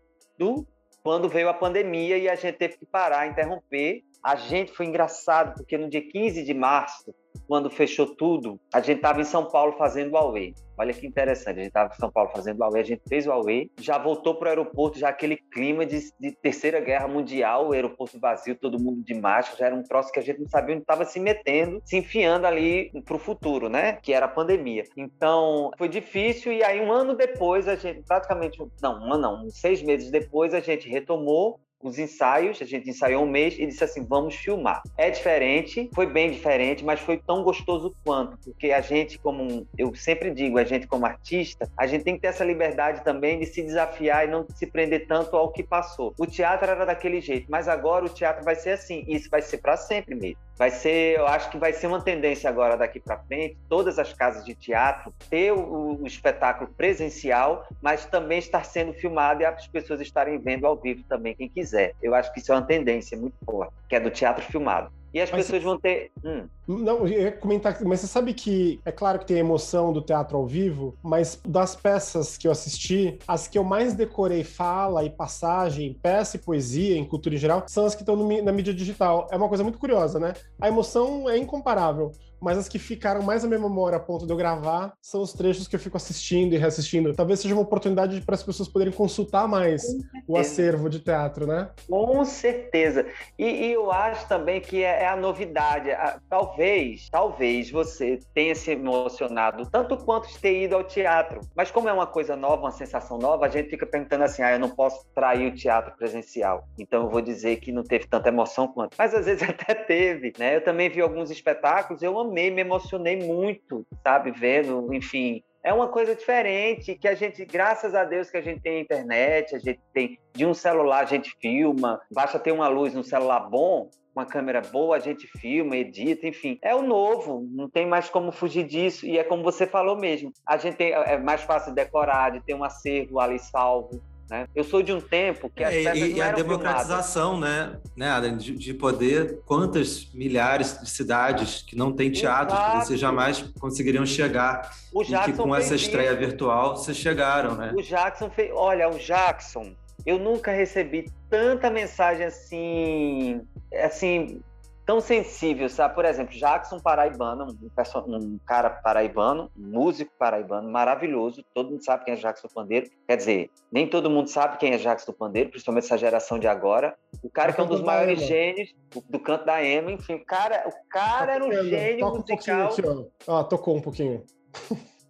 quando 1.04 1.28
veio 1.28 1.50
a 1.50 1.54
pandemia 1.54 2.18
e 2.18 2.30
a 2.30 2.36
gente 2.36 2.58
teve 2.58 2.78
que 2.78 2.86
parar, 2.86 3.28
interromper. 3.28 4.04
A 4.24 4.36
gente 4.36 4.72
foi 4.72 4.86
engraçado, 4.86 5.56
porque 5.56 5.78
no 5.78 5.90
dia 5.90 6.02
15 6.02 6.44
de 6.44 6.54
março 6.54 7.14
quando 7.48 7.70
fechou 7.70 8.16
tudo, 8.16 8.60
a 8.74 8.80
gente 8.80 8.98
estava 8.98 9.22
em 9.22 9.26
São 9.26 9.46
Paulo 9.46 9.74
fazendo 9.78 10.14
o 10.14 10.18
Aue. 10.18 10.54
Olha 10.78 10.94
que 10.94 11.08
interessante, 11.08 11.56
a 11.56 11.64
gente 11.64 11.68
estava 11.70 11.94
em 11.94 11.98
São 11.98 12.12
Paulo 12.12 12.30
fazendo 12.30 12.60
o 12.60 12.64
Aue, 12.64 12.80
a 12.80 12.84
gente 12.84 13.02
fez 13.08 13.26
o 13.26 13.32
Aue, 13.32 13.72
já 13.80 13.98
voltou 13.98 14.36
para 14.36 14.48
o 14.48 14.50
aeroporto, 14.50 15.00
já 15.00 15.10
aquele 15.10 15.38
clima 15.38 15.86
de, 15.86 16.00
de, 16.20 16.32
Terceira 16.32 16.80
Guerra 16.80 17.08
Mundial, 17.08 17.70
o 17.70 17.72
aeroporto 17.72 18.20
vazio, 18.20 18.56
todo 18.56 18.80
mundo 18.80 19.04
de 19.04 19.14
máscara, 19.14 19.58
já 19.58 19.66
era 19.68 19.76
um 19.76 19.84
troço 19.84 20.12
que 20.12 20.20
a 20.20 20.22
gente 20.22 20.40
não 20.40 20.48
sabia 20.48 20.76
onde 20.76 20.84
estava 20.84 21.06
se 21.06 21.20
metendo, 21.20 21.82
se 21.86 21.98
enfiando 21.98 22.46
ali 22.46 22.92
para 23.06 23.16
o 23.16 23.20
futuro, 23.20 23.70
né? 23.70 23.94
Que 23.94 24.14
era 24.14 24.26
a 24.26 24.30
pandemia. 24.30 24.84
Então, 24.96 25.72
foi 25.78 25.90
difícil 25.90 26.52
e 26.52 26.64
aí 26.64 26.80
um 26.82 26.92
ano 26.92 27.16
depois, 27.16 27.68
a 27.68 27.76
gente, 27.76 28.04
praticamente, 28.04 28.60
não, 28.82 29.00
um 29.00 29.14
ano 29.14 29.22
não, 29.22 29.50
seis 29.50 29.82
meses 29.82 30.12
depois, 30.12 30.54
a 30.54 30.60
gente 30.60 30.90
retomou 30.90 31.60
os 31.82 32.00
ensaios, 32.00 32.62
a 32.62 32.66
gente 32.66 32.90
ensaiou 32.90 33.24
um 33.24 33.30
mês 33.30 33.58
e 33.58 33.66
disse 33.66 33.84
assim, 33.84 34.06
vamos 34.06 34.36
filmar. 34.36 34.82
É 34.98 35.10
diferente, 35.10 35.90
foi 35.94 36.06
bem 36.06 36.32
diferente, 36.32 36.84
mas 36.84 37.00
foi 37.00 37.18
tão 37.18 37.44
gostoso 37.44 37.96
quanto, 38.04 38.38
porque 38.38 38.72
a 38.72 38.82
gente 38.82 39.20
como, 39.20 39.68
eu 39.78 39.94
sempre 39.96 40.32
digo, 40.32 40.58
a 40.58 40.64
gente 40.64 40.88
como 40.88 41.06
artista, 41.06 41.70
a 41.78 41.86
gente 41.86 42.04
tem 42.04 42.16
que 42.16 42.22
ter 42.22 42.28
essa 42.28 42.44
liberdade 42.44 43.04
também 43.04 43.40
de 43.40 43.46
se 43.46 43.62
desafiar 43.62 44.28
e 44.28 44.32
não 44.32 44.46
se 44.56 44.66
prender 44.66 45.08
tanto 45.08 45.36
ao 45.36 45.52
que 45.52 45.64
passou. 45.64 46.14
O 46.18 46.26
teatro 46.26 46.70
era 46.70 46.86
daquele 46.86 47.22
jeito, 47.22 47.48
mas 47.50 47.68
agora 47.68 48.06
o 48.06 48.10
teatro 48.10 48.44
vai 48.44 48.56
ser 48.56 48.72
assim, 48.72 49.04
e 49.08 49.16
isso 49.16 49.30
vai 49.30 49.42
ser 49.42 49.60
para 49.60 49.78
sempre 49.78 50.16
mesmo. 50.16 50.48
Vai 50.58 50.72
ser, 50.72 51.20
eu 51.20 51.28
acho 51.28 51.52
que 51.52 51.58
vai 51.58 51.72
ser 51.72 51.86
uma 51.86 52.02
tendência 52.02 52.50
agora 52.50 52.76
daqui 52.76 53.00
para 53.00 53.20
frente, 53.20 53.56
todas 53.70 54.00
as 54.00 54.12
casas 54.12 54.44
de 54.44 54.56
teatro 54.56 55.14
ter 55.30 55.52
o, 55.52 56.02
o, 56.02 56.08
espetáculo 56.08 56.72
presencial, 56.76 57.68
mas 57.80 58.06
também 58.06 58.40
estar 58.40 58.64
sendo 58.64 58.92
filmado 58.92 59.44
e 59.44 59.46
as 59.46 59.68
pessoas 59.68 60.02
estarem 60.02 60.40
vendo 60.40 60.66
ao 60.66 60.76
vivo 60.76 61.04
também, 61.04 61.36
quem 61.36 61.48
quiser. 61.48 61.67
Eu 62.02 62.14
acho 62.14 62.34
que 62.34 62.40
isso 62.40 62.52
é 62.52 62.56
uma 62.56 62.62
tendência 62.62 63.18
muito 63.18 63.36
forte, 63.46 63.74
que 63.88 63.96
é 63.96 64.00
do 64.00 64.10
teatro 64.10 64.44
filmado. 64.46 64.92
E 65.14 65.22
as 65.22 65.32
mas 65.32 65.46
pessoas 65.46 65.64
vão 65.64 65.80
ter. 65.80 66.12
Hum. 66.24 66.48
Não, 66.68 67.08
eu 67.08 67.08
ia 67.08 67.32
comentar, 67.32 67.78
mas 67.84 68.02
você 68.02 68.08
sabe 68.08 68.34
que 68.34 68.80
é 68.86 68.92
claro 68.92 69.18
que 69.18 69.26
tem 69.26 69.38
a 69.38 69.40
emoção 69.40 69.94
do 69.94 70.02
teatro 70.02 70.38
ao 70.38 70.46
vivo, 70.46 70.96
mas 71.02 71.42
das 71.48 71.76
peças 71.76 72.38
que 72.38 72.48
eu 72.48 72.52
assisti, 72.52 73.18
as 73.28 73.48
que 73.48 73.58
eu 73.58 73.64
mais 73.64 73.94
decorei 73.94 74.44
fala 74.44 75.04
e 75.04 75.10
passagem, 75.10 75.98
peça 76.02 76.36
e 76.36 76.40
poesia, 76.40 76.98
em 76.98 77.06
cultura 77.06 77.36
em 77.36 77.38
geral, 77.38 77.64
são 77.68 77.86
as 77.86 77.96
que 77.96 78.02
estão 78.02 78.16
na 78.16 78.52
mídia 78.52 78.74
digital. 78.74 79.28
É 79.32 79.38
uma 79.38 79.48
coisa 79.48 79.64
muito 79.64 79.80
curiosa, 79.80 80.20
né? 80.20 80.34
A 80.62 80.68
emoção 80.68 81.30
é 81.30 81.38
incomparável 81.38 82.12
mas 82.42 82.58
as 82.58 82.70
que 82.70 82.80
ficaram 82.80 83.22
mais 83.22 83.44
na 83.44 83.50
minha 83.50 83.60
memória 83.60 83.98
a 83.98 84.00
ponto 84.00 84.26
de 84.26 84.32
eu 84.32 84.38
gravar 84.38 84.94
são 85.02 85.22
os 85.22 85.34
trechos 85.34 85.68
que 85.68 85.76
eu 85.76 85.80
fico 85.80 85.98
assistindo 85.98 86.54
e 86.54 86.58
reassistindo. 86.58 87.14
Talvez 87.14 87.40
seja 87.40 87.54
uma 87.54 87.64
oportunidade 87.64 88.20
para 88.22 88.36
as 88.36 88.44
pessoas 88.44 88.70
poderem 88.70 88.94
consultar 88.94 89.48
mais 89.48 89.84
o 90.28 90.38
acervo 90.38 90.90
de 90.90 91.00
teatro, 91.00 91.46
né? 91.46 91.70
Com 91.90 92.24
certeza. 92.26 93.06
E, 93.38 93.46
e 93.46 93.74
eu 93.74 93.92
acho 93.92 94.28
também 94.28 94.62
que 94.62 94.84
é, 94.84 95.04
é 95.04 95.08
a 95.08 95.16
novidade. 95.16 95.90
Talvez, 96.30 97.10
talvez 97.10 97.72
você 97.72 98.20
tenha 98.34 98.56
se 98.56 98.72
emocionado 98.72 99.66
tanto 99.70 99.98
quanto 99.98 100.28
ter 100.40 100.64
ido 100.64 100.76
ao 100.76 100.84
teatro. 100.84 101.42
Mas 101.56 101.72
como 101.72 101.90
é 101.90 101.94
uma 101.94 102.08
coisa 102.08 102.36
nova, 102.36 102.64
uma 102.64 102.72
sensação 102.72 103.18
nova, 103.18 103.46
a 103.46 103.50
gente 103.50 103.70
fica 103.70 103.86
perguntando 103.86 104.24
assim, 104.24 104.42
ah, 104.42 104.52
eu 104.52 104.60
não 104.60 104.70
posso 104.70 105.06
trair 105.14 105.52
o 105.52 105.56
teatro 105.56 105.96
presencial. 105.98 106.68
Então 106.78 107.04
eu 107.04 107.10
vou 107.10 107.22
dizer 107.22 107.58
que 107.58 107.72
não 107.72 107.84
teve 107.84 108.08
tanta 108.08 108.30
emoção 108.30 108.68
quanto. 108.68 108.96
Mas 108.98 109.14
às 109.14 109.26
vezes 109.26 109.44
até 109.48 109.74
teve, 109.74 110.34
né? 110.38 110.56
Eu 110.56 110.64
também 110.64 110.90
vi 110.90 111.02
alguns 111.02 111.32
espetáculos, 111.32 112.02
eu 112.02 112.18
amei, 112.28 112.52
me 112.52 112.62
emocionei 112.62 113.18
muito, 113.18 113.86
sabe, 114.04 114.32
vendo, 114.32 114.94
enfim. 114.94 115.44
É 115.64 115.74
uma 115.74 115.88
coisa 115.88 116.16
diferente 116.16 116.96
que 116.96 117.08
a 117.08 117.16
gente, 117.16 117.44
graças 117.44 117.94
a 117.94 118.06
Deus 118.06 118.30
que 118.30 118.38
a 118.38 118.42
gente 118.42 118.62
tem 118.62 118.82
internet, 118.82 119.56
a 119.56 119.60
gente 119.60 119.82
tem 119.94 120.18
de 120.34 120.46
um 120.46 120.54
celular 120.54 121.02
a 121.02 121.06
gente 121.06 121.36
filma, 121.42 122.00
basta 122.12 122.40
ter 122.40 122.52
uma 122.52 122.70
luz 122.70 122.94
no 122.94 123.04
celular 123.04 123.42
bom, 123.50 123.90
uma 124.16 124.26
câmera 124.26 124.62
boa, 124.62 124.96
a 124.96 125.00
gente 125.00 125.28
filma, 125.40 125.76
edita, 125.76 126.26
enfim. 126.26 126.58
É 126.64 126.74
o 126.74 126.82
novo, 126.82 127.46
não 127.52 127.70
tem 127.70 127.86
mais 127.86 128.10
como 128.10 128.32
fugir 128.32 128.66
disso. 128.66 129.06
E 129.06 129.18
é 129.18 129.24
como 129.24 129.44
você 129.44 129.68
falou 129.68 129.96
mesmo, 129.96 130.32
a 130.46 130.58
gente 130.58 130.76
tem, 130.76 130.92
é 130.92 131.18
mais 131.18 131.42
fácil 131.44 131.74
decorar, 131.74 132.32
de 132.32 132.40
ter 132.42 132.56
um 132.56 132.64
acervo 132.64 133.20
ali 133.20 133.38
salvo. 133.38 134.02
Né? 134.30 134.46
Eu 134.54 134.64
sou 134.64 134.84
de 134.84 134.92
um 134.92 135.00
tempo 135.00 135.50
que 135.50 135.64
as 135.64 135.74
é, 135.74 135.84
peças 135.84 136.10
e, 136.10 136.14
não 136.16 136.26
a 136.26 136.32
democratização, 136.32 137.32
filmadas. 137.32 137.72
né, 137.72 137.80
né 137.96 138.10
Adam, 138.10 138.36
de, 138.36 138.56
de, 138.58 138.74
poder 138.74 139.40
quantas 139.46 140.12
milhares 140.14 140.80
de 140.82 140.90
cidades 140.90 141.62
que 141.62 141.78
não 141.78 141.94
têm 141.94 142.12
teatro 142.12 142.56
que 142.56 142.86
vocês 142.86 143.00
jamais 143.00 143.42
conseguiriam 143.58 144.06
chegar 144.06 144.70
o 144.94 145.02
e 145.02 145.18
que 145.24 145.34
com 145.34 145.56
essa 145.56 145.76
estreia 145.76 146.12
isso. 146.12 146.20
virtual 146.20 146.76
vocês 146.76 146.98
chegaram, 146.98 147.56
né? 147.56 147.72
O 147.74 147.82
Jackson 147.82 148.30
fez, 148.30 148.52
olha, 148.54 148.90
o 148.90 149.00
Jackson, 149.00 149.74
eu 150.06 150.20
nunca 150.20 150.52
recebi 150.52 151.10
tanta 151.30 151.70
mensagem 151.70 152.26
assim, 152.26 153.42
assim 153.82 154.42
tão 154.88 155.02
sensível, 155.02 155.68
sabe? 155.68 155.94
Por 155.94 156.06
exemplo, 156.06 156.34
Jackson 156.34 156.80
Paraibano, 156.80 157.46
um, 157.46 158.16
um, 158.16 158.40
cara 158.46 158.70
paraibano, 158.70 159.52
um 159.56 159.68
músico 159.68 160.14
paraibano 160.18 160.72
maravilhoso, 160.72 161.44
todo 161.54 161.72
mundo 161.72 161.84
sabe 161.84 162.06
quem 162.06 162.14
é 162.14 162.18
Jackson 162.18 162.48
Pandeiro, 162.48 162.90
quer 163.06 163.18
dizer, 163.18 163.52
nem 163.70 163.86
todo 163.86 164.10
mundo 164.10 164.30
sabe 164.30 164.58
quem 164.58 164.74
é 164.74 164.78
Jackson 164.78 165.12
Pandeiro, 165.12 165.50
principalmente 165.50 165.84
essa 165.84 165.98
geração 165.98 166.40
de 166.40 166.48
agora. 166.48 166.96
O 167.22 167.30
cara 167.30 167.52
que 167.52 167.60
é 167.60 167.64
um 167.66 167.68
dos 167.68 167.82
maiores 167.82 168.22
gênios 168.22 168.74
do, 169.10 169.20
canto 169.20 169.46
da 169.46 169.62
Ema, 169.62 169.92
enfim, 169.92 170.14
o 170.14 170.26
cara, 170.26 170.64
o 170.66 170.90
cara 170.90 171.34
era 171.34 171.46
um 171.46 171.52
gênio 171.52 172.00
Toca 172.00 172.20
musical. 172.20 172.70
Um. 172.80 173.10
Ah, 173.28 173.44
tocou 173.44 173.76
um 173.76 173.82
pouquinho. 173.82 174.24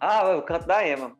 ah, 0.02 0.38
o 0.38 0.42
canto 0.42 0.66
da 0.66 0.86
Ema. 0.86 1.16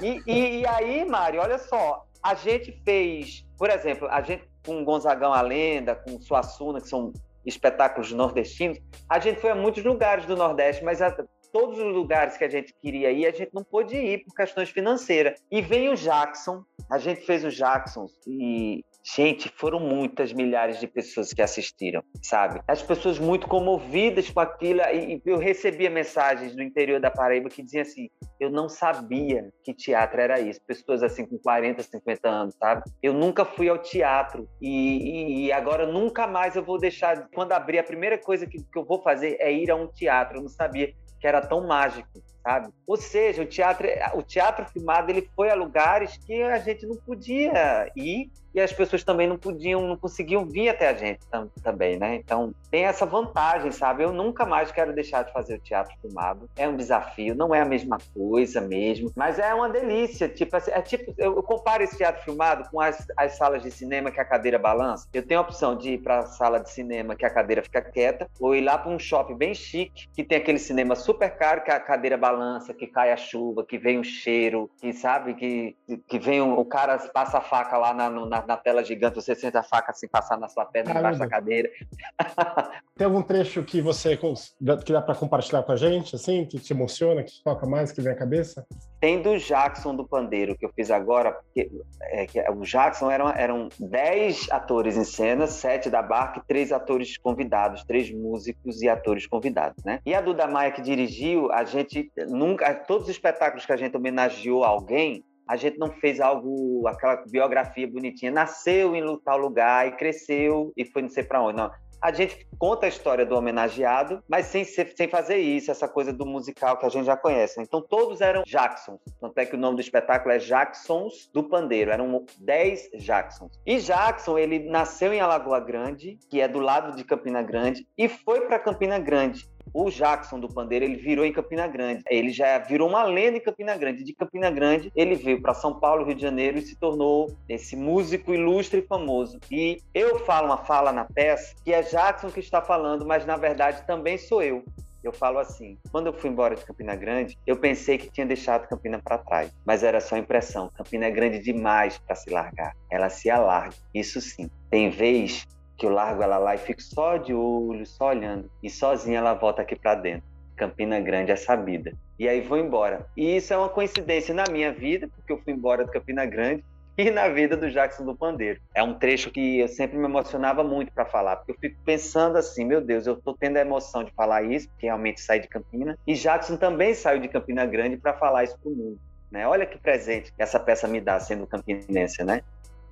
E, 0.00 0.22
e, 0.30 0.60
e 0.60 0.66
aí, 0.68 1.04
Mário, 1.04 1.40
olha 1.40 1.58
só, 1.58 2.06
a 2.22 2.36
gente 2.36 2.70
fez, 2.84 3.44
por 3.58 3.68
exemplo, 3.68 4.06
a 4.08 4.22
gente 4.22 4.48
com 4.64 4.84
Gonzagão 4.84 5.32
a 5.32 5.40
Lenda, 5.40 5.96
com 5.96 6.20
Suassuna, 6.20 6.80
que 6.80 6.88
são 6.88 7.12
espetáculos 7.44 8.12
nordestinos, 8.12 8.78
a 9.08 9.18
gente 9.18 9.40
foi 9.40 9.50
a 9.50 9.54
muitos 9.54 9.84
lugares 9.84 10.26
do 10.26 10.36
Nordeste, 10.36 10.84
mas 10.84 11.00
a, 11.02 11.14
todos 11.52 11.78
os 11.78 11.94
lugares 11.94 12.36
que 12.36 12.44
a 12.44 12.50
gente 12.50 12.74
queria 12.82 13.12
ir, 13.12 13.26
a 13.26 13.30
gente 13.30 13.50
não 13.54 13.62
pôde 13.62 13.96
ir 13.96 14.24
por 14.24 14.34
questões 14.34 14.70
financeiras. 14.70 15.40
E 15.50 15.62
vem 15.62 15.88
o 15.88 15.94
Jackson, 15.94 16.64
a 16.90 16.98
gente 16.98 17.20
fez 17.20 17.44
o 17.44 17.50
Jackson 17.50 18.06
e 18.26 18.84
Gente, 19.06 19.50
foram 19.50 19.78
muitas 19.78 20.32
milhares 20.32 20.80
de 20.80 20.86
pessoas 20.86 21.30
que 21.30 21.42
assistiram, 21.42 22.02
sabe? 22.22 22.62
As 22.66 22.80
pessoas 22.80 23.18
muito 23.18 23.46
comovidas 23.46 24.30
com 24.30 24.40
aquilo. 24.40 24.80
E 24.80 25.20
eu 25.26 25.36
recebia 25.36 25.90
mensagens 25.90 26.56
do 26.56 26.62
interior 26.62 26.98
da 26.98 27.10
Paraíba 27.10 27.50
que 27.50 27.62
diziam 27.62 27.82
assim: 27.82 28.08
eu 28.40 28.50
não 28.50 28.66
sabia 28.66 29.52
que 29.62 29.74
teatro 29.74 30.18
era 30.18 30.40
isso. 30.40 30.58
Pessoas 30.66 31.02
assim 31.02 31.26
com 31.26 31.38
40, 31.38 31.82
50 31.82 32.28
anos, 32.30 32.54
sabe? 32.54 32.82
Eu 33.02 33.12
nunca 33.12 33.44
fui 33.44 33.68
ao 33.68 33.76
teatro 33.76 34.48
e, 34.58 35.48
e 35.48 35.52
agora 35.52 35.86
nunca 35.86 36.26
mais 36.26 36.56
eu 36.56 36.64
vou 36.64 36.78
deixar. 36.78 37.28
Quando 37.34 37.52
abrir, 37.52 37.80
a 37.80 37.84
primeira 37.84 38.16
coisa 38.16 38.46
que, 38.46 38.56
que 38.56 38.78
eu 38.78 38.86
vou 38.86 39.02
fazer 39.02 39.36
é 39.38 39.52
ir 39.52 39.70
a 39.70 39.76
um 39.76 39.86
teatro. 39.86 40.38
Eu 40.38 40.42
não 40.42 40.48
sabia 40.48 40.94
que 41.20 41.26
era 41.26 41.42
tão 41.42 41.66
mágico 41.66 42.08
sabe? 42.42 42.68
Ou 42.86 42.96
seja, 42.98 43.42
o 43.42 43.46
teatro, 43.46 43.88
o 44.14 44.22
teatro 44.22 44.66
filmado 44.66 45.10
ele 45.10 45.26
foi 45.34 45.48
a 45.48 45.54
lugares 45.54 46.18
que 46.18 46.42
a 46.42 46.58
gente 46.58 46.86
não 46.86 46.96
podia 46.96 47.90
ir 47.96 48.30
e 48.54 48.60
as 48.60 48.72
pessoas 48.72 49.02
também 49.02 49.26
não 49.26 49.36
podiam, 49.36 49.86
não 49.86 49.96
conseguiam 49.96 50.44
vir 50.44 50.68
até 50.68 50.88
a 50.88 50.94
gente 50.94 51.20
tam, 51.30 51.50
também, 51.62 51.98
né? 51.98 52.14
Então 52.14 52.54
tem 52.70 52.84
essa 52.84 53.04
vantagem, 53.04 53.72
sabe? 53.72 54.04
Eu 54.04 54.12
nunca 54.12 54.46
mais 54.46 54.70
quero 54.70 54.94
deixar 54.94 55.24
de 55.24 55.32
fazer 55.32 55.56
o 55.56 55.58
teatro 55.58 55.94
filmado. 56.00 56.48
É 56.56 56.68
um 56.68 56.76
desafio, 56.76 57.34
não 57.34 57.54
é 57.54 57.60
a 57.60 57.64
mesma 57.64 57.98
coisa 58.14 58.60
mesmo, 58.60 59.10
mas 59.16 59.38
é 59.38 59.52
uma 59.54 59.68
delícia. 59.68 60.28
Tipo, 60.28 60.56
é 60.56 60.82
tipo, 60.82 61.12
eu 61.18 61.42
comparo 61.42 61.82
esse 61.82 61.96
teatro 61.96 62.22
filmado 62.22 62.68
com 62.70 62.80
as, 62.80 63.04
as 63.16 63.36
salas 63.36 63.62
de 63.62 63.70
cinema 63.70 64.10
que 64.10 64.20
a 64.20 64.24
cadeira 64.24 64.58
balança. 64.58 65.08
Eu 65.12 65.26
tenho 65.26 65.40
a 65.40 65.42
opção 65.42 65.76
de 65.76 65.94
ir 65.94 65.98
para 65.98 66.20
a 66.20 66.26
sala 66.26 66.60
de 66.60 66.70
cinema 66.70 67.16
que 67.16 67.26
a 67.26 67.30
cadeira 67.30 67.62
fica 67.62 67.82
quieta, 67.82 68.28
ou 68.38 68.54
ir 68.54 68.60
lá 68.60 68.78
para 68.78 68.90
um 68.90 68.98
shopping 68.98 69.36
bem 69.36 69.54
chique 69.54 70.08
que 70.14 70.22
tem 70.22 70.38
aquele 70.38 70.58
cinema 70.58 70.94
super 70.94 71.36
caro 71.36 71.64
que 71.64 71.70
a 71.70 71.80
cadeira 71.80 72.16
balança, 72.16 72.72
que 72.72 72.86
cai 72.86 73.10
a 73.10 73.16
chuva, 73.16 73.64
que 73.64 73.78
vem 73.78 73.98
o 73.98 74.04
cheiro, 74.04 74.70
que 74.80 74.92
sabe 74.92 75.34
que 75.34 75.76
que 76.06 76.18
vem 76.18 76.40
o, 76.40 76.58
o 76.58 76.64
cara 76.64 76.98
passa 77.12 77.38
a 77.38 77.40
faca 77.40 77.76
lá 77.76 77.92
na, 77.92 78.08
na 78.10 78.43
na, 78.46 78.56
tela 78.56 78.84
gigante, 78.84 79.16
você 79.16 79.34
sente 79.34 79.56
a 79.56 79.62
faca 79.62 79.90
assim 79.92 80.08
passar 80.08 80.38
na 80.38 80.48
sua 80.48 80.64
perna, 80.64 80.98
embaixo 80.98 81.18
da 81.18 81.28
cadeira. 81.28 81.70
Tem 82.96 83.04
algum 83.06 83.22
trecho 83.22 83.62
que 83.64 83.80
você 83.80 84.16
que 84.16 84.92
dá 84.92 85.02
para 85.02 85.14
compartilhar 85.14 85.62
com 85.62 85.72
a 85.72 85.76
gente, 85.76 86.14
assim, 86.14 86.44
que 86.44 86.58
te 86.58 86.72
emociona, 86.72 87.22
que 87.22 87.32
te 87.32 87.42
toca 87.42 87.66
mais, 87.66 87.90
que 87.90 88.00
vem 88.00 88.12
à 88.12 88.16
cabeça? 88.16 88.64
Tem 89.00 89.20
do 89.20 89.36
Jackson 89.36 89.94
do 89.94 90.06
Pandeiro, 90.06 90.56
que 90.56 90.64
eu 90.64 90.70
fiz 90.74 90.90
agora, 90.90 91.32
porque 91.32 91.70
é, 92.02 92.26
que, 92.26 92.40
o 92.50 92.62
Jackson 92.62 93.10
eram, 93.10 93.28
eram 93.30 93.68
dez 93.78 94.48
atores 94.50 94.96
em 94.96 95.04
cena, 95.04 95.46
sete 95.46 95.90
da 95.90 96.02
barca 96.02 96.38
e 96.38 96.46
três 96.46 96.72
atores 96.72 97.18
convidados, 97.18 97.84
três 97.84 98.10
músicos 98.10 98.80
e 98.80 98.88
atores 98.88 99.26
convidados, 99.26 99.82
né? 99.84 100.00
E 100.06 100.14
a 100.14 100.20
Duda 100.20 100.46
Maia 100.46 100.70
que 100.70 100.80
dirigiu, 100.80 101.50
a 101.52 101.64
gente 101.64 102.10
nunca, 102.28 102.72
todos 102.74 103.04
os 103.04 103.10
espetáculos 103.10 103.66
que 103.66 103.72
a 103.72 103.76
gente 103.76 103.96
homenageou 103.96 104.64
alguém, 104.64 105.24
a 105.46 105.56
gente 105.56 105.78
não 105.78 105.90
fez 105.92 106.20
algo, 106.20 106.86
aquela 106.88 107.16
biografia 107.26 107.86
bonitinha, 107.86 108.30
nasceu 108.30 108.94
em 108.94 109.18
tal 109.20 109.38
lugar 109.38 109.86
e 109.86 109.92
cresceu 109.92 110.72
e 110.76 110.84
foi 110.84 111.02
não 111.02 111.08
sei 111.08 111.24
para 111.24 111.42
onde. 111.42 111.58
Não. 111.58 111.70
A 112.04 112.12
gente 112.12 112.46
conta 112.58 112.84
a 112.84 112.88
história 112.88 113.24
do 113.24 113.34
homenageado, 113.34 114.22
mas 114.28 114.46
sem, 114.46 114.62
sem 114.62 115.08
fazer 115.08 115.38
isso, 115.38 115.70
essa 115.70 115.88
coisa 115.88 116.12
do 116.12 116.26
musical 116.26 116.76
que 116.76 116.84
a 116.84 116.88
gente 116.90 117.06
já 117.06 117.16
conhece. 117.16 117.58
Então 117.62 117.80
todos 117.80 118.20
eram 118.20 118.42
Jacksons. 118.44 119.00
Tanto 119.18 119.38
é 119.38 119.46
que 119.46 119.54
o 119.54 119.58
nome 119.58 119.76
do 119.76 119.80
espetáculo 119.80 120.34
é 120.34 120.38
Jacksons 120.38 121.30
do 121.32 121.42
Pandeiro. 121.42 121.90
Eram 121.90 122.26
10 122.38 122.90
Jacksons. 122.96 123.58
E 123.64 123.78
Jackson, 123.78 124.36
ele 124.36 124.58
nasceu 124.68 125.14
em 125.14 125.20
Alagoa 125.20 125.60
Grande, 125.60 126.18
que 126.28 126.42
é 126.42 126.46
do 126.46 126.60
lado 126.60 126.94
de 126.94 127.04
Campina 127.04 127.42
Grande, 127.42 127.88
e 127.96 128.06
foi 128.06 128.42
para 128.42 128.58
Campina 128.58 128.98
Grande 128.98 129.48
o 129.72 129.90
Jackson 129.90 130.38
do 130.38 130.48
Pandeiro, 130.48 130.84
ele 130.84 130.96
virou 130.96 131.24
em 131.24 131.32
Campina 131.32 131.66
Grande. 131.66 132.02
Ele 132.08 132.30
já 132.30 132.58
virou 132.58 132.88
uma 132.88 133.04
lenda 133.04 133.36
em 133.36 133.40
Campina 133.40 133.76
Grande. 133.76 134.04
De 134.04 134.14
Campina 134.14 134.50
Grande, 134.50 134.92
ele 134.94 135.14
veio 135.14 135.40
para 135.40 135.54
São 135.54 135.78
Paulo, 135.78 136.04
Rio 136.04 136.14
de 136.14 136.22
Janeiro 136.22 136.58
e 136.58 136.62
se 136.62 136.76
tornou 136.76 137.34
esse 137.48 137.76
músico 137.76 138.32
ilustre 138.32 138.80
e 138.80 138.86
famoso. 138.86 139.38
E 139.50 139.78
eu 139.94 140.18
falo 140.20 140.46
uma 140.46 140.58
fala 140.58 140.92
na 140.92 141.04
peça 141.04 141.54
que 141.64 141.72
é 141.72 141.82
Jackson 141.82 142.30
que 142.30 142.40
está 142.40 142.60
falando, 142.60 143.06
mas 143.06 143.24
na 143.26 143.36
verdade 143.36 143.86
também 143.86 144.18
sou 144.18 144.42
eu. 144.42 144.64
Eu 145.04 145.12
falo 145.12 145.38
assim: 145.38 145.78
quando 145.92 146.06
eu 146.06 146.14
fui 146.14 146.30
embora 146.30 146.56
de 146.56 146.64
Campina 146.64 146.96
Grande, 146.96 147.36
eu 147.46 147.58
pensei 147.58 147.98
que 147.98 148.10
tinha 148.10 148.26
deixado 148.26 148.66
Campina 148.66 148.98
para 148.98 149.18
trás, 149.18 149.50
mas 149.64 149.82
era 149.82 150.00
só 150.00 150.16
impressão. 150.16 150.70
Campina 150.74 151.04
é 151.04 151.10
grande 151.10 151.38
demais 151.38 151.98
para 151.98 152.16
se 152.16 152.30
largar. 152.30 152.74
Ela 152.90 153.10
se 153.10 153.28
alarga, 153.28 153.74
isso 153.92 154.20
sim. 154.20 154.50
Tem 154.70 154.88
vez 154.88 155.46
que 155.76 155.86
eu 155.86 155.90
largo 155.90 156.22
ela 156.22 156.38
lá 156.38 156.54
e 156.54 156.58
fico 156.58 156.82
só 156.82 157.16
de 157.16 157.34
olho, 157.34 157.84
só 157.86 158.08
olhando, 158.08 158.50
e 158.62 158.70
sozinha 158.70 159.18
ela 159.18 159.34
volta 159.34 159.62
aqui 159.62 159.76
para 159.76 159.94
dentro. 159.94 160.34
Campina 160.56 161.00
Grande 161.00 161.32
é 161.32 161.36
sabida. 161.36 161.92
E 162.18 162.28
aí 162.28 162.40
vou 162.40 162.58
embora. 162.58 163.06
E 163.16 163.36
isso 163.36 163.52
é 163.52 163.56
uma 163.56 163.68
coincidência 163.68 164.32
na 164.32 164.44
minha 164.50 164.72
vida, 164.72 165.08
porque 165.08 165.32
eu 165.32 165.38
fui 165.42 165.52
embora 165.52 165.84
de 165.84 165.90
Campina 165.90 166.24
Grande 166.24 166.64
e 166.96 167.10
na 167.10 167.28
vida 167.28 167.56
do 167.56 167.70
Jackson 167.70 168.04
do 168.04 168.14
Pandeiro. 168.14 168.60
É 168.72 168.82
um 168.82 168.94
trecho 168.94 169.30
que 169.30 169.58
eu 169.58 169.68
sempre 169.68 169.98
me 169.98 170.04
emocionava 170.04 170.62
muito 170.62 170.92
para 170.92 171.04
falar, 171.04 171.36
porque 171.36 171.52
eu 171.52 171.58
fico 171.58 171.76
pensando 171.84 172.36
assim, 172.36 172.64
meu 172.64 172.80
Deus, 172.80 173.06
eu 173.06 173.16
tô 173.16 173.34
tendo 173.34 173.56
a 173.56 173.60
emoção 173.60 174.04
de 174.04 174.12
falar 174.12 174.42
isso, 174.44 174.68
porque 174.68 174.86
realmente 174.86 175.20
saí 175.20 175.40
de 175.40 175.48
Campina, 175.48 175.98
e 176.06 176.14
Jackson 176.14 176.56
também 176.56 176.94
saiu 176.94 177.20
de 177.20 177.28
Campina 177.28 177.66
Grande 177.66 177.96
para 177.96 178.14
falar 178.14 178.44
isso 178.44 178.56
pro 178.62 178.70
mundo. 178.70 178.98
Né? 179.30 179.48
Olha 179.48 179.66
que 179.66 179.76
presente 179.76 180.32
que 180.32 180.40
essa 180.40 180.60
peça 180.60 180.86
me 180.86 181.00
dá 181.00 181.18
sendo 181.18 181.44
campinense, 181.44 182.22
né? 182.22 182.42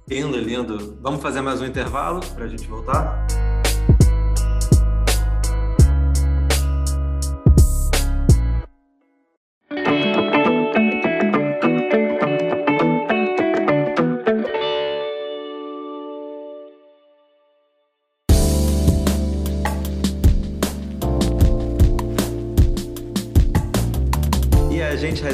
Lindo, 0.08 0.36
lindo. 0.36 0.98
Vamos 1.00 1.22
fazer 1.22 1.40
mais 1.40 1.60
um 1.60 1.64
intervalo 1.64 2.20
para 2.34 2.44
a 2.44 2.48
gente 2.48 2.66
voltar? 2.66 3.24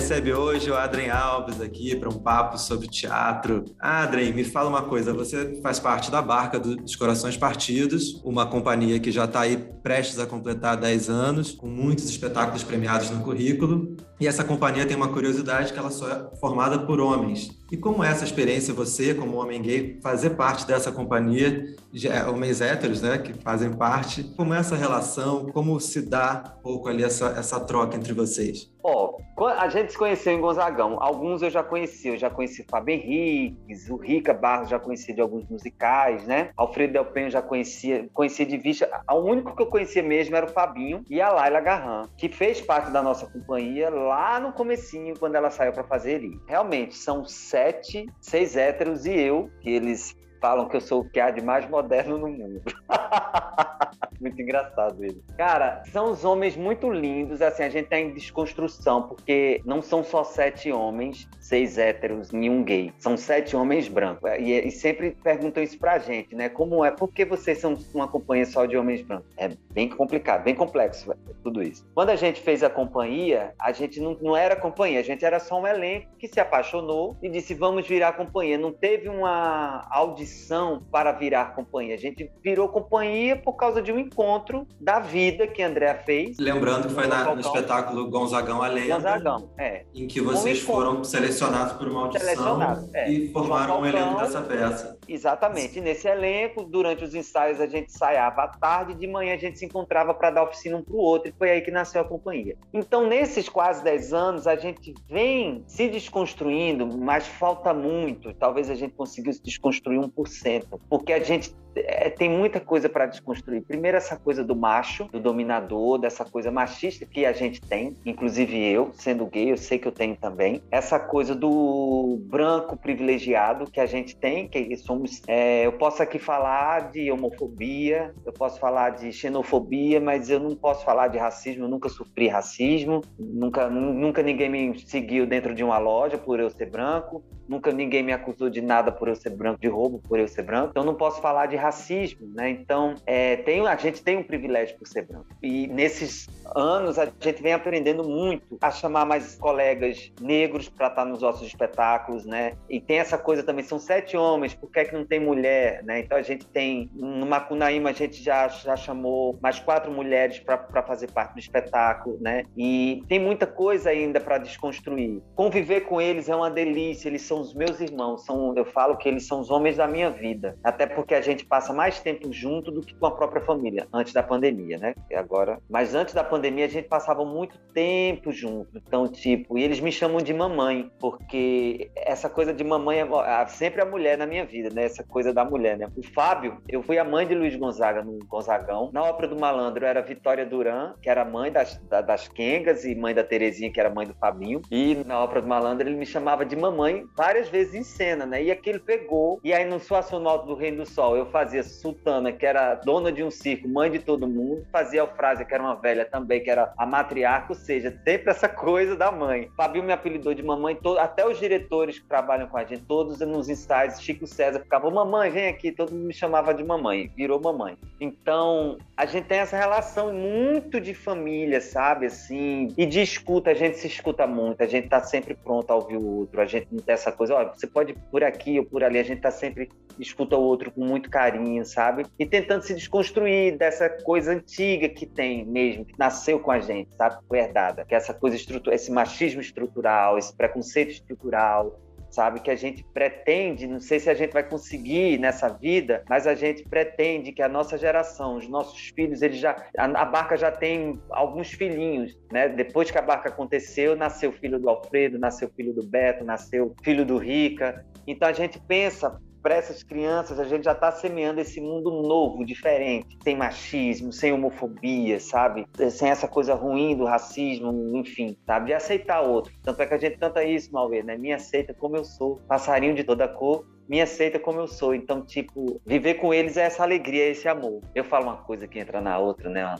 Recebe 0.09 0.33
hoje 0.33 0.71
o 0.71 0.75
Adrien 0.75 1.11
Alves 1.11 1.61
aqui 1.61 1.95
para 1.95 2.09
um 2.09 2.19
papo 2.19 2.57
sobre 2.57 2.89
teatro. 2.89 3.67
Adrien, 3.79 4.33
me 4.33 4.43
fala 4.43 4.71
uma 4.71 4.81
coisa, 4.81 5.13
você 5.13 5.61
faz 5.63 5.79
parte 5.79 6.11
da 6.11 6.23
Barca 6.23 6.59
dos 6.59 6.97
Corações 6.97 7.37
Partidos, 7.37 8.19
uma 8.25 8.47
companhia 8.47 8.99
que 8.99 9.13
já 9.13 9.27
está 9.27 9.41
aí 9.41 9.59
prestes 9.83 10.19
a 10.19 10.25
completar 10.25 10.79
10 10.79 11.11
anos, 11.11 11.53
com 11.53 11.67
muitos 11.67 12.09
espetáculos 12.09 12.63
premiados 12.63 13.11
no 13.11 13.23
currículo. 13.23 13.99
E 14.21 14.27
essa 14.27 14.43
companhia 14.43 14.85
tem 14.85 14.97
uma 14.97 15.09
curiosidade 15.09 15.73
que 15.73 15.79
ela 15.79 15.91
só 15.91 16.09
é 16.09 16.37
formada 16.41 16.79
por 16.81 17.01
homens. 17.01 17.57
E 17.71 17.77
como 17.77 18.03
é 18.03 18.11
essa 18.11 18.25
experiência, 18.25 18.75
você, 18.75 19.15
como 19.15 19.37
homem 19.37 19.61
gay, 19.61 19.99
fazer 20.03 20.31
parte 20.31 20.67
dessa 20.67 20.91
companhia, 20.91 21.77
é, 22.05 22.25
homens 22.25 22.61
héteros, 22.61 23.03
né, 23.03 23.19
que 23.19 23.35
fazem 23.35 23.73
parte, 23.73 24.25
como 24.37 24.55
é 24.55 24.59
essa 24.59 24.75
relação, 24.75 25.47
como 25.53 25.79
se 25.79 26.03
dá 26.03 26.57
um 26.59 26.63
pouco 26.63 26.89
ali 26.89 27.05
essa, 27.05 27.27
essa 27.39 27.61
troca 27.61 27.95
entre 27.95 28.13
vocês? 28.13 28.71
Ó, 28.83 29.19
oh, 29.37 29.47
a 29.47 29.69
gente 29.69 29.93
se 29.93 29.99
conheceu 29.99 30.33
em 30.33 30.41
Gonzagão. 30.41 30.97
Alguns 30.99 31.43
eu 31.43 31.51
já 31.51 31.63
conheci, 31.63 32.09
eu 32.09 32.17
já 32.17 32.31
conheci 32.31 32.65
Fábio 32.71 32.95
Henriques, 32.95 33.91
o 33.91 33.97
Rica 33.97 34.33
Barros 34.33 34.71
já 34.71 34.79
conheci 34.79 35.13
de 35.13 35.21
alguns 35.21 35.47
musicais, 35.49 36.25
né? 36.25 36.51
Alfredo 36.57 36.95
Del 36.95 37.05
Penho 37.05 37.31
já 37.31 37.43
conhecia, 37.43 38.09
conhecia 38.15 38.47
de 38.47 38.57
vista. 38.57 38.89
O 39.11 39.17
único 39.17 39.55
que 39.55 39.63
eu 39.63 39.67
conhecia 39.67 40.03
mesmo 40.03 40.35
era 40.35 40.47
o 40.47 40.49
Fabinho 40.49 41.05
e 41.11 41.21
a 41.21 41.31
Laila 41.31 41.61
Garran, 41.61 42.09
que 42.17 42.29
fez 42.29 42.61
parte 42.61 42.91
da 42.91 43.03
nossa 43.03 43.27
companhia 43.27 43.91
lá 44.09 44.41
no 44.41 44.53
comecinho, 44.53 45.15
quando 45.19 45.35
ela 45.35 45.51
saiu 45.51 45.73
para 45.73 45.85
fazer 45.85 46.17
ali. 46.17 46.41
Realmente, 46.47 46.97
são 46.97 47.25
sete, 47.25 48.07
seis 48.21 48.57
héteros 48.57 49.07
e 49.07 49.13
eu, 49.13 49.51
que 49.61 49.71
eles 49.71 50.17
falam 50.41 50.69
que 50.69 50.77
eu 50.77 50.81
sou 50.81 51.03
o 51.03 51.21
há 51.21 51.31
de 51.31 51.43
mais 51.43 51.69
moderno 51.69 52.19
no 52.19 52.29
mundo. 52.29 52.63
muito 54.21 54.41
engraçado 54.41 55.05
ele. 55.05 55.23
Cara, 55.37 55.83
são 55.93 56.11
os 56.11 56.25
homens 56.25 56.57
muito 56.57 56.91
lindos, 56.91 57.41
assim, 57.41 57.63
a 57.63 57.69
gente 57.69 57.89
tá 57.89 57.99
em 57.99 58.13
desconstrução, 58.13 59.03
porque 59.03 59.61
não 59.65 59.81
são 59.81 60.03
só 60.03 60.25
sete 60.25 60.71
homens, 60.73 61.29
seis 61.41 61.79
héteros, 61.79 62.33
nenhum 62.33 62.63
gay. 62.63 62.93
São 62.99 63.17
sete 63.17 63.57
homens 63.57 63.89
brancos. 63.89 64.31
E, 64.39 64.53
e 64.53 64.71
sempre 64.71 65.17
perguntam 65.23 65.63
isso 65.63 65.79
pra 65.79 65.99
gente, 65.99 66.35
né? 66.35 66.49
Como 66.49 66.85
é? 66.85 66.91
Por 66.91 67.09
que 67.09 67.25
vocês 67.25 67.59
são 67.59 67.77
uma 67.95 68.09
companhia 68.09 68.47
só 68.47 68.67
de 68.67 68.77
homens 68.77 69.03
brancos? 69.03 69.29
É 69.37 69.51
bem 69.73 69.89
complicado, 69.89 70.45
bem 70.45 70.55
complexo 70.55 71.15
tudo 71.43 71.63
isso. 71.63 71.87
Quando 71.95 72.11
a 72.11 72.17
gente 72.17 72.41
fez 72.41 72.63
a 72.63 72.71
companhia, 72.71 73.55
a 73.59 73.73
gente 73.73 74.01
não, 74.01 74.17
não 74.21 74.37
era 74.37 74.57
companhia, 74.57 75.01
a 75.01 75.03
gente 75.03 75.25
era 75.25 75.39
só 75.39 75.61
um 75.61 75.67
elenco 75.67 76.09
que 76.19 76.29
se 76.29 76.41
apaixonou 76.41 77.17
e 77.23 77.29
disse, 77.29 77.55
vamos 77.55 77.87
virar 77.87 78.13
companhia. 78.13 78.59
Não 78.59 78.73
teve 78.73 79.09
uma 79.09 79.87
audição 79.91 80.83
para 80.91 81.13
virar 81.13 81.55
companhia. 81.55 81.95
A 81.95 81.99
gente 81.99 82.31
virou 82.43 82.69
companhia 82.69 82.98
por 83.45 83.55
causa 83.55 83.81
de 83.81 83.93
um 83.93 83.99
encontro 83.99 84.67
da 84.81 84.99
vida 84.99 85.47
que 85.47 85.63
a 85.63 85.69
Andrea 85.69 85.95
fez. 85.95 86.39
Lembrando 86.39 86.89
que 86.89 86.95
foi 86.95 87.07
na, 87.07 87.35
no 87.35 87.41
espetáculo 87.41 88.09
Gonzagão 88.09 88.63
a 88.63 88.69
Lenda, 88.69 88.95
Gonzagão, 88.95 89.51
é. 89.59 89.85
em 89.95 90.07
que 90.07 90.21
vocês 90.21 90.63
um 90.63 90.67
foram 90.67 91.05
selecionados 91.05 91.75
por 91.75 91.89
uma 91.89 92.03
audição 92.03 92.89
é. 92.93 93.11
e 93.11 93.33
formaram 93.33 93.81
um 93.81 93.87
elenco 93.87 94.19
dessa 94.19 94.41
peça. 94.43 94.99
Exatamente. 95.09 95.79
E 95.79 95.81
nesse 95.81 96.09
elenco, 96.09 96.65
durante 96.65 97.05
os 97.05 97.15
ensaios, 97.15 97.61
a 97.61 97.67
gente 97.67 97.87
ensaiava 97.87 98.43
à 98.43 98.49
tarde, 98.49 98.95
de 98.95 99.07
manhã 99.07 99.35
a 99.35 99.39
gente 99.39 99.59
se 99.59 99.65
encontrava 99.65 100.13
para 100.15 100.31
dar 100.31 100.43
oficina 100.43 100.77
um 100.77 100.83
para 100.83 100.95
o 100.95 100.99
outro, 100.99 101.31
e 101.31 101.33
foi 101.33 101.51
aí 101.51 101.61
que 101.61 101.71
nasceu 101.71 102.01
a 102.01 102.05
companhia. 102.05 102.57
Então, 102.73 103.07
nesses 103.07 103.49
quase 103.49 103.83
10 103.83 104.13
anos, 104.13 104.47
a 104.47 104.57
gente 104.57 104.95
vem 105.09 105.65
se 105.67 105.89
desconstruindo, 105.89 106.87
mas 106.99 107.27
falta 107.27 107.73
muito. 107.73 108.33
Talvez 108.35 108.71
a 108.71 108.75
gente 108.75 108.95
consiga 108.95 109.33
se 109.33 109.43
desconstruir 109.43 109.99
1%, 109.99 110.81
porque 110.89 111.13
a 111.13 111.23
gente 111.23 111.55
é, 111.75 112.11
tem 112.11 112.29
muita 112.29 112.61
coisa 112.61 112.88
para 112.89 113.07
desconstruir. 113.07 113.63
Primeiro, 113.63 113.97
essa 113.97 114.17
coisa 114.17 114.45
do 114.45 114.55
macho, 114.55 115.05
do 115.07 115.21
dominador, 115.21 115.99
dessa 115.99 116.25
coisa 116.25 116.51
machista 116.51 117.07
que 117.07 117.25
a 117.25 117.33
gente 117.33 117.61
tem, 117.61 117.97
inclusive 118.05 118.57
eu, 118.59 118.91
sendo 118.95 119.27
gay, 119.27 119.53
eu 119.53 119.57
sei 119.57 119.79
que 119.79 119.89
eu 119.89 119.93
tenho 119.93 120.17
também. 120.17 120.63
Essa 120.71 120.99
coisa 120.99 121.35
do 121.35 122.19
branco 122.23 122.77
privilegiado 122.77 123.71
que 123.71 123.81
a 123.81 123.87
gente 123.87 124.17
tem, 124.17 124.49
que 124.49 124.77
somos. 124.77 125.23
É, 125.27 125.67
eu 125.67 125.73
posso 125.73 126.03
aqui 126.03 126.19
falar 126.19 126.91
de 126.91 127.11
homofobia, 127.11 128.15
eu 128.25 128.33
posso 128.33 128.59
falar 128.59 128.91
de 128.91 129.13
xenofobia, 129.13 130.01
mas 130.01 130.31
eu 130.31 130.41
não 130.41 130.55
posso 130.55 130.85
falar 130.85 131.09
de 131.09 131.19
racismo. 131.19 131.65
Eu 131.65 131.69
nunca 131.69 131.89
sofri 131.89 132.29
racismo, 132.29 133.03
nunca, 133.19 133.69
nunca 133.69 134.23
ninguém 134.23 134.49
me 134.49 134.79
seguiu 134.81 135.27
dentro 135.27 135.55
de 135.55 135.63
uma 135.63 135.79
loja 135.79 136.19
por 136.19 136.41
eu 136.41 136.51
ser 136.51 136.71
branco, 136.71 137.23
nunca 137.49 137.73
ninguém 137.73 138.03
me 138.03 138.13
acusou 138.13 138.51
de 138.51 138.61
nada 138.61 138.93
por 138.93 139.09
eu 139.09 139.17
ser 139.17 139.31
branco, 139.31 139.61
de 139.61 139.69
roubo 139.69 140.01
por 140.07 140.19
eu 140.19 140.29
ser 140.29 140.43
branco. 140.43 140.69
Então, 140.71 140.85
não 140.85 140.95
posso 140.95 141.21
falar 141.21 141.47
de 141.47 141.57
racismo, 141.57 142.29
né? 142.35 142.51
Então, 142.51 142.95
é, 143.07 143.37
tem, 143.37 143.67
a 143.67 143.77
gente 143.77 144.03
tem 144.03 144.17
um 144.17 144.23
privilégio 144.23 144.77
por 144.79 144.87
ser 144.87 145.07
branco. 145.07 145.27
E 145.43 145.67
nesses 145.69 146.29
anos, 146.55 146.99
a 146.99 147.07
gente 147.07 147.43
vem 147.43 147.53
aprendendo 147.53 148.05
muito 148.05 148.59
a 148.61 148.71
chamar 148.71 149.05
mais 149.05 149.37
colegas 149.37 150.13
negros 150.21 150.69
para 150.69 150.89
estar 150.89 151.05
nos 151.05 151.23
nossos 151.23 151.47
espetáculos, 151.47 152.25
né? 152.25 152.53
E 152.69 152.81
tem 152.81 152.99
essa 152.99 153.17
coisa 153.17 153.43
também, 153.43 153.65
são 153.65 153.79
sete 153.79 154.17
homens, 154.17 154.55
por 154.55 154.71
que, 154.71 154.81
é 154.81 154.85
que 154.85 154.95
não 154.95 155.07
tem 155.07 155.21
mulher, 155.21 155.83
né? 155.85 156.01
Então, 156.01 156.19
a 156.19 156.23
gente 156.23 156.47
tem, 156.47 156.91
no 156.95 157.27
Macunaíma, 157.27 157.91
a 157.91 157.93
gente 157.95 158.23
já, 158.23 158.49
já 158.49 158.77
chamou 158.77 159.39
mais 159.41 159.59
quatro 159.59 159.91
mulheres 159.91 160.39
para 160.39 160.83
fazer 160.83 161.11
parte 161.11 161.35
do 161.35 161.41
espetáculo, 161.41 162.19
né? 162.21 162.45
E 162.57 163.03
tem 163.09 163.19
muita 163.19 163.47
coisa 163.47 163.91
ainda 163.91 164.21
para 164.21 164.39
desconstruir. 164.39 165.23
Conviver 165.35 165.83
com 165.83 166.01
eles 166.01 166.29
é 166.29 166.37
uma 166.37 166.51
delícia, 166.51 167.09
eles 167.09 167.23
são 167.23 167.38
os 167.41 167.55
meus 167.55 167.81
irmãos, 167.81 168.25
são, 168.25 168.55
eu 168.57 168.65
falo 168.65 168.97
que 168.97 169.09
eles 169.09 169.27
são 169.27 169.41
os 169.41 169.51
homens 169.51 169.77
da 169.77 169.87
minha 169.87 170.11
vida, 170.11 170.57
até 170.63 170.87
porque 170.87 171.15
a 171.15 171.21
gente 171.21 171.45
passa 171.45 171.73
mais 171.73 172.01
tempo 172.01 172.33
junto 172.33 172.71
do 172.71 172.81
que 172.81 172.95
com 172.95 173.07
a 173.07 173.11
própria 173.11 173.43
família, 173.43 173.87
antes 173.93 174.13
da 174.13 174.23
pandemia, 174.23 174.79
né? 174.79 174.95
E 175.11 175.15
agora, 175.15 175.59
mas 175.69 175.95
antes 175.95 176.15
da 176.15 176.25
pandemia 176.25 176.65
a 176.65 176.69
gente 176.69 176.89
passava 176.89 177.25
muito 177.25 177.59
tempo 177.73 178.33
junto. 178.33 178.77
Então, 178.77 179.09
tipo, 179.09 179.59
e 179.59 179.63
eles 179.63 179.81
me 179.81 179.93
chamam 179.93 180.19
de 180.19 180.33
mamãe, 180.33 180.91
porque 180.99 181.91
essa 181.97 182.29
coisa 182.29 182.53
de 182.53 182.65
mamãe 182.65 183.01
é 183.01 183.47
sempre 183.47 183.81
a 183.81 183.87
mulher 183.87 184.19
na 184.19 184.27
minha 184.27 184.45
vida, 184.45 184.71
né? 184.71 184.85
Essa 184.85 185.05
coisa 185.05 185.33
da 185.33 185.45
mulher, 185.45 185.77
né? 185.77 185.89
O 185.97 186.03
Fábio, 186.03 186.59
eu 186.69 186.83
fui 186.83 186.99
a 186.99 187.05
mãe 187.05 187.27
de 187.27 187.35
Luiz 187.35 187.55
Gonzaga 187.57 188.03
no 188.03 188.19
Gonzagão. 188.27 188.91
Na 188.93 189.03
ópera 189.03 189.29
do 189.29 189.39
Malandro 189.39 189.85
era 189.85 190.01
Vitória 190.03 190.45
Duran, 190.45 190.95
que 191.03 191.09
era 191.09 191.25
mãe 191.25 191.51
das, 191.51 191.81
das 191.89 192.29
Kengas 192.29 192.85
e 192.85 192.95
mãe 192.95 193.15
da 193.15 193.25
Terezinha, 193.25 193.71
que 193.71 193.81
era 193.81 193.91
mãe 193.91 194.07
do 194.07 194.15
Fabinho. 194.15 194.63
E 194.71 194.97
na 195.07 195.23
ópera 195.23 195.43
do 195.43 195.49
Malandro 195.49 195.89
ele 195.89 195.97
me 195.97 196.07
chamava 196.07 196.45
de 196.45 196.57
mamãe 196.57 197.05
várias 197.29 197.51
vezes 197.51 197.75
em 197.75 197.83
cena, 197.83 198.25
né? 198.25 198.43
E 198.43 198.51
aquilo 198.51 198.81
pegou. 198.81 199.39
E 199.45 199.53
aí 199.53 199.63
no 199.63 199.79
Suaço 199.79 200.17
Alto 200.17 200.47
do 200.47 200.55
Reino 200.55 200.79
do 200.79 200.87
Sol 200.87 201.15
eu 201.15 201.27
fazia 201.27 201.63
Sultana, 201.63 202.33
que 202.33 202.47
era 202.47 202.75
dona 202.77 203.13
de 203.13 203.23
um 203.23 203.31
circo, 203.31 203.69
mãe 203.69 203.91
de 203.91 203.99
todo 203.99 204.27
mundo, 204.27 204.67
fazia 204.73 205.01
Eufrásia, 205.01 205.45
que 205.45 205.53
era 205.53 205.63
uma 205.63 205.75
velha 205.75 206.07
também, 206.07 206.43
que 206.43 206.49
era 206.49 206.73
a 206.79 206.87
matriarca, 206.87 207.53
ou 207.53 207.55
seja, 207.55 207.91
sempre 208.03 208.31
essa 208.31 208.49
coisa 208.49 208.97
da 208.97 209.13
mãe. 209.13 209.51
Fabio 209.55 209.83
me 209.83 209.93
apelidou 209.93 210.33
de 210.33 210.43
mamãe, 210.43 210.75
todo, 210.75 210.99
até 210.99 211.27
os 211.27 211.39
diretores 211.39 211.99
que 211.99 212.07
trabalham 212.07 212.47
com 212.47 212.57
a 212.57 212.65
gente, 212.65 212.85
todos 212.85 213.21
nos 213.21 213.51
ensaios, 213.51 214.01
Chico 214.01 214.27
César 214.27 214.61
ficava, 214.61 214.91
mamãe, 214.91 215.31
vem 215.31 215.49
aqui, 215.49 215.71
todo 215.71 215.93
mundo 215.93 216.07
me 216.07 216.15
chamava 216.15 216.55
de 216.55 216.65
mamãe, 216.65 217.13
virou 217.15 217.39
mamãe. 217.39 217.77
Então, 218.01 218.79
a 218.97 219.05
gente 219.05 219.27
tem 219.27 219.41
essa 219.41 219.57
relação 219.57 220.15
muito 220.15 220.81
de 220.81 220.95
família, 220.95 221.61
sabe, 221.61 222.07
assim, 222.07 222.73
e 222.75 222.87
de 222.87 223.03
escuta, 223.03 223.51
a 223.51 223.55
gente 223.55 223.77
se 223.77 223.87
escuta 223.87 224.27
muito, 224.27 224.63
a 224.63 224.67
gente 224.67 224.89
tá 224.89 225.03
sempre 225.03 225.35
pronto 225.35 225.71
a 225.71 225.75
ouvir 225.75 225.99
o 225.99 226.07
outro, 226.07 226.41
a 226.41 226.47
gente 226.47 226.69
não 226.73 226.81
tem 226.81 226.95
essa 226.95 227.13
coisa, 227.19 227.35
ó, 227.35 227.45
você 227.53 227.67
pode 227.67 227.95
por 228.11 228.23
aqui 228.25 228.59
ou 228.59 228.65
por 228.65 228.83
ali, 228.83 228.99
a 228.99 229.03
gente 229.03 229.21
tá 229.21 229.31
sempre 229.31 229.69
escuta 229.99 230.37
o 230.37 230.41
outro 230.41 230.71
com 230.71 230.85
muito 230.85 231.11
carinho, 231.11 231.65
sabe? 231.65 232.07
E 232.19 232.25
tentando 232.25 232.63
se 232.63 232.73
desconstruir 232.73 233.59
dessa 233.59 233.89
coisa 233.89 234.33
antiga 234.33 234.89
que 234.89 235.05
tem 235.05 235.45
mesmo, 235.45 235.85
que 235.85 235.99
nasceu 235.99 236.39
com 236.39 236.53
a 236.53 236.61
gente, 236.61 236.95
sabe? 236.95 237.19
Foi 237.27 237.39
herdada. 237.39 237.85
Que 237.85 237.95
é 237.95 237.99
essa 237.99 238.15
coisa 238.15 238.37
estrutural, 238.37 238.75
esse 238.75 238.93
machismo 238.93 239.41
estrutural, 239.41 240.17
esse 240.17 240.35
preconceito 240.35 240.93
estrutural, 240.93 241.79
sabe? 242.11 242.41
Que 242.41 242.51
a 242.51 242.57
gente 242.57 242.85
pretende, 242.93 243.67
não 243.67 243.81
sei 243.81 244.01
se 244.01 244.11
a 244.11 244.15
gente 244.15 244.33
vai 244.33 244.43
conseguir 244.43 245.19
nessa 245.19 245.49
vida, 245.49 246.03
mas 246.09 246.27
a 246.27 246.35
gente 246.35 246.63
pretende 246.65 247.33
que 247.33 247.43
a 247.43 247.49
nossa 247.49 247.77
geração, 247.77 248.37
os 248.37 248.49
nossos 248.49 248.89
filhos, 248.89 249.23
eles 249.23 249.39
já 249.39 249.57
a, 249.77 250.05
barca 250.05 250.37
já 250.37 250.51
tem 250.51 250.99
alguns 251.11 251.53
filhinhos, 251.53 252.19
né? 252.33 252.49
Depois 252.49 252.91
que 252.91 252.99
a 252.99 253.03
barca 253.03 253.29
aconteceu, 253.29 253.97
nasceu 253.97 254.33
filho 254.33 254.59
do 254.59 254.69
Alfredo, 254.69 255.19
nasceu 255.19 255.51
filho 255.51 255.73
do 255.73 255.85
Beto, 255.85 256.25
nasceu 256.25 256.75
filho 256.83 257.05
do 257.05 257.19
Rica. 257.19 257.85
Então 258.07 258.29
a 258.29 258.33
gente 258.33 258.61
pensa 258.61 259.21
para 259.43 259.55
essas 259.55 259.83
crianças, 259.83 260.39
a 260.39 260.45
gente 260.45 260.65
já 260.65 260.73
está 260.73 260.91
semeando 260.93 261.41
esse 261.41 261.61
mundo 261.61 261.91
novo, 262.03 262.45
diferente, 262.45 263.19
sem 263.23 263.37
machismo, 263.37 264.13
sem 264.13 264.33
homofobia, 264.33 265.21
sabe? 265.21 265.67
Sem 265.91 266.11
essa 266.11 266.29
coisa 266.29 266.55
ruim 266.55 266.97
do 266.97 267.05
racismo, 267.05 267.97
enfim, 267.97 268.37
sabe? 268.47 268.67
De 268.67 268.73
aceitar 268.75 269.21
outro. 269.21 269.53
Tanto 269.63 269.83
é 269.83 269.87
que 269.87 269.95
a 269.95 269.99
gente 269.99 270.19
canta 270.19 270.45
isso, 270.45 270.73
Malvê, 270.73 271.03
né? 271.03 271.17
Me 271.17 271.33
aceita 271.33 271.75
como 271.75 271.97
eu 271.97 272.05
sou, 272.05 272.41
passarinho 272.49 272.95
de 272.95 273.05
toda 273.05 273.29
cor, 273.29 273.65
me 273.89 274.01
aceita 274.01 274.39
como 274.39 274.61
eu 274.61 274.69
sou. 274.69 274.95
Então, 274.95 275.23
tipo, 275.23 275.81
viver 275.87 276.15
com 276.15 276.35
eles 276.35 276.57
é 276.57 276.63
essa 276.63 276.83
alegria, 276.83 277.29
esse 277.29 277.49
amor. 277.49 277.81
Eu 277.95 278.05
falo 278.05 278.25
uma 278.25 278.37
coisa 278.37 278.69
que 278.69 278.79
entra 278.79 279.01
na 279.01 279.19
outra, 279.19 279.49
né? 279.49 279.75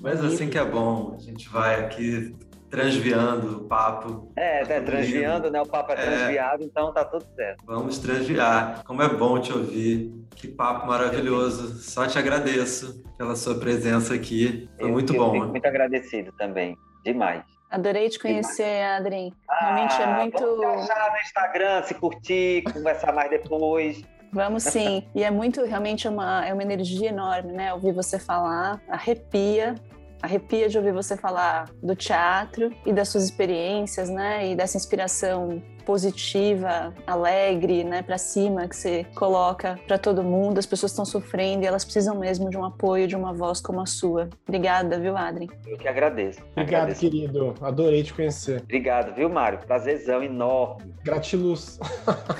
Mas 0.00 0.24
assim 0.24 0.48
que 0.48 0.58
é 0.58 0.64
bom. 0.64 1.14
A 1.14 1.18
gente 1.18 1.48
vai 1.48 1.84
aqui 1.84 2.34
transviando 2.72 3.58
o 3.58 3.68
papo. 3.68 4.32
É, 4.34 4.64
tá 4.64 4.68
né, 4.68 4.80
transviando, 4.80 5.50
né? 5.50 5.60
O 5.60 5.66
papo 5.66 5.92
é, 5.92 5.94
é 5.94 5.96
transviado, 5.98 6.64
então 6.64 6.90
tá 6.90 7.04
tudo 7.04 7.26
certo. 7.36 7.62
Vamos 7.66 7.98
transviar. 7.98 8.82
Como 8.86 9.02
é 9.02 9.08
bom 9.10 9.38
te 9.38 9.52
ouvir. 9.52 10.10
Que 10.34 10.48
papo 10.48 10.86
maravilhoso. 10.86 11.78
Só 11.82 12.06
te 12.06 12.18
agradeço 12.18 13.04
pela 13.18 13.36
sua 13.36 13.56
presença 13.56 14.14
aqui. 14.14 14.70
Foi 14.80 14.88
eu, 14.88 14.92
muito 14.92 15.12
eu 15.12 15.18
bom. 15.18 15.32
Fico 15.32 15.46
muito 15.48 15.66
agradecido 15.66 16.32
também. 16.32 16.74
Demais. 17.04 17.42
Adorei 17.70 18.08
te 18.08 18.18
conhecer, 18.18 18.82
Adrien. 18.84 19.34
Realmente 19.60 20.00
é 20.00 20.04
ah, 20.04 20.10
é 20.10 20.20
muito. 20.22 20.38
Vamos 20.38 20.88
no 20.88 21.18
Instagram, 21.22 21.82
se 21.82 21.94
curtir, 21.94 22.62
conversar 22.72 23.12
mais 23.12 23.28
depois. 23.28 24.02
Vamos 24.32 24.62
sim. 24.62 25.06
E 25.14 25.22
é 25.22 25.30
muito, 25.30 25.62
realmente, 25.62 26.08
uma, 26.08 26.46
é 26.46 26.54
uma 26.54 26.62
energia 26.62 27.10
enorme, 27.10 27.52
né? 27.52 27.72
Ouvir 27.74 27.92
você 27.92 28.18
falar, 28.18 28.80
arrepia 28.88 29.74
arrepia 30.22 30.68
de 30.68 30.78
ouvir 30.78 30.92
você 30.92 31.16
falar 31.16 31.68
do 31.82 31.96
teatro 31.96 32.70
e 32.86 32.92
das 32.92 33.08
suas 33.08 33.24
experiências, 33.24 34.08
né? 34.08 34.50
E 34.50 34.56
dessa 34.56 34.76
inspiração 34.76 35.60
positiva, 35.84 36.94
alegre, 37.06 37.84
né, 37.84 38.02
para 38.02 38.16
cima 38.16 38.68
que 38.68 38.76
você 38.76 39.04
coloca 39.14 39.78
para 39.86 39.98
todo 39.98 40.22
mundo. 40.22 40.58
As 40.58 40.66
pessoas 40.66 40.92
estão 40.92 41.04
sofrendo 41.04 41.64
e 41.64 41.66
elas 41.66 41.84
precisam 41.84 42.16
mesmo 42.18 42.48
de 42.48 42.56
um 42.56 42.64
apoio, 42.64 43.06
de 43.06 43.16
uma 43.16 43.32
voz 43.32 43.60
como 43.60 43.80
a 43.80 43.86
sua. 43.86 44.28
Obrigada, 44.46 44.98
viu, 44.98 45.16
Adrien? 45.16 45.50
Eu 45.66 45.76
que 45.76 45.88
agradeço. 45.88 46.40
Obrigado, 46.52 46.82
agradeço. 46.82 47.00
querido. 47.00 47.54
Adorei 47.60 48.02
te 48.02 48.14
conhecer. 48.14 48.62
Obrigado, 48.62 49.14
viu, 49.14 49.28
Mário? 49.28 49.58
Prazerzão 49.58 50.22
enorme. 50.22 50.94
Gratiluz. 51.02 51.78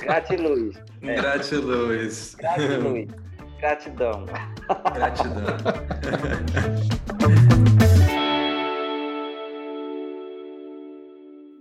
Gratiluz. 0.00 0.76
É. 1.02 1.14
Gratiluz. 1.20 2.34
Gratiluz. 2.36 3.08
Gratidão. 3.58 4.24
Gratidão. 4.94 5.56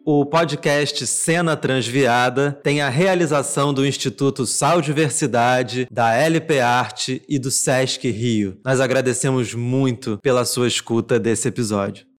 O 0.03 0.25
podcast 0.25 1.05
Cena 1.05 1.55
Transviada 1.55 2.59
tem 2.63 2.81
a 2.81 2.89
realização 2.89 3.71
do 3.71 3.85
Instituto 3.85 4.47
Sal 4.47 4.81
Diversidade, 4.81 5.87
da 5.91 6.11
LP 6.15 6.59
Arte 6.59 7.21
e 7.29 7.37
do 7.37 7.51
Sesc 7.51 8.09
Rio. 8.09 8.57
Nós 8.65 8.79
agradecemos 8.79 9.53
muito 9.53 10.17
pela 10.23 10.43
sua 10.43 10.67
escuta 10.67 11.19
desse 11.19 11.47
episódio. 11.47 12.07